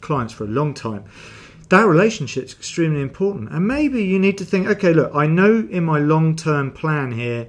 clients 0.00 0.32
for 0.32 0.44
a 0.44 0.48
long 0.48 0.72
time 0.72 1.04
that 1.70 1.86
relationship 1.86 2.44
is 2.44 2.52
extremely 2.52 3.00
important. 3.00 3.50
And 3.50 3.66
maybe 3.66 4.02
you 4.02 4.18
need 4.18 4.38
to 4.38 4.44
think 4.44 4.66
okay 4.66 4.92
look 4.92 5.14
I 5.14 5.26
know 5.26 5.68
in 5.70 5.84
my 5.84 5.98
long-term 5.98 6.72
plan 6.72 7.12
here 7.12 7.48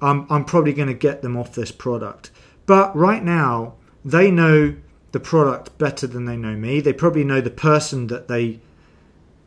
I'm, 0.00 0.26
I'm 0.28 0.44
probably 0.44 0.72
going 0.72 0.88
to 0.88 0.94
get 0.94 1.22
them 1.22 1.36
off 1.36 1.54
this 1.54 1.72
product. 1.72 2.30
But 2.66 2.94
right 2.96 3.22
now 3.22 3.74
they 4.04 4.30
know 4.30 4.74
the 5.12 5.20
product 5.20 5.78
better 5.78 6.06
than 6.06 6.24
they 6.24 6.36
know 6.36 6.56
me. 6.56 6.80
They 6.80 6.92
probably 6.92 7.24
know 7.24 7.40
the 7.40 7.50
person 7.50 8.08
that 8.08 8.28
they 8.28 8.60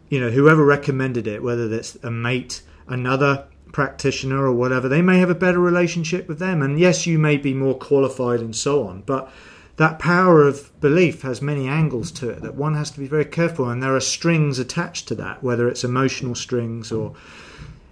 you 0.09 0.19
know 0.21 0.29
whoever 0.29 0.63
recommended 0.63 1.27
it 1.27 1.43
whether 1.43 1.67
that's 1.67 1.95
a 2.03 2.11
mate 2.11 2.61
another 2.87 3.47
practitioner 3.71 4.45
or 4.45 4.53
whatever, 4.53 4.87
they 4.87 5.01
may 5.01 5.19
have 5.19 5.29
a 5.29 5.35
better 5.35 5.59
relationship 5.59 6.27
with 6.27 6.39
them. 6.39 6.61
And 6.61 6.79
yes, 6.79 7.05
you 7.05 7.19
may 7.19 7.37
be 7.37 7.53
more 7.53 7.75
qualified 7.75 8.39
and 8.39 8.55
so 8.55 8.87
on, 8.87 9.01
but 9.01 9.31
that 9.77 9.99
power 9.99 10.41
of 10.47 10.79
belief 10.81 11.21
has 11.21 11.41
many 11.41 11.67
angles 11.67 12.11
to 12.11 12.29
it 12.29 12.41
that 12.41 12.55
one 12.55 12.73
has 12.73 12.89
to 12.91 12.99
be 12.99 13.07
very 13.07 13.25
careful. 13.25 13.69
And 13.69 13.81
there 13.81 13.95
are 13.95 13.99
strings 13.99 14.57
attached 14.57 15.07
to 15.09 15.15
that, 15.15 15.43
whether 15.43 15.67
it's 15.67 15.83
emotional 15.83 16.33
strings 16.33 16.91
or 16.91 17.13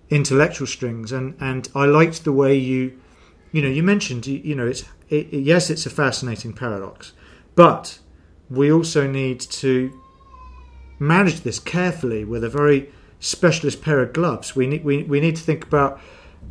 intellectual 0.09 0.67
strings. 0.67 1.11
And, 1.11 1.35
and 1.39 1.69
I 1.75 1.85
liked 1.85 2.23
the 2.23 2.33
way 2.33 2.55
you, 2.55 2.99
you 3.51 3.61
know, 3.61 3.67
you 3.67 3.83
mentioned, 3.83 4.25
you, 4.25 4.39
you 4.43 4.55
know, 4.55 4.67
it's, 4.67 4.83
it, 5.09 5.31
yes, 5.31 5.69
it's 5.69 5.85
a 5.85 5.91
fascinating 5.91 6.53
paradox, 6.53 7.13
but 7.53 7.99
we 8.49 8.71
also 8.71 9.05
need 9.07 9.39
to 9.39 10.01
manage 10.97 11.41
this 11.41 11.59
carefully 11.59 12.23
with 12.23 12.43
a 12.43 12.49
very 12.49 12.91
specialist 13.19 13.81
pair 13.81 13.99
of 13.99 14.13
gloves. 14.13 14.55
We 14.55 14.67
need 14.67 14.83
we, 14.83 15.03
we 15.03 15.19
need 15.19 15.35
to 15.35 15.41
think 15.41 15.63
about 15.65 15.99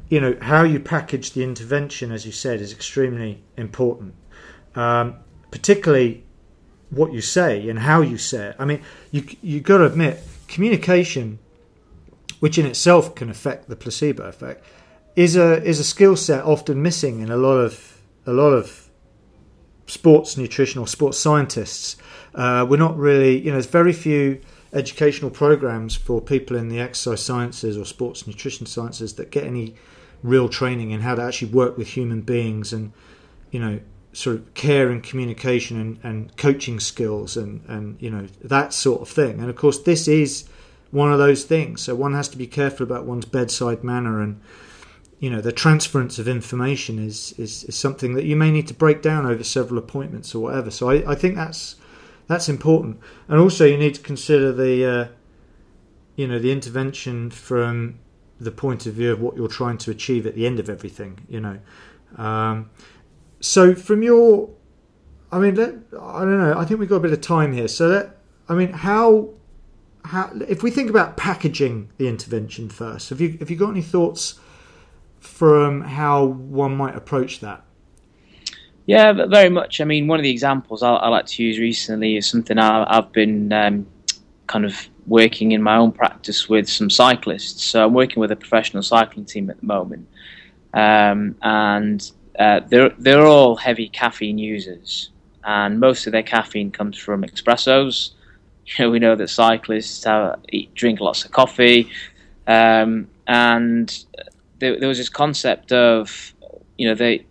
you 0.09 0.21
know 0.21 0.37
how 0.41 0.63
you 0.63 0.81
package 0.81 1.33
the 1.33 1.43
intervention, 1.43 2.13
as 2.13 2.27
you 2.27 2.33
said, 2.33 2.61
is 2.61 2.73
extremely 2.73 3.43
important. 3.57 4.15
Um, 4.75 5.17
particularly 5.51 6.25
what 6.91 7.13
you 7.13 7.21
say 7.21 7.69
and 7.69 7.79
how 7.79 8.01
you 8.01 8.19
say 8.19 8.49
it. 8.49 8.57
I 8.59 8.65
mean, 8.65 8.83
you 9.11 9.25
you 9.43 9.61
got 9.61 9.79
to 9.79 9.87
admit 9.87 10.23
communication, 10.49 11.39
which 12.41 12.59
in 12.59 12.67
itself 12.67 13.15
can 13.15 13.31
affect 13.31 13.69
the 13.69 13.77
placebo 13.77 14.25
effect, 14.25 14.65
is 15.17 15.37
a 15.37 15.63
is 15.63 15.79
a 15.79 15.85
skill 15.85 16.17
set 16.17 16.45
often 16.45 16.83
missing 16.83 17.21
in 17.21 17.31
a 17.31 17.37
lot 17.37 17.57
of 17.57 18.01
a 18.27 18.33
lot 18.33 18.51
of 18.51 18.85
sports 19.87 20.37
nutrition 20.37 20.81
or 20.81 20.87
sports 20.87 21.19
scientists. 21.19 21.97
Uh, 22.35 22.67
we're 22.69 22.77
not 22.77 22.97
really, 22.97 23.39
you 23.39 23.47
know, 23.47 23.53
there's 23.53 23.67
very 23.67 23.93
few 23.93 24.41
educational 24.75 25.31
programs 25.31 25.95
for 25.95 26.21
people 26.21 26.57
in 26.57 26.69
the 26.69 26.81
exercise 26.81 27.23
sciences 27.23 27.79
or 27.79 27.85
sports 27.85 28.27
nutrition 28.27 28.67
sciences 28.67 29.15
that 29.15 29.31
get 29.31 29.45
any 29.45 29.75
real 30.23 30.49
training 30.49 30.91
in 30.91 31.01
how 31.01 31.15
to 31.15 31.23
actually 31.23 31.51
work 31.51 31.79
with 31.79 31.89
human 31.89 32.21
beings 32.21 32.73
and 32.73 32.93
you 33.51 33.61
know 33.61 33.79
sort 34.13 34.37
of 34.37 34.55
care 34.55 34.91
and 34.91 35.03
communication 35.03 35.81
and, 35.81 35.99
and 36.03 36.37
coaching 36.37 36.81
skills 36.81 37.37
and 37.37 37.65
and 37.69 38.01
you 38.01 38.11
know 38.11 38.27
that 38.43 38.73
sort 38.73 39.01
of 39.01 39.09
thing. 39.09 39.41
And 39.41 39.49
of 39.49 39.57
course 39.57 39.79
this 39.79 40.09
is 40.09 40.45
one 40.91 41.13
of 41.13 41.19
those 41.19 41.45
things. 41.45 41.83
So 41.83 41.95
one 41.95 42.15
has 42.15 42.29
to 42.29 42.37
be 42.37 42.47
careful 42.47 42.85
about 42.85 43.05
one's 43.05 43.25
bedside 43.25 43.85
manner 43.85 44.21
and 44.21 44.41
you 45.21 45.31
know 45.31 45.41
the 45.41 45.53
transference 45.53 46.19
of 46.19 46.27
information 46.27 46.99
is, 46.99 47.33
is, 47.39 47.65
is 47.65 47.77
something 47.77 48.15
that 48.15 48.25
you 48.25 48.37
may 48.37 48.51
need 48.51 48.67
to 48.69 48.75
break 48.75 49.03
down 49.03 49.25
over 49.25 49.45
several 49.45 49.79
appointments 49.79 50.35
or 50.35 50.41
whatever. 50.41 50.71
So 50.71 50.91
I, 50.91 51.13
I 51.13 51.15
think 51.15 51.37
that's 51.37 51.77
that's 52.27 52.49
important. 52.49 53.01
And 53.29 53.39
also, 53.39 53.65
you 53.65 53.77
need 53.77 53.95
to 53.95 54.01
consider 54.01 54.53
the, 54.53 54.85
uh, 54.85 55.09
you 56.17 56.27
know, 56.27 56.39
the 56.39 56.53
intervention 56.53 57.31
from 57.31 57.99
the 58.41 58.51
point 58.51 58.87
of 58.87 58.95
view 58.95 59.13
of 59.13 59.21
what 59.21 59.37
you're 59.37 59.49
trying 59.49 59.79
to 59.79 59.91
achieve 59.91 60.27
at 60.27 60.35
the 60.35 60.47
end 60.47 60.59
of 60.59 60.69
everything. 60.69 61.27
You 61.29 61.41
know, 61.41 61.59
um, 62.17 62.71
so 63.41 63.75
from 63.75 64.03
your, 64.03 64.51
I 65.31 65.39
mean, 65.39 65.55
let, 65.55 65.75
I 66.01 66.21
don't 66.21 66.39
know. 66.39 66.55
I 66.57 66.65
think 66.65 66.81
we've 66.81 66.89
got 66.89 66.97
a 66.97 67.01
bit 67.01 67.13
of 67.13 67.21
time 67.21 67.53
here. 67.53 67.69
So 67.69 68.11
I 68.49 68.55
mean, 68.55 68.73
how, 68.73 69.31
how, 70.05 70.31
if 70.49 70.63
we 70.63 70.71
think 70.71 70.91
about 70.91 71.17
packaging 71.17 71.91
the 71.97 72.09
intervention 72.09 72.69
first, 72.69 73.11
have 73.11 73.21
you 73.21 73.37
have 73.39 73.51
you 73.51 73.57
got 73.57 73.71
any 73.71 73.83
thoughts 73.83 74.39
from 75.21 75.83
how 75.83 76.25
one 76.25 76.77
might 76.77 76.95
approach 76.95 77.41
that? 77.41 77.65
Yeah, 78.87 79.13
very 79.13 79.49
much. 79.49 79.81
I 79.81 79.85
mean, 79.85 80.07
one 80.07 80.19
of 80.19 80.25
the 80.25 80.31
examples 80.31 80.83
I, 80.83 80.95
I 80.95 81.09
like 81.09 81.27
to 81.27 81.43
use 81.43 81.59
recently 81.59 82.17
is 82.17 82.29
something 82.29 82.59
I, 82.59 82.95
have 82.95 83.13
been 83.13 83.53
um, 83.53 83.87
kind 84.47 84.65
of 84.65 84.89
working 85.07 85.53
in 85.53 85.63
my 85.63 85.77
own 85.77 85.91
practice 85.91 86.49
with 86.49 86.69
some 86.69 86.91
cyclists. 86.91 87.65
So 87.65 87.85
I'm 87.87 87.95
working 87.95 88.21
with 88.21 88.31
a 88.31 88.37
professional 88.37 88.83
cycling 88.83 89.25
team 89.25 89.49
at 89.49 89.59
the 89.59 89.67
moment, 89.67 90.07
um, 90.75 91.35
and 91.41 92.11
uh, 92.39 92.61
they're 92.69 92.91
they're 92.99 93.27
all 93.27 93.57
heavy 93.57 93.89
caffeine 93.89 94.37
users, 94.37 95.11
and 95.45 95.81
most 95.81 96.07
of 96.07 96.13
their 96.13 96.23
caffeine 96.23 96.71
comes 96.71 96.99
from 96.99 97.23
espressos. 97.25 98.11
You 98.67 98.87
know, 98.87 98.91
we 98.93 98.99
know 98.99 99.15
that 99.15 99.29
cyclists 99.29 100.05
have, 100.05 100.41
eat, 100.49 100.75
drink 100.75 100.99
lots 100.99 101.23
of 101.27 101.33
coffee, 101.33 101.91
um, 102.47 103.09
and 103.27 104.05
there, 104.59 104.81
there 104.81 104.89
was 104.89 104.97
this 104.97 105.11
concept 105.11 105.71
of 105.71 106.33
you 106.79 106.89
know 106.89 106.95
they 106.95 107.27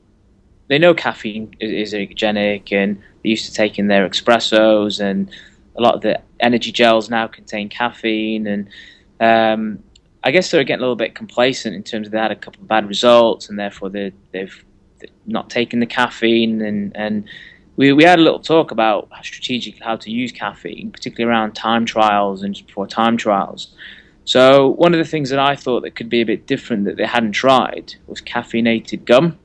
they 0.67 0.79
know 0.79 0.93
caffeine 0.93 1.55
is, 1.59 1.93
is 1.93 1.93
ergogenic 1.93 2.71
and 2.71 2.97
they're 2.97 3.29
used 3.29 3.45
to 3.45 3.53
taking 3.53 3.87
their 3.87 4.07
espressos 4.07 4.99
and 4.99 5.31
a 5.75 5.81
lot 5.81 5.95
of 5.95 6.01
the 6.01 6.21
energy 6.39 6.71
gels 6.71 7.09
now 7.09 7.27
contain 7.27 7.69
caffeine 7.69 8.47
and 8.47 8.69
um, 9.19 9.83
I 10.23 10.31
guess 10.31 10.49
they're 10.51 10.63
getting 10.63 10.79
a 10.79 10.83
little 10.83 10.95
bit 10.95 11.15
complacent 11.15 11.75
in 11.75 11.83
terms 11.83 12.07
of 12.07 12.11
they 12.11 12.19
had 12.19 12.31
a 12.31 12.35
couple 12.35 12.61
of 12.61 12.67
bad 12.67 12.87
results 12.87 13.49
and 13.49 13.59
therefore 13.59 13.89
they, 13.89 14.13
they've 14.31 14.63
not 15.25 15.49
taken 15.49 15.79
the 15.79 15.85
caffeine 15.85 16.61
and, 16.61 16.95
and 16.95 17.27
we, 17.75 17.91
we 17.91 18.03
had 18.03 18.19
a 18.19 18.21
little 18.21 18.39
talk 18.39 18.71
about 18.71 19.09
strategically 19.23 19.81
how 19.83 19.95
to 19.95 20.11
use 20.11 20.31
caffeine, 20.31 20.91
particularly 20.91 21.29
around 21.29 21.53
time 21.53 21.85
trials 21.85 22.43
and 22.43 22.55
before 22.65 22.87
time 22.87 23.17
trials. 23.17 23.73
So 24.25 24.69
one 24.69 24.93
of 24.93 24.99
the 24.99 25.09
things 25.09 25.29
that 25.31 25.39
I 25.39 25.55
thought 25.55 25.81
that 25.81 25.95
could 25.95 26.09
be 26.09 26.21
a 26.21 26.25
bit 26.25 26.47
different 26.47 26.85
that 26.85 26.97
they 26.97 27.05
hadn't 27.05 27.33
tried 27.33 27.95
was 28.07 28.21
caffeinated 28.21 29.05
gum 29.05 29.37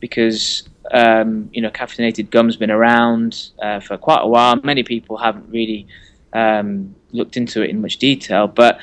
because 0.00 0.68
um, 0.92 1.50
you 1.52 1.60
know 1.62 1.70
caffeinated 1.70 2.30
gum's 2.30 2.56
been 2.56 2.70
around 2.70 3.50
uh, 3.60 3.80
for 3.80 3.96
quite 3.96 4.22
a 4.22 4.26
while. 4.26 4.56
Many 4.56 4.82
people 4.82 5.16
haven't 5.16 5.48
really 5.50 5.86
um, 6.32 6.94
looked 7.12 7.36
into 7.36 7.62
it 7.62 7.70
in 7.70 7.80
much 7.80 7.96
detail, 7.98 8.46
but 8.46 8.78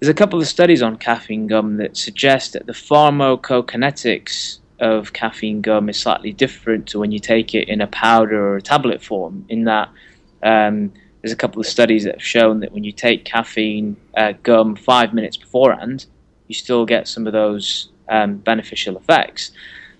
there's 0.00 0.10
a 0.10 0.14
couple 0.14 0.40
of 0.40 0.46
studies 0.46 0.82
on 0.82 0.96
caffeine 0.96 1.46
gum 1.46 1.76
that 1.76 1.96
suggest 1.96 2.52
that 2.52 2.66
the 2.66 2.72
pharmacokinetics 2.72 4.58
of 4.80 5.12
caffeine 5.12 5.60
gum 5.60 5.88
is 5.88 5.98
slightly 5.98 6.32
different 6.32 6.88
to 6.88 6.98
when 6.98 7.12
you 7.12 7.18
take 7.18 7.54
it 7.54 7.68
in 7.68 7.80
a 7.80 7.86
powder 7.86 8.48
or 8.48 8.56
a 8.56 8.62
tablet 8.62 9.02
form. 9.02 9.46
In 9.48 9.64
that, 9.64 9.88
um, 10.42 10.92
there's 11.22 11.32
a 11.32 11.36
couple 11.36 11.60
of 11.60 11.66
studies 11.66 12.04
that 12.04 12.16
have 12.16 12.22
shown 12.22 12.60
that 12.60 12.72
when 12.72 12.84
you 12.84 12.92
take 12.92 13.24
caffeine 13.24 13.96
uh, 14.16 14.32
gum 14.42 14.76
five 14.76 15.14
minutes 15.14 15.36
beforehand, 15.36 16.06
you 16.48 16.54
still 16.54 16.84
get 16.84 17.08
some 17.08 17.26
of 17.26 17.32
those 17.32 17.88
um, 18.08 18.36
beneficial 18.36 18.96
effects. 18.96 19.52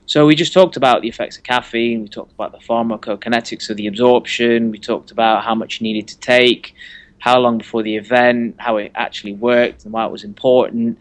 So 0.06 0.26
we 0.26 0.34
just 0.34 0.52
talked 0.52 0.76
about 0.76 1.00
the 1.00 1.08
effects 1.08 1.38
of 1.38 1.44
caffeine. 1.44 2.02
We 2.02 2.08
talked 2.08 2.32
about 2.32 2.52
the 2.52 2.58
pharmacokinetics 2.58 3.70
of 3.70 3.76
the 3.76 3.86
absorption. 3.86 4.70
We 4.70 4.78
talked 4.78 5.10
about 5.10 5.44
how 5.44 5.54
much 5.54 5.80
you 5.80 5.84
needed 5.84 6.08
to 6.08 6.18
take, 6.18 6.74
how 7.18 7.38
long 7.38 7.56
before 7.58 7.82
the 7.82 7.96
event, 7.96 8.56
how 8.58 8.76
it 8.76 8.92
actually 8.94 9.32
worked, 9.32 9.84
and 9.84 9.92
why 9.94 10.04
it 10.04 10.12
was 10.12 10.24
important. 10.24 10.98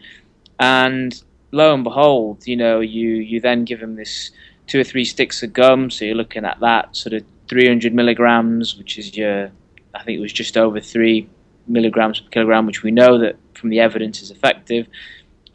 And 0.58 1.22
lo 1.52 1.74
and 1.74 1.84
behold, 1.84 2.46
you 2.46 2.56
know, 2.56 2.80
you 2.80 3.10
you 3.10 3.40
then 3.40 3.64
give 3.64 3.80
them 3.80 3.96
this 3.96 4.30
two 4.66 4.80
or 4.80 4.84
three 4.84 5.04
sticks 5.04 5.42
of 5.42 5.52
gum. 5.52 5.90
So 5.90 6.06
you're 6.06 6.14
looking 6.14 6.46
at 6.46 6.60
that 6.60 6.96
sort 6.96 7.12
of 7.12 7.24
300 7.48 7.92
milligrams, 7.92 8.76
which 8.78 8.98
is 8.98 9.14
your, 9.14 9.50
I 9.94 10.02
think 10.02 10.16
it 10.16 10.22
was 10.22 10.32
just 10.32 10.56
over 10.56 10.80
three 10.80 11.28
milligrams 11.66 12.20
per 12.20 12.30
kilogram, 12.30 12.64
which 12.64 12.82
we 12.82 12.90
know 12.90 13.18
that 13.18 13.36
from 13.52 13.68
the 13.68 13.80
evidence 13.80 14.22
is 14.22 14.30
effective 14.30 14.86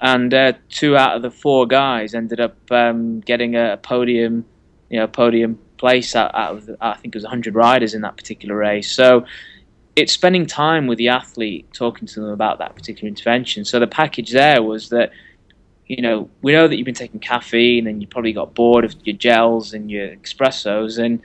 and 0.02 0.34
uh, 0.34 0.54
two 0.70 0.96
out 0.96 1.16
of 1.16 1.22
the 1.22 1.32
four 1.32 1.68
guys 1.68 2.14
ended 2.14 2.40
up 2.40 2.56
um, 2.72 3.20
getting 3.22 3.56
a 3.56 3.78
podium, 3.82 4.46
you 4.90 5.00
know, 5.00 5.08
podium 5.08 5.60
place 5.78 6.16
out, 6.16 6.34
out 6.36 6.56
of 6.56 6.66
the, 6.66 6.78
I 6.82 6.94
think 6.96 7.16
it 7.16 7.18
was 7.18 7.24
100 7.24 7.56
riders 7.56 7.94
in 7.94 8.02
that 8.02 8.18
particular 8.18 8.56
race. 8.56 8.92
So 8.92 9.26
it's 9.96 10.14
spending 10.14 10.46
time 10.46 10.88
with 10.88 10.98
the 10.98 11.10
athlete, 11.10 11.72
talking 11.74 12.08
to 12.08 12.22
them 12.22 12.30
about 12.30 12.60
that 12.60 12.76
particular 12.76 13.08
intervention. 13.08 13.66
So 13.66 13.80
the 13.80 13.88
package 13.88 14.32
there 14.32 14.64
was 14.64 14.90
that 14.90 15.12
you 15.90 16.04
know, 16.04 16.30
we 16.44 16.52
know 16.52 16.68
that 16.68 16.78
you've 16.78 16.86
been 16.86 16.94
taking 16.94 17.20
caffeine 17.20 17.88
and 17.88 18.00
you 18.00 18.08
probably 18.08 18.32
got 18.32 18.54
bored 18.54 18.86
of 18.86 18.96
your 19.04 19.18
gels 19.18 19.74
and 19.74 19.90
your 19.90 20.10
espressos, 20.10 21.04
and 21.04 21.20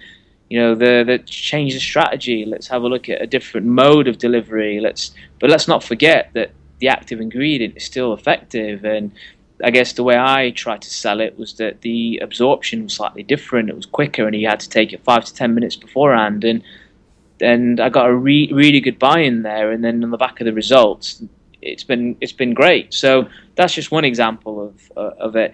you 0.49 0.59
know, 0.59 0.75
the, 0.75 1.05
the 1.07 1.19
change 1.19 1.75
the 1.75 1.81
strategy. 1.81 2.45
Let's 2.47 2.67
have 2.69 2.83
a 2.83 2.89
look 2.89 3.09
at 3.09 3.21
a 3.21 3.27
different 3.27 3.67
mode 3.67 4.09
of 4.09 4.19
delivery. 4.19 4.81
Let's, 4.81 5.15
but 5.39 5.51
let's 5.51 5.69
not 5.69 5.85
forget 5.85 6.31
that 6.33 6.51
the 6.81 6.89
active 6.89 7.21
ingredient 7.21 7.77
is 7.77 7.85
still 7.85 8.13
effective. 8.13 8.85
And 8.85 9.13
I 9.63 9.71
guess 9.71 9.93
the 9.93 10.03
way 10.03 10.17
I 10.19 10.51
tried 10.51 10.83
to 10.83 10.91
sell 10.91 11.21
it 11.21 11.39
was 11.39 11.55
that 11.55 11.81
the 11.83 12.19
absorption 12.23 12.85
was 12.85 12.95
slightly 12.95 13.23
different. 13.23 13.71
It 13.71 13.77
was 13.77 13.87
quicker, 13.87 14.27
and 14.27 14.35
you 14.35 14.49
had 14.49 14.61
to 14.61 14.69
take 14.69 14.93
it 14.93 15.05
five 15.05 15.25
to 15.25 15.35
ten 15.35 15.55
minutes 15.55 15.77
beforehand. 15.77 16.45
And 16.45 16.63
and 17.41 17.81
I 17.81 17.89
got 17.89 18.09
a 18.09 18.15
re- 18.15 18.51
really 18.53 18.81
good 18.81 18.99
buy-in 18.99 19.43
there. 19.43 19.73
And 19.73 19.85
then 19.85 20.03
on 20.05 20.11
the 20.11 20.17
back 20.17 20.41
of 20.41 20.45
the 20.45 20.53
results, 20.53 21.23
it's 21.63 21.85
been 21.85 22.17
it's 22.21 22.33
been 22.33 22.55
great. 22.55 22.93
So 22.93 23.29
that's 23.57 23.75
just 23.75 23.91
one 23.91 24.05
example 24.05 24.67
of 24.67 24.93
uh, 24.97 25.17
of 25.19 25.37
it. 25.37 25.53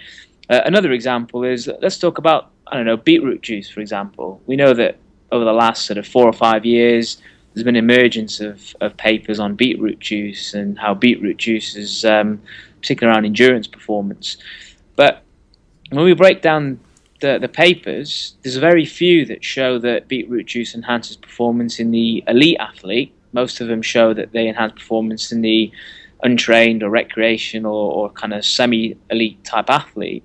Uh, 0.49 0.61
another 0.65 0.93
example 0.93 1.45
is 1.45 1.71
let's 1.81 1.99
talk 1.99 2.19
about 2.19 2.51
I 2.67 2.77
don't 2.77 2.87
know 2.87 2.97
beetroot 2.97 3.43
juice, 3.43 3.71
for 3.71 3.81
example. 3.81 4.41
We 4.47 4.57
know 4.57 4.75
that 4.75 4.97
over 5.33 5.45
the 5.45 5.53
last 5.53 5.87
sort 5.87 5.99
of 5.99 6.07
four 6.07 6.27
or 6.27 6.33
five 6.33 6.65
years, 6.65 7.21
there's 7.61 7.67
been 7.67 7.77
emergence 7.77 8.41
of, 8.41 8.75
of 8.81 8.97
papers 8.97 9.39
on 9.39 9.55
beetroot 9.55 9.99
juice 9.99 10.55
and 10.55 10.79
how 10.79 10.95
beetroot 10.95 11.37
juice 11.37 11.77
is 11.77 12.07
um, 12.07 12.41
particularly 12.81 13.15
around 13.15 13.27
endurance 13.27 13.67
performance. 13.67 14.39
But 14.97 15.23
when 15.91 16.07
we 16.07 16.15
break 16.15 16.41
down 16.41 16.81
the, 17.21 17.39
the 17.39 17.49
papers, 17.49 18.35
there's 18.41 18.57
very 18.57 18.87
few 18.87 19.27
that 19.27 19.45
show 19.45 19.79
that 19.81 20.09
beetroot 20.09 20.47
juice 20.47 20.75
enhances 20.75 21.19
performance 21.19 21.79
in 21.79 21.91
the 21.91 22.25
elite 22.27 22.57
athlete. 22.59 23.13
Most 23.35 23.61
of 23.61 23.69
them 23.69 23.83
show 23.83 24.15
that 24.15 24.33
they 24.33 24.49
enhance 24.49 24.73
performance 24.73 25.31
in 25.31 25.43
the 25.43 25.71
untrained 26.23 26.83
or 26.83 26.89
recreational 26.89 27.75
or, 27.75 27.93
or 27.93 28.11
kind 28.11 28.33
of 28.33 28.43
semi 28.43 28.97
elite 29.11 29.45
type 29.45 29.69
athlete. 29.69 30.25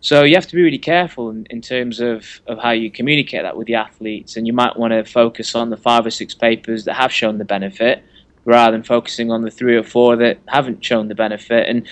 So 0.00 0.22
you 0.22 0.36
have 0.36 0.46
to 0.46 0.54
be 0.54 0.62
really 0.62 0.78
careful 0.78 1.30
in, 1.30 1.46
in, 1.50 1.60
terms 1.60 2.00
of, 2.00 2.40
of 2.46 2.58
how 2.58 2.70
you 2.70 2.90
communicate 2.90 3.42
that 3.42 3.56
with 3.56 3.66
the 3.66 3.74
athletes, 3.74 4.36
and 4.36 4.46
you 4.46 4.52
might 4.52 4.76
want 4.76 4.92
to 4.92 5.04
focus 5.04 5.54
on 5.54 5.70
the 5.70 5.76
five 5.76 6.06
or 6.06 6.10
six 6.10 6.34
papers 6.34 6.84
that 6.84 6.94
have 6.94 7.12
shown 7.12 7.38
the 7.38 7.44
benefit 7.44 8.04
rather 8.44 8.72
than 8.72 8.82
focusing 8.82 9.30
on 9.30 9.42
the 9.42 9.50
three 9.50 9.76
or 9.76 9.82
four 9.82 10.16
that 10.16 10.38
haven't 10.46 10.84
shown 10.84 11.08
the 11.08 11.14
benefit. 11.14 11.68
And 11.68 11.86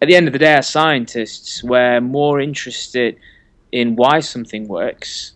at 0.00 0.08
the 0.08 0.14
end 0.14 0.28
of 0.28 0.32
the 0.32 0.38
day, 0.38 0.54
as 0.54 0.68
scientists, 0.68 1.62
we're 1.62 2.00
more 2.00 2.40
interested 2.40 3.16
in 3.72 3.96
why 3.96 4.20
something 4.20 4.68
works 4.68 5.32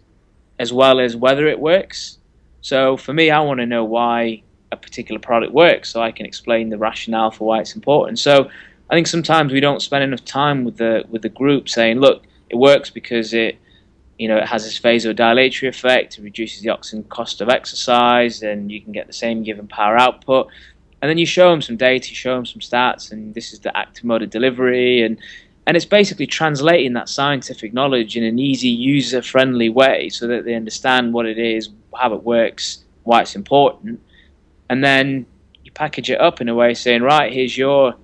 as 0.59 0.73
well 0.73 1.01
as 1.01 1.17
whether 1.17 1.49
it 1.49 1.59
works. 1.59 2.19
So 2.61 2.97
for 2.97 3.13
me, 3.13 3.31
I 3.31 3.41
want 3.41 3.59
to 3.59 3.67
know 3.67 3.85
why 3.85 4.43
a 4.71 4.77
particular 4.77 5.19
product 5.19 5.53
works 5.53 5.91
so 5.91 6.01
I 6.01 6.13
can 6.13 6.25
explain 6.25 6.71
the 6.71 6.79
rationale 6.79 7.33
for 7.33 7.49
why 7.49 7.61
it's 7.61 7.75
important. 7.75 8.19
So 8.19 8.49
I 8.93 8.95
think 8.95 9.07
sometimes 9.07 9.55
we 9.55 9.61
don't 9.61 9.81
spend 9.81 10.05
enough 10.05 10.23
time 10.23 10.65
with 10.65 10.77
the 10.77 11.05
with 11.09 11.23
the 11.23 11.31
group 11.31 11.71
saying, 11.71 11.99
look, 11.99 12.25
it 12.51 12.57
works 12.57 12.91
because 12.91 13.33
it 13.33 13.57
you 14.19 14.29
know 14.29 14.37
it 14.37 14.47
has 14.47 14.65
this 14.65 14.79
vasodilatory 14.79 15.67
effect, 15.67 16.19
it 16.19 16.23
reduces 16.23 16.61
the 16.61 16.69
oxygen 16.69 17.03
cost 17.05 17.41
of 17.41 17.49
exercise, 17.49 18.43
and 18.43 18.71
you 18.71 18.83
can 18.83 18.93
get 18.93 19.07
the 19.07 19.13
same 19.15 19.43
given 19.45 19.67
power 19.67 19.97
output. 19.97 20.49
And 21.01 21.09
then 21.09 21.17
you 21.17 21.25
show 21.25 21.51
them 21.51 21.63
some 21.63 21.79
data, 21.79 22.11
you 22.11 22.15
show 22.15 22.35
them 22.37 22.45
some 22.45 22.61
stats, 22.61 23.11
and 23.11 23.35
this 23.35 23.55
is 23.55 23.61
the 23.61 23.75
active 23.75 24.05
mode 24.05 24.23
of 24.23 24.29
delivery, 24.29 25.03
and 25.03 25.19
and 25.67 25.75
it's 25.75 25.87
basically 25.87 26.27
translating 26.27 26.93
that 26.93 27.09
scientific 27.09 27.73
knowledge 27.73 28.15
in 28.19 28.25
an 28.25 28.39
easy, 28.39 28.69
user-friendly 28.69 29.71
way, 29.71 30.11
so 30.11 30.27
that 30.27 30.45
they 30.45 30.55
understand 30.55 31.15
what 31.15 31.25
it 31.25 31.39
is, 31.39 31.71
how 31.99 32.13
it 32.13 32.23
works, 32.25 32.85
why 33.05 33.23
it's 33.23 33.37
important, 33.37 34.03
and 34.69 34.85
then 34.85 35.25
you 35.65 35.73
package 35.73 36.11
it 36.11 36.21
up 36.21 36.43
in 36.43 36.49
a 36.51 36.55
way 36.55 36.75
saying, 36.75 37.01
right, 37.01 37.33
here's 37.33 37.57
your, 37.57 37.95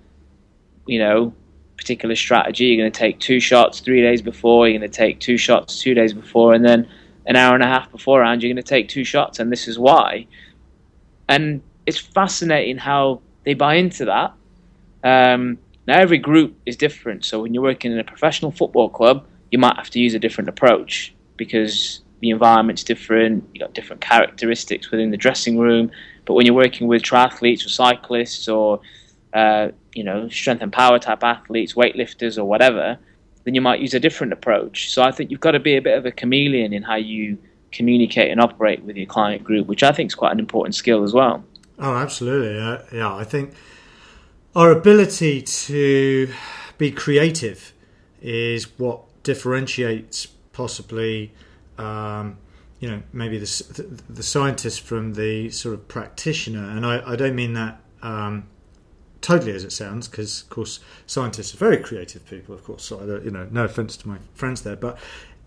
you 0.89 0.99
know, 0.99 1.33
particular 1.77 2.17
strategy. 2.17 2.65
You're 2.65 2.83
going 2.83 2.93
to 2.93 2.99
take 2.99 3.21
two 3.21 3.39
shots 3.39 3.81
three 3.81 4.03
days 4.03 4.21
before. 4.21 4.69
You're 4.69 4.79
going 4.79 4.91
to 4.91 4.97
take 4.97 5.21
two 5.21 5.37
shots 5.37 5.81
two 5.81 5.95
days 5.95 6.13
before, 6.13 6.55
and 6.55 6.65
then 6.65 6.89
an 7.27 7.37
hour 7.37 7.55
and 7.55 7.63
a 7.63 7.67
half 7.67 7.91
beforehand, 7.93 8.43
you're 8.43 8.53
going 8.53 8.63
to 8.63 8.69
take 8.69 8.89
two 8.89 9.05
shots, 9.05 9.39
and 9.39 9.53
this 9.53 9.69
is 9.69 9.79
why. 9.79 10.27
And 11.29 11.63
it's 11.87 11.99
fascinating 11.99 12.79
how 12.79 13.21
they 13.45 13.55
buy 13.55 13.75
into 13.75 14.07
that. 14.07 14.33
Um, 15.05 15.59
now, 15.87 15.99
every 15.99 16.19
group 16.19 16.57
is 16.67 16.77
different. 16.77 17.25
So 17.25 17.43
when 17.43 17.55
you're 17.55 17.63
working 17.63 17.93
in 17.93 17.99
a 17.99 18.05
professional 18.05 18.51
football 18.51 18.89
club, 18.89 19.27
you 19.51 19.59
might 19.59 19.77
have 19.77 19.91
to 19.91 20.01
use 20.01 20.15
a 20.15 20.19
different 20.19 20.49
approach 20.49 21.15
because 21.37 22.01
the 22.21 22.31
environment's 22.31 22.83
different. 22.83 23.49
You've 23.55 23.61
got 23.61 23.75
different 23.75 24.01
characteristics 24.01 24.91
within 24.91 25.11
the 25.11 25.17
dressing 25.17 25.59
room. 25.59 25.91
But 26.25 26.35
when 26.35 26.47
you're 26.47 26.55
working 26.55 26.89
with 26.89 27.03
triathletes 27.03 27.65
or 27.65 27.69
cyclists 27.69 28.49
or 28.49 28.81
uh, 29.35 29.69
you 29.95 30.05
know 30.05 30.29
strength 30.29 30.63
and 30.63 30.73
power 30.73 30.99
type 30.99 31.23
athletes, 31.23 31.75
weightlifters 31.75 32.39
or 32.39 32.45
whatever, 32.45 32.99
then 33.45 33.55
you 33.55 33.61
might 33.61 33.81
use 33.81 33.95
a 33.95 34.01
different 34.01 34.33
approach. 34.33 34.91
So 34.91 35.03
I 35.03 35.11
think 35.11 35.31
you've 35.31 35.41
got 35.41 35.53
to 35.53 35.61
be 35.61 35.77
a 35.77 35.83
bit 35.83 35.97
of 35.97 36.07
a 36.07 36.13
chameleon 36.13 36.73
in 36.73 36.83
how 36.83 36.97
you 36.97 37.39
communicate 37.73 38.31
and 38.31 38.41
operate 38.41 38.83
with 38.85 38.97
your 38.97 39.07
client 39.07 39.45
group, 39.45 39.67
which 39.67 39.83
I 39.83 39.93
think 39.93 40.11
is 40.11 40.15
quite 40.15 40.33
an 40.33 40.39
important 40.39 40.75
skill 40.75 41.05
as 41.05 41.13
well. 41.13 41.45
Oh, 41.79 41.95
absolutely. 41.95 42.59
Uh, 42.59 42.79
yeah, 42.93 43.15
I 43.15 43.25
think 43.25 43.53
our 44.57 44.71
ability 44.71 45.43
to 45.43 46.33
be 46.79 46.91
creative 46.91 47.73
is 48.21 48.79
what 48.79 49.01
differentiates 49.23 50.27
possibly 50.53 51.33
um, 51.77 52.39
you 52.81 52.89
know 52.89 53.03
maybe 53.13 53.39
the 53.39 54.03
the 54.09 54.23
scientist 54.23 54.81
from 54.81 55.15
the 55.15 55.51
sort 55.51 55.75
of 55.75 55.89
practitioner, 55.89 56.71
and 56.71 56.85
I, 56.87 57.13
I 57.13 57.17
don't 57.17 57.35
mean 57.35 57.55
that 57.55 57.81
um, 58.03 58.49
totally 59.21 59.53
as 59.53 59.65
it 59.65 59.73
sounds, 59.73 60.09
because 60.09 60.43
of 60.43 60.51
course 60.51 60.81
scientists 61.07 61.55
are 61.55 61.59
very 61.59 61.79
creative 61.79 62.25
people, 62.27 62.55
of 62.55 62.65
course. 62.65 62.85
So 62.85 63.01
I 63.01 63.25
you 63.25 63.31
know, 63.31 63.49
no 63.51 63.65
offense 63.65 63.97
to 63.99 64.09
my 64.09 64.19
friends 64.35 64.63
there, 64.63 64.77
but 64.77 64.99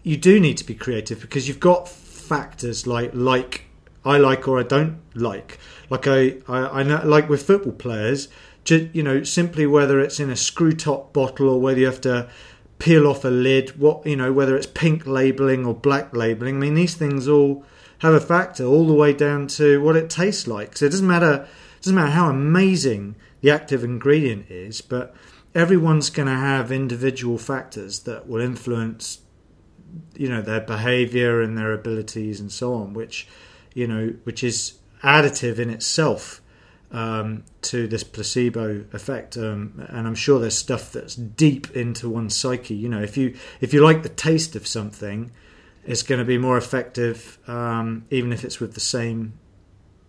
you 0.04 0.18
do 0.18 0.40
need 0.40 0.58
to 0.58 0.64
be 0.64 0.74
creative 0.74 1.22
because 1.22 1.48
you've 1.48 1.60
got 1.60 1.88
factors 1.88 2.88
like 2.88 3.12
like 3.14 3.66
I 4.04 4.18
like 4.18 4.48
or 4.48 4.60
I 4.60 4.64
don't 4.64 5.00
like. 5.14 5.60
Like 5.90 6.08
I 6.08 6.38
I, 6.48 6.80
I 6.80 6.84
know 6.84 7.02
like 7.06 7.30
with 7.30 7.44
football 7.44 7.74
players, 7.74 8.28
you 8.68 9.04
know, 9.04 9.24
simply 9.24 9.66
whether 9.66 10.00
it's 10.00 10.20
in 10.20 10.30
a 10.30 10.36
screw 10.36 10.74
top 10.74 11.14
bottle 11.14 11.50
or 11.50 11.60
whether 11.60 11.80
you 11.80 11.86
have 11.86 12.02
to 12.02 12.30
peel 12.80 13.06
off 13.06 13.24
a 13.24 13.30
lid, 13.30 13.80
what 13.80 14.06
you 14.06 14.16
know, 14.16 14.34
whether 14.34 14.56
it's 14.56 14.68
pink 14.68 15.06
labeling 15.06 15.66
or 15.66 15.74
black 15.74 16.16
labeling. 16.16 16.56
I 16.56 16.60
mean, 16.60 16.74
these 16.74 16.96
things 16.96 17.28
all 17.28 17.64
have 18.00 18.14
a 18.14 18.20
factor, 18.20 18.66
all 18.66 18.88
the 18.88 18.94
way 18.94 19.14
down 19.14 19.48
to 19.48 19.82
what 19.84 19.96
it 19.96 20.10
tastes 20.10 20.48
like. 20.48 20.76
So 20.78 20.86
it 20.86 20.90
doesn't 20.90 21.08
matter. 21.08 21.48
It 21.78 21.84
doesn't 21.84 21.96
matter 21.96 22.12
how 22.12 22.30
amazing 22.30 23.16
the 23.42 23.52
active 23.52 23.84
ingredient 23.84 24.50
is, 24.50 24.82
but 24.82 25.16
everyone's 25.54 26.10
going 26.10 26.28
to 26.28 26.36
have 26.36 26.72
individual 26.72 27.38
factors 27.38 28.02
that 28.02 28.28
will 28.28 28.42
influence, 28.42 29.20
you 30.16 30.30
know, 30.30 30.42
their 30.42 30.62
behaviour 30.62 31.42
and 31.42 31.58
their 31.58 31.74
abilities 31.74 32.40
and 32.40 32.52
so 32.52 32.74
on, 32.74 32.94
which, 32.94 33.28
you 33.74 33.88
know, 33.88 34.14
which 34.24 34.44
is 34.44 34.80
additive 35.04 35.60
in 35.60 35.70
itself 35.70 36.42
um, 36.92 37.44
to 37.62 37.88
this 37.88 38.04
placebo 38.04 38.86
effect, 38.92 39.38
um, 39.38 39.86
and 39.90 40.08
I'm 40.08 40.16
sure 40.16 40.40
there's 40.40 40.58
stuff 40.58 40.92
that's 40.92 41.16
deep 41.16 41.72
into 41.76 42.10
one's 42.10 42.36
psyche. 42.36 42.76
You 42.76 42.90
know, 42.90 43.02
if 43.02 43.16
you 43.16 43.36
if 43.62 43.74
you 43.74 43.84
like 43.84 44.04
the 44.04 44.10
taste 44.10 44.56
of 44.56 44.68
something, 44.68 45.32
it's 45.86 46.04
going 46.04 46.20
to 46.20 46.26
be 46.26 46.38
more 46.38 46.58
effective, 46.58 47.40
um, 47.48 48.06
even 48.10 48.34
if 48.34 48.44
it's 48.44 48.60
with 48.60 48.74
the 48.74 48.82
same, 48.82 49.34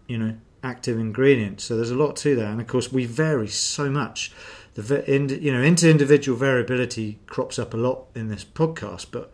you 0.08 0.18
know, 0.18 0.36
active 0.62 0.98
ingredient. 0.98 1.60
So 1.60 1.76
there's 1.76 1.90
a 1.90 1.96
lot 1.96 2.16
to 2.16 2.36
that, 2.36 2.46
and 2.46 2.60
of 2.60 2.66
course 2.66 2.92
we 2.92 3.04
vary 3.04 3.48
so 3.48 3.90
much. 3.90 4.32
The 4.74 5.04
you 5.40 5.52
know, 5.52 5.62
into 5.62 5.90
individual 5.90 6.38
variability 6.38 7.18
crops 7.26 7.58
up 7.58 7.74
a 7.74 7.76
lot 7.76 8.06
in 8.14 8.28
this 8.28 8.44
podcast, 8.44 9.06
but 9.10 9.30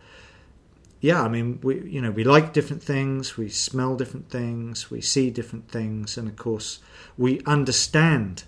yeah, 1.00 1.22
I 1.22 1.28
mean, 1.28 1.60
we 1.62 1.80
you 1.88 2.00
know 2.00 2.10
we 2.10 2.24
like 2.24 2.52
different 2.52 2.82
things, 2.82 3.36
we 3.36 3.48
smell 3.48 3.96
different 3.96 4.30
things, 4.30 4.90
we 4.90 5.00
see 5.00 5.30
different 5.30 5.70
things, 5.70 6.18
and 6.18 6.28
of 6.28 6.36
course 6.36 6.80
we 7.16 7.40
understand 7.46 8.44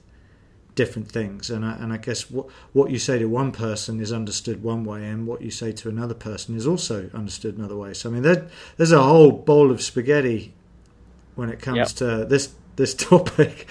different 0.75 1.11
things. 1.11 1.51
And 1.51 1.65
I, 1.65 1.75
and 1.75 1.93
I 1.93 1.97
guess 1.97 2.31
what 2.31 2.47
what 2.73 2.91
you 2.91 2.99
say 2.99 3.19
to 3.19 3.27
one 3.27 3.53
person 3.53 4.01
is 4.01 4.13
understood 4.13 4.63
one 4.63 4.85
way, 4.85 5.07
and 5.07 5.27
what 5.27 5.43
you 5.43 5.51
say 5.51 5.71
to 5.73 5.89
another 5.89 6.15
person 6.15 6.57
is 6.57 6.67
also 6.67 7.09
understood 7.15 7.57
another 7.57 7.77
way. 7.77 7.95
So 7.95 8.09
I 8.09 8.13
mean, 8.13 8.23
there, 8.23 8.49
there's 8.77 8.93
a 8.93 9.03
whole 9.03 9.31
bowl 9.31 9.71
of 9.71 9.81
spaghetti 9.81 10.53
when 11.37 11.51
it 11.51 11.61
comes 11.61 11.77
yep. 11.77 11.89
to 11.89 12.25
this 12.25 12.53
this 12.81 12.95
topic. 13.11 13.69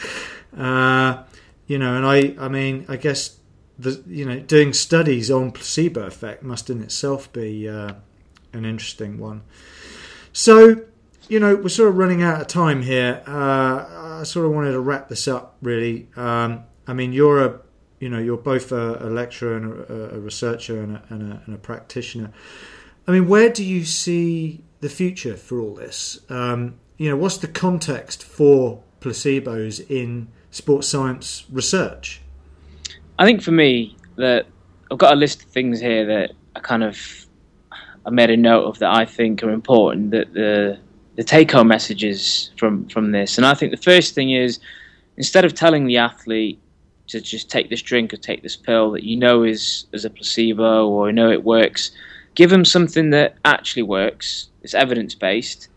Uh, 0.58 1.24
you 1.68 1.78
know, 1.78 1.96
and 1.96 2.06
I 2.06 2.46
I 2.46 2.48
mean, 2.48 2.86
I 2.88 2.96
guess 2.96 3.38
the 3.78 4.02
you 4.08 4.26
know 4.26 4.40
doing 4.40 4.74
studies 4.74 5.30
on 5.30 5.52
placebo 5.52 6.06
effect 6.06 6.44
must 6.44 6.70
in 6.70 6.82
itself 6.82 7.32
be. 7.34 7.68
Uh, 7.68 7.94
an 8.54 8.66
interesting 8.66 9.20
one. 9.20 9.42
So, 10.34 10.84
you 11.28 11.40
know, 11.40 11.56
we're 11.56 11.70
sort 11.70 11.90
of 11.90 11.98
running 11.98 12.22
out 12.24 12.42
of 12.42 12.48
time 12.48 12.82
here. 12.82 13.24
Uh, 13.28 14.20
I 14.20 14.24
sort 14.24 14.46
of 14.46 14.52
wanted 14.52 14.72
to 14.72 14.80
wrap 14.80 15.10
this 15.10 15.28
up, 15.28 15.58
really. 15.62 16.08
Um, 16.16 16.64
I 16.88 16.94
mean, 16.94 17.14
you're 17.14 17.46
a, 17.46 17.60
you 18.00 18.10
know, 18.10 18.20
you're 18.20 18.38
both 18.38 18.72
a, 18.72 19.06
a 19.06 19.10
lecturer 19.10 19.58
and 19.58 19.80
a, 19.90 20.16
a 20.16 20.20
researcher 20.20 20.82
and 20.82 20.98
a, 20.98 21.04
and, 21.10 21.42
and 21.46 21.56
a, 21.56 21.58
practitioner. 21.58 22.32
I 23.08 23.12
mean, 23.12 23.28
where 23.28 23.50
do 23.50 23.64
you 23.64 23.86
see 23.86 24.64
the 24.80 24.90
future 24.90 25.36
for 25.36 25.60
all 25.60 25.76
this? 25.76 26.20
Um, 26.30 26.80
you 26.98 27.10
know, 27.10 27.16
what's 27.16 27.38
the 27.38 27.48
context 27.48 28.24
for 28.24 28.84
placebos 29.02 29.90
in 29.90 30.28
sports 30.52 30.88
science 30.88 31.46
research? 31.52 32.22
I 33.18 33.26
think 33.26 33.42
for 33.42 33.52
me 33.52 33.96
that 34.16 34.46
I've 34.92 34.98
got 34.98 35.14
a 35.14 35.16
list 35.16 35.44
of 35.44 35.50
things 35.50 35.80
here 35.80 36.06
that 36.06 36.32
I 36.56 36.60
kind 36.60 36.84
of 36.84 36.98
I 38.06 38.10
made 38.10 38.30
a 38.30 38.38
note 38.38 38.66
of 38.66 38.80
that 38.80 38.92
I 38.92 39.06
think 39.06 39.44
are 39.44 39.52
important. 39.52 40.12
That 40.12 40.34
the 40.34 40.80
the 41.16 41.24
take 41.24 41.52
home 41.52 41.68
messages 41.68 42.52
from 42.58 42.88
from 42.88 43.12
this, 43.12 43.38
and 43.38 43.46
I 43.46 43.54
think 43.54 43.72
the 43.72 43.78
first 43.92 44.16
thing 44.16 44.32
is 44.32 44.60
instead 45.18 45.46
of 45.46 45.54
telling 45.54 45.86
the 45.86 45.98
athlete 45.98 46.60
to 47.08 47.20
just 47.20 47.50
take 47.50 47.70
this 47.70 47.82
drink 47.82 48.14
or 48.14 48.18
take 48.18 48.44
this 48.44 48.56
pill 48.56 48.92
that 48.92 49.04
you 49.04 49.18
know 49.18 49.44
is 49.44 49.86
is 49.92 50.06
a 50.06 50.10
placebo 50.10 50.88
or 50.88 51.08
you 51.08 51.14
know 51.14 51.30
it 51.30 51.44
works, 51.44 51.92
give 52.36 52.50
them 52.50 52.66
something 52.66 53.10
that 53.10 53.36
actually 53.46 53.84
works. 53.84 54.50
It's 54.64 54.74
evidence 54.74 55.16
based, 55.16 55.70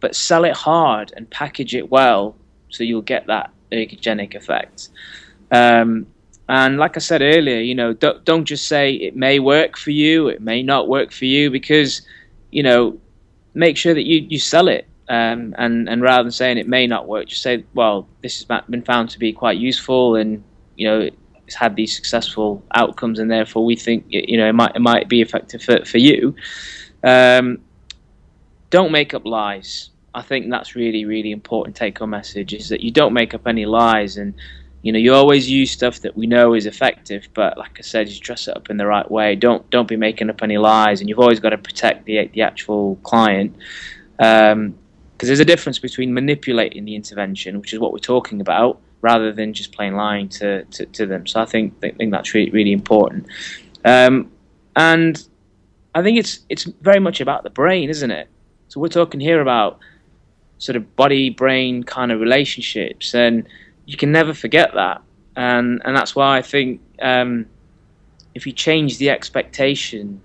but 0.00 0.16
sell 0.16 0.44
it 0.44 0.54
hard 0.54 1.12
and 1.16 1.30
package 1.30 1.74
it 1.74 1.90
well 1.90 2.34
so 2.70 2.84
you'll 2.84 3.02
get 3.02 3.26
that 3.26 3.50
ergogenic 3.72 4.34
effect. 4.34 4.88
Um, 5.50 6.06
and 6.48 6.78
like 6.78 6.96
I 6.96 7.00
said 7.00 7.20
earlier, 7.20 7.60
you 7.60 7.74
know, 7.74 7.92
don't, 7.92 8.24
don't 8.24 8.44
just 8.44 8.68
say 8.68 8.92
it 8.94 9.14
may 9.14 9.38
work 9.38 9.76
for 9.76 9.90
you, 9.90 10.28
it 10.28 10.40
may 10.40 10.62
not 10.62 10.88
work 10.88 11.12
for 11.12 11.26
you, 11.26 11.50
because 11.50 12.02
you 12.50 12.62
know, 12.62 12.98
make 13.54 13.76
sure 13.76 13.94
that 13.94 14.06
you, 14.06 14.26
you 14.28 14.38
sell 14.38 14.68
it. 14.68 14.86
Um, 15.10 15.54
and 15.56 15.88
and 15.88 16.02
rather 16.02 16.24
than 16.24 16.32
saying 16.32 16.58
it 16.58 16.68
may 16.68 16.86
not 16.86 17.08
work, 17.08 17.28
just 17.28 17.42
say, 17.42 17.64
well, 17.72 18.06
this 18.22 18.38
has 18.38 18.62
been 18.68 18.82
found 18.82 19.08
to 19.10 19.18
be 19.18 19.32
quite 19.32 19.56
useful, 19.56 20.16
and 20.16 20.44
you 20.76 20.86
know, 20.86 21.08
it's 21.46 21.54
had 21.54 21.76
these 21.76 21.96
successful 21.96 22.62
outcomes, 22.74 23.18
and 23.18 23.30
therefore 23.30 23.64
we 23.64 23.74
think 23.74 24.04
you 24.08 24.36
know 24.36 24.46
it 24.46 24.52
might 24.52 24.76
it 24.76 24.82
might 24.82 25.08
be 25.08 25.22
effective 25.22 25.62
for 25.62 25.82
for 25.86 25.96
you. 25.96 26.34
Um, 27.02 27.58
don't 28.68 28.92
make 28.92 29.14
up 29.14 29.24
lies. 29.24 29.88
I 30.18 30.22
think 30.22 30.50
that's 30.50 30.74
really 30.74 31.04
really 31.04 31.30
important 31.30 31.76
take 31.76 31.98
home 32.00 32.10
message 32.10 32.52
is 32.52 32.68
that 32.70 32.80
you 32.80 32.90
don't 32.90 33.12
make 33.12 33.34
up 33.34 33.46
any 33.46 33.66
lies 33.66 34.16
and 34.16 34.34
you 34.82 34.90
know 34.90 34.98
you 34.98 35.14
always 35.14 35.48
use 35.48 35.70
stuff 35.70 36.00
that 36.00 36.16
we 36.16 36.26
know 36.26 36.54
is 36.54 36.66
effective 36.66 37.28
but 37.34 37.56
like 37.56 37.78
I 37.78 37.82
said 37.82 38.08
you 38.08 38.18
dress 38.18 38.48
it 38.48 38.56
up 38.56 38.68
in 38.68 38.78
the 38.78 38.86
right 38.86 39.08
way. 39.08 39.36
Don't 39.36 39.68
don't 39.70 39.86
be 39.86 39.96
making 39.96 40.28
up 40.28 40.42
any 40.42 40.58
lies 40.58 41.00
and 41.00 41.08
you've 41.08 41.20
always 41.20 41.38
got 41.38 41.50
to 41.50 41.58
protect 41.58 42.04
the 42.04 42.26
the 42.34 42.42
actual 42.42 42.96
client 43.04 43.54
because 44.16 44.52
um, 44.52 44.74
there's 45.18 45.38
a 45.38 45.44
difference 45.44 45.78
between 45.78 46.12
manipulating 46.12 46.84
the 46.84 46.96
intervention 46.96 47.60
which 47.60 47.72
is 47.72 47.78
what 47.78 47.92
we're 47.92 47.98
talking 47.98 48.40
about 48.40 48.80
rather 49.00 49.32
than 49.32 49.54
just 49.54 49.70
plain 49.70 49.94
lying 49.94 50.28
to, 50.28 50.64
to, 50.64 50.84
to 50.86 51.06
them. 51.06 51.24
So 51.28 51.40
I 51.40 51.44
think 51.44 51.74
I 51.84 51.90
think 51.90 52.10
that's 52.10 52.34
really 52.34 52.50
really 52.50 52.72
important. 52.72 53.28
Um, 53.84 54.32
and 54.74 55.24
I 55.94 56.02
think 56.02 56.18
it's 56.18 56.40
it's 56.48 56.64
very 56.64 56.98
much 56.98 57.20
about 57.20 57.44
the 57.44 57.50
brain 57.50 57.88
isn't 57.88 58.10
it? 58.10 58.28
So 58.66 58.80
we're 58.80 58.88
talking 58.88 59.20
here 59.20 59.40
about 59.40 59.78
sort 60.58 60.76
of 60.76 60.96
body 60.96 61.30
brain 61.30 61.82
kind 61.82 62.12
of 62.12 62.20
relationships 62.20 63.14
and 63.14 63.48
you 63.86 63.96
can 63.96 64.12
never 64.12 64.34
forget 64.34 64.74
that. 64.74 65.02
And 65.36 65.80
and 65.84 65.96
that's 65.96 66.14
why 66.14 66.36
I 66.36 66.42
think 66.42 66.80
um, 67.00 67.46
if 68.34 68.46
you 68.46 68.52
change 68.52 68.98
the 68.98 69.10
expectation 69.10 70.20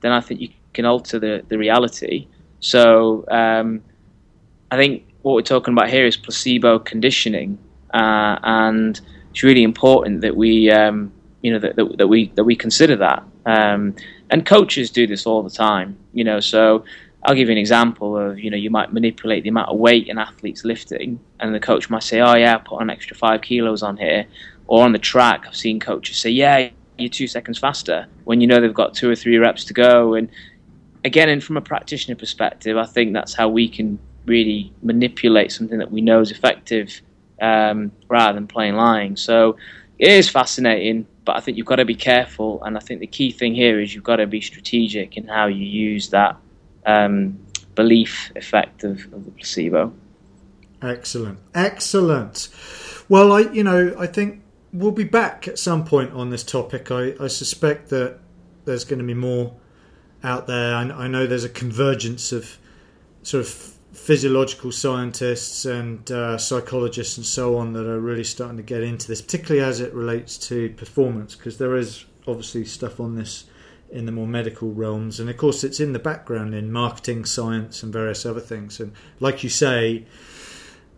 then 0.00 0.12
I 0.12 0.20
think 0.20 0.40
you 0.40 0.48
can 0.72 0.86
alter 0.86 1.18
the, 1.18 1.44
the 1.48 1.58
reality. 1.58 2.26
So 2.60 3.24
um, 3.28 3.82
I 4.70 4.76
think 4.76 5.04
what 5.22 5.34
we're 5.34 5.42
talking 5.42 5.74
about 5.74 5.90
here 5.90 6.06
is 6.06 6.16
placebo 6.16 6.78
conditioning 6.78 7.58
uh, 7.92 8.38
and 8.42 9.00
it's 9.30 9.42
really 9.42 9.62
important 9.62 10.20
that 10.22 10.36
we 10.36 10.70
um, 10.70 11.12
you 11.42 11.52
know 11.52 11.58
that, 11.58 11.76
that, 11.76 11.98
that, 11.98 12.08
we 12.08 12.28
that 12.34 12.44
we 12.44 12.54
consider 12.54 12.96
that. 12.96 13.22
Um, 13.46 13.96
and 14.28 14.46
coaches 14.46 14.90
do 14.90 15.06
this 15.06 15.26
all 15.26 15.42
the 15.42 15.50
time 15.50 15.96
you 16.12 16.22
know 16.22 16.40
so 16.40 16.84
I'll 17.22 17.34
give 17.34 17.48
you 17.48 17.52
an 17.52 17.58
example 17.58 18.16
of 18.16 18.38
you 18.38 18.50
know 18.50 18.56
you 18.56 18.70
might 18.70 18.92
manipulate 18.92 19.42
the 19.42 19.50
amount 19.50 19.68
of 19.68 19.78
weight 19.78 20.08
an 20.08 20.18
athlete's 20.18 20.64
lifting, 20.64 21.20
and 21.38 21.54
the 21.54 21.60
coach 21.60 21.90
might 21.90 22.02
say, 22.02 22.20
"Oh 22.20 22.34
yeah, 22.34 22.56
put 22.58 22.80
an 22.80 22.90
extra 22.90 23.16
five 23.16 23.42
kilos 23.42 23.82
on 23.82 23.96
here." 23.96 24.26
Or 24.66 24.84
on 24.84 24.92
the 24.92 24.98
track, 24.98 25.44
I've 25.46 25.56
seen 25.56 25.80
coaches 25.80 26.16
say, 26.16 26.30
"Yeah, 26.30 26.70
you're 26.96 27.10
two 27.10 27.26
seconds 27.26 27.58
faster," 27.58 28.06
when 28.24 28.40
you 28.40 28.46
know 28.46 28.60
they've 28.60 28.72
got 28.72 28.94
two 28.94 29.10
or 29.10 29.16
three 29.16 29.36
reps 29.36 29.64
to 29.66 29.74
go. 29.74 30.14
And 30.14 30.30
again, 31.04 31.28
and 31.28 31.42
from 31.42 31.56
a 31.56 31.60
practitioner 31.60 32.16
perspective, 32.16 32.76
I 32.76 32.86
think 32.86 33.12
that's 33.12 33.34
how 33.34 33.48
we 33.48 33.68
can 33.68 33.98
really 34.26 34.72
manipulate 34.82 35.52
something 35.52 35.78
that 35.78 35.90
we 35.90 36.00
know 36.00 36.20
is 36.20 36.30
effective, 36.30 37.02
um, 37.40 37.92
rather 38.08 38.34
than 38.34 38.46
plain 38.46 38.76
lying. 38.76 39.16
So 39.16 39.56
it 39.98 40.10
is 40.10 40.28
fascinating, 40.28 41.06
but 41.24 41.36
I 41.36 41.40
think 41.40 41.58
you've 41.58 41.66
got 41.66 41.76
to 41.76 41.84
be 41.84 41.94
careful. 41.94 42.62
And 42.64 42.76
I 42.78 42.80
think 42.80 43.00
the 43.00 43.06
key 43.06 43.30
thing 43.30 43.54
here 43.54 43.78
is 43.80 43.94
you've 43.94 44.04
got 44.04 44.16
to 44.16 44.26
be 44.26 44.40
strategic 44.40 45.18
in 45.18 45.26
how 45.26 45.46
you 45.46 45.66
use 45.66 46.08
that 46.10 46.36
um, 46.90 47.38
belief 47.74 48.32
effect 48.36 48.84
of, 48.84 49.12
of 49.12 49.24
the 49.24 49.30
placebo. 49.30 49.92
Excellent, 50.82 51.38
excellent. 51.54 52.48
Well, 53.08 53.32
I 53.32 53.40
you 53.40 53.64
know 53.64 53.94
I 53.98 54.06
think 54.06 54.42
we'll 54.72 54.92
be 54.92 55.04
back 55.04 55.48
at 55.48 55.58
some 55.58 55.84
point 55.84 56.12
on 56.12 56.30
this 56.30 56.44
topic. 56.44 56.90
I, 56.90 57.14
I 57.20 57.26
suspect 57.26 57.90
that 57.90 58.18
there's 58.64 58.84
going 58.84 59.00
to 59.00 59.04
be 59.04 59.14
more 59.14 59.54
out 60.22 60.46
there. 60.46 60.74
I, 60.74 60.82
I, 60.82 61.08
know 61.08 61.26
there's 61.26 61.44
a 61.44 61.48
convergence 61.48 62.32
of 62.32 62.58
sort 63.22 63.44
of 63.44 63.50
physiological 63.92 64.70
scientists 64.70 65.64
and 65.64 66.10
uh, 66.10 66.38
psychologists 66.38 67.16
and 67.16 67.26
so 67.26 67.56
on 67.56 67.72
that 67.72 67.86
are 67.86 68.00
really 68.00 68.24
starting 68.24 68.56
to 68.56 68.62
get 68.62 68.82
into 68.82 69.08
this, 69.08 69.20
particularly 69.20 69.66
as 69.66 69.80
it 69.80 69.92
relates 69.92 70.38
to 70.38 70.70
performance, 70.70 71.34
because 71.34 71.58
there 71.58 71.76
is 71.76 72.04
obviously 72.28 72.64
stuff 72.64 73.00
on 73.00 73.16
this 73.16 73.44
in 73.90 74.06
the 74.06 74.12
more 74.12 74.26
medical 74.26 74.72
realms. 74.72 75.20
And 75.20 75.28
of 75.28 75.36
course, 75.36 75.64
it's 75.64 75.80
in 75.80 75.92
the 75.92 75.98
background 75.98 76.54
in 76.54 76.72
marketing, 76.72 77.24
science, 77.24 77.82
and 77.82 77.92
various 77.92 78.24
other 78.24 78.40
things. 78.40 78.80
And 78.80 78.92
like 79.18 79.42
you 79.42 79.50
say, 79.50 80.06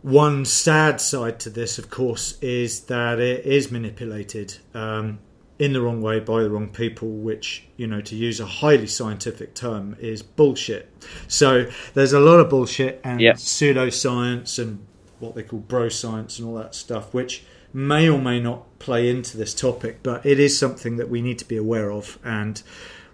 one 0.03 0.45
sad 0.45 1.01
side 1.01 1.39
to 1.41 1.51
this, 1.51 1.79
of 1.79 1.91
course, 1.91 2.39
is 2.41 2.81
that 2.83 3.21
it 3.21 3.47
is 3.47 3.71
manipulated 3.71 4.59
um, 4.75 5.21
in 5.59 5.73
the 5.73 5.81
wrong 5.81 6.03
way 6.03 6.19
by 6.19 6.43
the 6.43 6.51
wrong 6.51 6.69
people, 6.69 7.09
which, 7.09 7.65
you 7.77 7.87
know, 7.87 8.01
to 8.01 8.17
use 8.17 8.41
a 8.41 8.47
highly 8.47 8.87
scientific 8.87 9.55
term, 9.55 9.97
is 10.01 10.23
bullshit. 10.23 10.93
So 11.29 11.71
there's 11.95 12.13
a 12.13 12.21
lot 12.21 12.41
of 12.41 12.51
bullshit 12.51 13.01
and 13.05 13.21
yep. 13.21 13.37
pseudoscience 13.37 14.59
and 14.59 14.85
what 15.21 15.37
they 15.37 15.45
call 15.45 15.61
bro 15.61 15.89
science 15.89 16.39
and 16.39 16.49
all 16.49 16.57
that 16.57 16.75
stuff, 16.75 17.15
which 17.15 17.45
may 17.73 18.09
or 18.09 18.19
may 18.19 18.41
not 18.41 18.79
play 18.79 19.09
into 19.09 19.37
this 19.37 19.55
topic, 19.55 19.99
but 20.03 20.25
it 20.27 20.39
is 20.39 20.59
something 20.59 20.97
that 20.97 21.09
we 21.09 21.23
need 21.23 21.39
to 21.39 21.45
be 21.47 21.57
aware 21.57 21.91
of. 21.91 22.19
And 22.25 22.63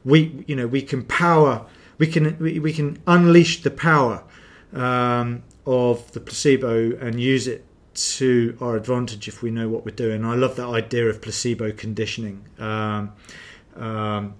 we, 0.04 0.44
you 0.46 0.56
know, 0.56 0.66
we 0.66 0.82
can 0.82 1.04
power, 1.04 1.66
we 1.98 2.06
can 2.06 2.38
we, 2.38 2.58
we 2.58 2.72
can 2.72 3.00
unleash 3.06 3.62
the 3.62 3.70
power 3.70 4.24
um, 4.72 5.42
of 5.66 6.12
the 6.12 6.20
placebo 6.20 6.96
and 6.96 7.20
use 7.20 7.46
it 7.46 7.64
to 7.94 8.56
our 8.60 8.76
advantage 8.76 9.26
if 9.26 9.42
we 9.42 9.50
know 9.50 9.68
what 9.68 9.84
we're 9.84 9.94
doing. 9.94 10.24
I 10.24 10.34
love 10.34 10.56
that 10.56 10.68
idea 10.68 11.08
of 11.08 11.20
placebo 11.20 11.72
conditioning. 11.72 12.44
Um, 12.58 13.12
um, 13.76 14.34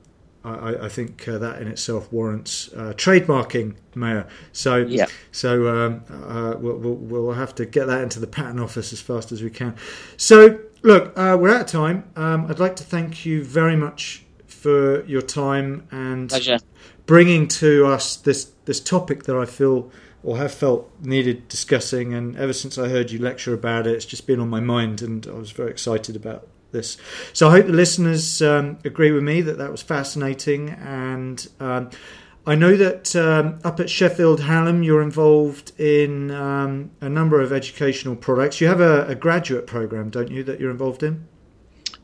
I, 0.45 0.85
I 0.85 0.89
think 0.89 1.27
uh, 1.29 1.39
that 1.39 1.61
in 1.61 1.69
itself 1.69 2.13
warrants 2.13 2.73
uh, 2.73 2.93
trademarking, 2.97 3.77
Mayur. 3.95 4.29
So, 4.53 4.77
yeah. 4.77 5.07
so 5.33 5.69
um, 5.69 6.05
uh, 6.11 6.55
we'll, 6.59 6.77
we'll, 6.77 6.95
we'll, 6.95 7.33
have 7.33 7.55
to 7.57 7.67
get 7.67 7.87
that 7.87 8.03
into 8.03 8.21
the 8.21 8.27
patent 8.27 8.61
office 8.61 8.93
as 8.93 9.01
fast 9.01 9.33
as 9.33 9.43
we 9.43 9.51
can. 9.51 9.75
So, 10.17 10.61
look, 10.83 11.13
uh, 11.19 11.37
we're 11.39 11.55
out 11.55 11.63
of 11.63 11.67
time. 11.67 12.09
Um, 12.17 12.47
I'd 12.47 12.61
like 12.61 12.77
to 12.77 12.85
thank 12.85 13.27
you 13.27 13.43
very 13.45 13.77
much 13.77 14.25
for 14.47 15.05
your 15.07 15.23
time 15.23 15.87
and 15.91 16.29
Pleasure. 16.29 16.61
bringing 17.07 17.49
to 17.49 17.87
us 17.87 18.17
this 18.17 18.53
this 18.65 18.81
topic 18.81 19.25
that 19.25 19.37
I 19.37 19.45
feel 19.45 19.91
or 20.23 20.37
have 20.37 20.53
felt 20.53 20.91
needed 21.01 21.49
discussing. 21.49 22.13
And 22.13 22.37
ever 22.37 22.53
since 22.53 22.77
I 22.77 22.89
heard 22.89 23.11
you 23.11 23.19
lecture 23.19 23.55
about 23.55 23.87
it, 23.87 23.95
it's 23.95 24.05
just 24.05 24.27
been 24.27 24.41
on 24.41 24.49
my 24.49 24.61
mind, 24.61 25.01
and 25.03 25.27
I 25.27 25.33
was 25.33 25.53
very 25.53 25.71
excited 25.71 26.17
about 26.17 26.49
this. 26.73 26.97
So 27.33 27.49
I 27.49 27.53
hope 27.53 27.67
the 27.67 27.73
listeners 27.73 28.43
um, 28.43 28.79
agree 28.85 29.11
with 29.11 29.23
me 29.23 29.41
that 29.43 29.59
that 29.59 29.71
was 29.71 29.83
fascinating. 29.83 30.71
And 30.71 31.47
um, 31.61 31.91
I 32.47 32.55
know 32.55 32.77
that 32.77 33.15
um, 33.17 33.59
up 33.65 33.81
at 33.81 33.91
Sheffield 33.91 34.41
Hallam, 34.41 34.83
you're 34.83 35.03
involved 35.03 35.79
in 35.79 36.31
um, 36.31 36.91
a 37.01 37.09
number 37.09 37.41
of 37.41 37.53
educational 37.53 38.17
products. 38.17 38.61
You 38.61 38.69
have 38.69 38.81
a, 38.81 39.07
a, 39.07 39.15
graduate 39.15 39.67
program, 39.67 40.11
don't 40.11 40.31
you, 40.31 40.43
that 40.45 40.59
you're 40.59 40.71
involved 40.71 41.03
in? 41.03 41.27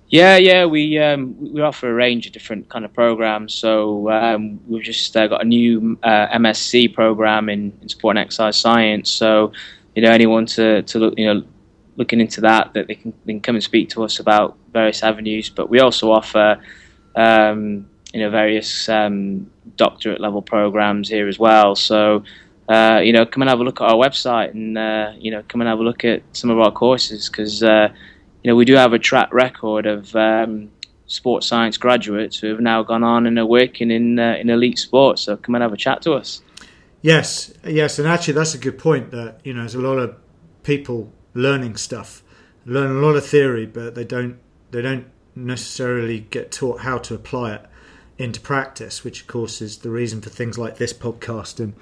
Yeah, 0.09 0.37
yeah, 0.37 0.67
we 0.67 0.99
um, 0.99 1.35
we 1.53 1.61
offer 1.63 1.91
a 1.91 1.95
range 1.95 2.27
of 2.27 2.33
different 2.33 2.69
kind 2.69 2.85
of 2.85 2.93
programs. 2.93 3.55
So 3.55 4.11
um, 4.11 4.61
we've 4.69 4.83
just 4.83 5.17
uh, 5.17 5.27
got 5.27 5.41
a 5.41 5.45
new 5.45 5.99
uh, 6.03 6.29
MSc 6.29 6.95
program 6.95 7.49
in, 7.49 7.77
in 7.81 7.89
sport 7.89 8.17
and 8.17 8.25
exercise 8.25 8.57
science. 8.57 9.11
So 9.11 9.53
you 9.95 10.03
know 10.03 10.11
anyone 10.11 10.47
to 10.47 10.83
to 10.83 10.99
look 10.99 11.15
you 11.19 11.33
know 11.33 11.43
looking 11.97 12.21
into 12.21 12.41
that, 12.43 12.75
that 12.75 12.87
they 12.89 12.95
can, 12.95 13.13
they 13.25 13.35
can 13.35 13.41
come 13.41 13.55
and 13.55 13.65
speak 13.65 13.91
to 13.91 14.03
us 14.05 14.19
about 14.19 14.57
various 14.73 15.03
avenues. 15.03 15.51
But 15.51 15.71
we 15.71 15.81
also 15.81 16.11
offer, 16.11 16.61
um, 17.15 17.89
you 18.13 18.21
know, 18.21 18.31
various 18.31 18.89
um, 18.89 19.51
doctorate 19.77 20.21
level 20.21 20.43
programs 20.43 21.09
here 21.09 21.29
as 21.29 21.39
well. 21.39 21.75
So, 21.75 22.25
uh, 22.69 23.01
you 23.03 23.13
know, 23.13 23.27
come 23.27 23.43
and 23.43 23.49
have 23.49 23.61
a 23.61 23.65
look 23.65 23.81
at 23.81 23.91
our 23.91 23.97
website 23.97 24.51
and, 24.51 24.77
uh, 24.77 25.13
you 25.19 25.31
know, 25.31 25.43
come 25.47 25.61
and 25.61 25.69
have 25.69 25.79
a 25.79 25.83
look 25.83 26.05
at 26.05 26.23
some 26.33 26.51
of 26.51 26.59
our 26.59 26.73
courses 26.73 27.29
because, 27.29 27.63
uh, 27.63 27.89
you 28.43 28.51
know, 28.51 28.57
we 28.57 28.65
do 28.65 28.75
have 28.75 28.93
a 28.93 28.99
track 28.99 29.33
record 29.33 29.87
of 29.87 30.15
um, 30.17 30.71
sports 31.07 31.47
science 31.47 31.77
graduates 31.77 32.39
who 32.39 32.49
have 32.49 32.61
now 32.61 32.83
gone 32.83 33.05
on 33.05 33.27
and 33.27 33.39
are 33.39 33.47
working 33.47 33.91
in, 33.91 34.19
uh, 34.19 34.37
in 34.41 34.51
elite 34.51 34.79
sports. 34.79 35.23
So 35.23 35.37
come 35.37 35.55
and 35.55 35.63
have 35.63 35.73
a 35.73 35.77
chat 35.77 36.03
to 36.03 36.15
us. 36.15 36.43
Yes, 37.05 37.53
yes, 37.67 37.99
and 37.99 38.09
actually 38.09 38.33
that's 38.33 38.55
a 38.55 38.59
good 38.59 38.79
point. 38.79 39.11
That 39.11 39.41
you 39.45 39.53
know, 39.53 39.61
there's 39.61 39.75
a 39.75 39.79
lot 39.79 39.99
of 39.99 40.17
people 40.63 41.13
learning 41.35 41.77
stuff, 41.77 42.23
learn 42.65 42.97
a 42.97 43.01
lot 43.01 43.17
of 43.17 43.27
theory, 43.27 43.67
but 43.67 43.95
they 43.95 44.05
don't 44.05 44.39
they 44.71 44.83
don't 44.83 45.07
necessarily 45.37 46.21
get 46.21 46.51
taught 46.51 46.81
how 46.81 46.99
to 46.99 47.15
apply 47.15 47.55
it 47.55 47.67
into 48.19 48.41
practice, 48.41 49.05
which 49.05 49.23
of 49.23 49.27
course 49.27 49.61
is 49.61 49.79
the 49.79 49.91
reason 49.91 50.21
for 50.21 50.31
things 50.31 50.57
like 50.57 50.77
this 50.77 50.93
podcast 50.93 51.59
and 51.61 51.75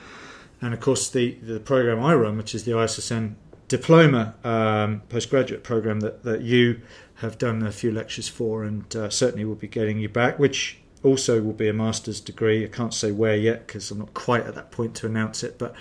and 0.60 0.72
of 0.72 0.80
course 0.80 1.10
the 1.10 1.32
the 1.34 1.60
program 1.60 2.02
I 2.02 2.14
run, 2.14 2.36
which 2.36 2.54
is 2.54 2.64
the 2.64 2.72
ISSN 2.72 3.34
diploma 3.68 4.34
um, 4.44 5.02
postgraduate 5.08 5.62
program 5.64 6.00
that 6.00 6.22
that 6.24 6.42
you 6.42 6.80
have 7.16 7.38
done 7.38 7.62
a 7.62 7.72
few 7.72 7.92
lectures 7.92 8.28
for, 8.28 8.64
and 8.64 8.94
uh, 8.96 9.10
certainly 9.10 9.44
will 9.44 9.54
be 9.54 9.68
getting 9.68 9.98
you 9.98 10.08
back, 10.08 10.38
which 10.38 10.78
also 11.02 11.42
will 11.42 11.52
be 11.52 11.68
a 11.68 11.72
master's 11.72 12.20
degree. 12.20 12.64
I 12.64 12.68
can't 12.68 12.94
say 12.94 13.12
where 13.12 13.36
yet 13.36 13.66
because 13.66 13.90
I'm 13.90 13.98
not 13.98 14.14
quite 14.14 14.44
at 14.46 14.54
that 14.54 14.70
point 14.70 14.94
to 14.96 15.06
announce 15.06 15.42
it. 15.42 15.58
But 15.58 15.74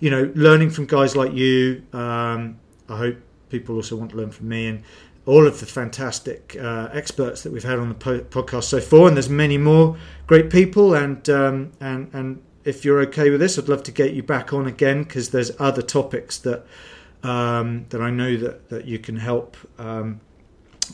you 0.00 0.10
know, 0.10 0.32
learning 0.34 0.70
from 0.70 0.86
guys 0.86 1.16
like 1.16 1.32
you, 1.32 1.82
um, 1.92 2.58
I 2.88 2.96
hope 2.96 3.16
people 3.48 3.76
also 3.76 3.96
want 3.96 4.10
to 4.10 4.16
learn 4.16 4.30
from 4.30 4.48
me 4.48 4.66
and 4.66 4.82
all 5.26 5.46
of 5.46 5.58
the 5.58 5.66
fantastic 5.66 6.56
uh, 6.58 6.88
experts 6.92 7.42
that 7.42 7.52
we've 7.52 7.64
had 7.64 7.78
on 7.78 7.88
the 7.88 7.94
po- 7.94 8.20
podcast 8.20 8.64
so 8.64 8.80
far. 8.80 9.08
And 9.08 9.16
there's 9.16 9.28
many 9.28 9.58
more 9.58 9.96
great 10.26 10.50
people. 10.50 10.94
And 10.94 11.28
um, 11.28 11.72
and 11.80 12.08
and 12.12 12.42
if 12.64 12.84
you're 12.84 13.00
okay 13.02 13.30
with 13.30 13.40
this, 13.40 13.58
I'd 13.58 13.68
love 13.68 13.82
to 13.84 13.92
get 13.92 14.14
you 14.14 14.22
back 14.22 14.52
on 14.52 14.66
again 14.66 15.02
because 15.02 15.30
there's 15.30 15.50
other 15.60 15.82
topics 15.82 16.38
that 16.38 16.64
um, 17.22 17.86
that 17.90 18.00
I 18.00 18.10
know 18.10 18.36
that 18.36 18.68
that 18.70 18.86
you 18.86 18.98
can 18.98 19.16
help. 19.16 19.56
Um, 19.78 20.20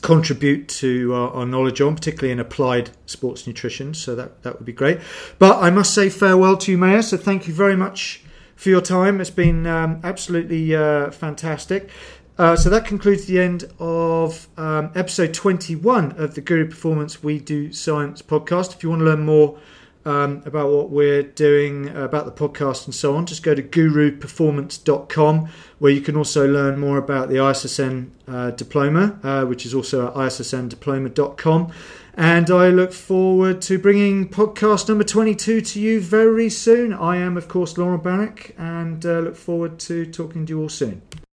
contribute 0.01 0.67
to 0.67 1.13
our, 1.13 1.29
our, 1.29 1.45
knowledge 1.45 1.79
on, 1.79 1.93
particularly 1.93 2.31
in 2.31 2.39
applied 2.39 2.89
sports 3.05 3.45
nutrition. 3.45 3.93
So 3.93 4.15
that 4.15 4.41
that 4.41 4.57
would 4.57 4.65
be 4.65 4.73
great. 4.73 4.99
But 5.37 5.61
I 5.61 5.69
must 5.69 5.93
say 5.93 6.09
farewell 6.09 6.57
to 6.57 6.71
you, 6.71 6.79
Mayur. 6.79 7.03
So 7.03 7.15
thank 7.15 7.47
you 7.47 7.53
very 7.53 7.75
much 7.75 8.23
for 8.55 8.69
your 8.69 8.81
time. 8.81 9.21
It's 9.21 9.29
been 9.29 9.67
um, 9.67 9.99
absolutely 10.03 10.75
uh, 10.75 11.11
fantastic. 11.11 11.89
Uh, 12.37 12.55
so 12.55 12.69
that 12.69 12.85
concludes 12.85 13.25
the 13.25 13.39
end 13.39 13.65
of 13.79 14.47
um, 14.57 14.91
episode 14.95 15.33
21 15.33 16.13
of 16.13 16.33
the 16.33 16.41
Guru 16.41 16.67
Performance 16.67 17.21
We 17.21 17.39
Do 17.39 17.71
Science 17.71 18.21
podcast. 18.23 18.73
If 18.73 18.81
you 18.81 18.89
want 18.89 19.01
to 19.01 19.05
learn 19.05 19.23
more 19.23 19.59
um, 20.05 20.41
about 20.45 20.71
what 20.71 20.89
we're 20.89 21.23
doing, 21.23 21.95
uh, 21.95 22.01
about 22.01 22.25
the 22.25 22.31
podcast 22.31 22.85
and 22.85 22.95
so 22.95 23.15
on, 23.15 23.27
just 23.27 23.43
go 23.43 23.53
to 23.53 23.61
guruperformance.com 23.61 25.49
where 25.79 25.91
you 25.91 26.01
can 26.01 26.15
also 26.15 26.47
learn 26.47 26.79
more 26.79 26.97
about 26.97 27.29
the 27.29 27.35
ISSN 27.35 28.09
uh, 28.27 28.51
diploma, 28.51 29.19
uh, 29.23 29.45
which 29.45 29.65
is 29.65 29.73
also 29.73 30.07
at 30.07 30.13
issndiploma.com. 30.15 31.71
And 32.15 32.51
I 32.51 32.69
look 32.69 32.93
forward 32.93 33.61
to 33.63 33.79
bringing 33.79 34.29
podcast 34.29 34.87
number 34.87 35.03
22 35.03 35.61
to 35.61 35.79
you 35.81 35.99
very 35.99 36.47
soon. 36.47 36.93
I 36.93 37.17
am, 37.17 37.37
of 37.37 37.47
course, 37.47 37.75
Laurent 37.75 38.03
Bannock, 38.03 38.51
and 38.57 39.03
uh, 39.03 39.19
look 39.19 39.35
forward 39.35 39.79
to 39.79 40.05
talking 40.05 40.45
to 40.45 40.53
you 40.53 40.61
all 40.61 40.69
soon. 40.69 41.01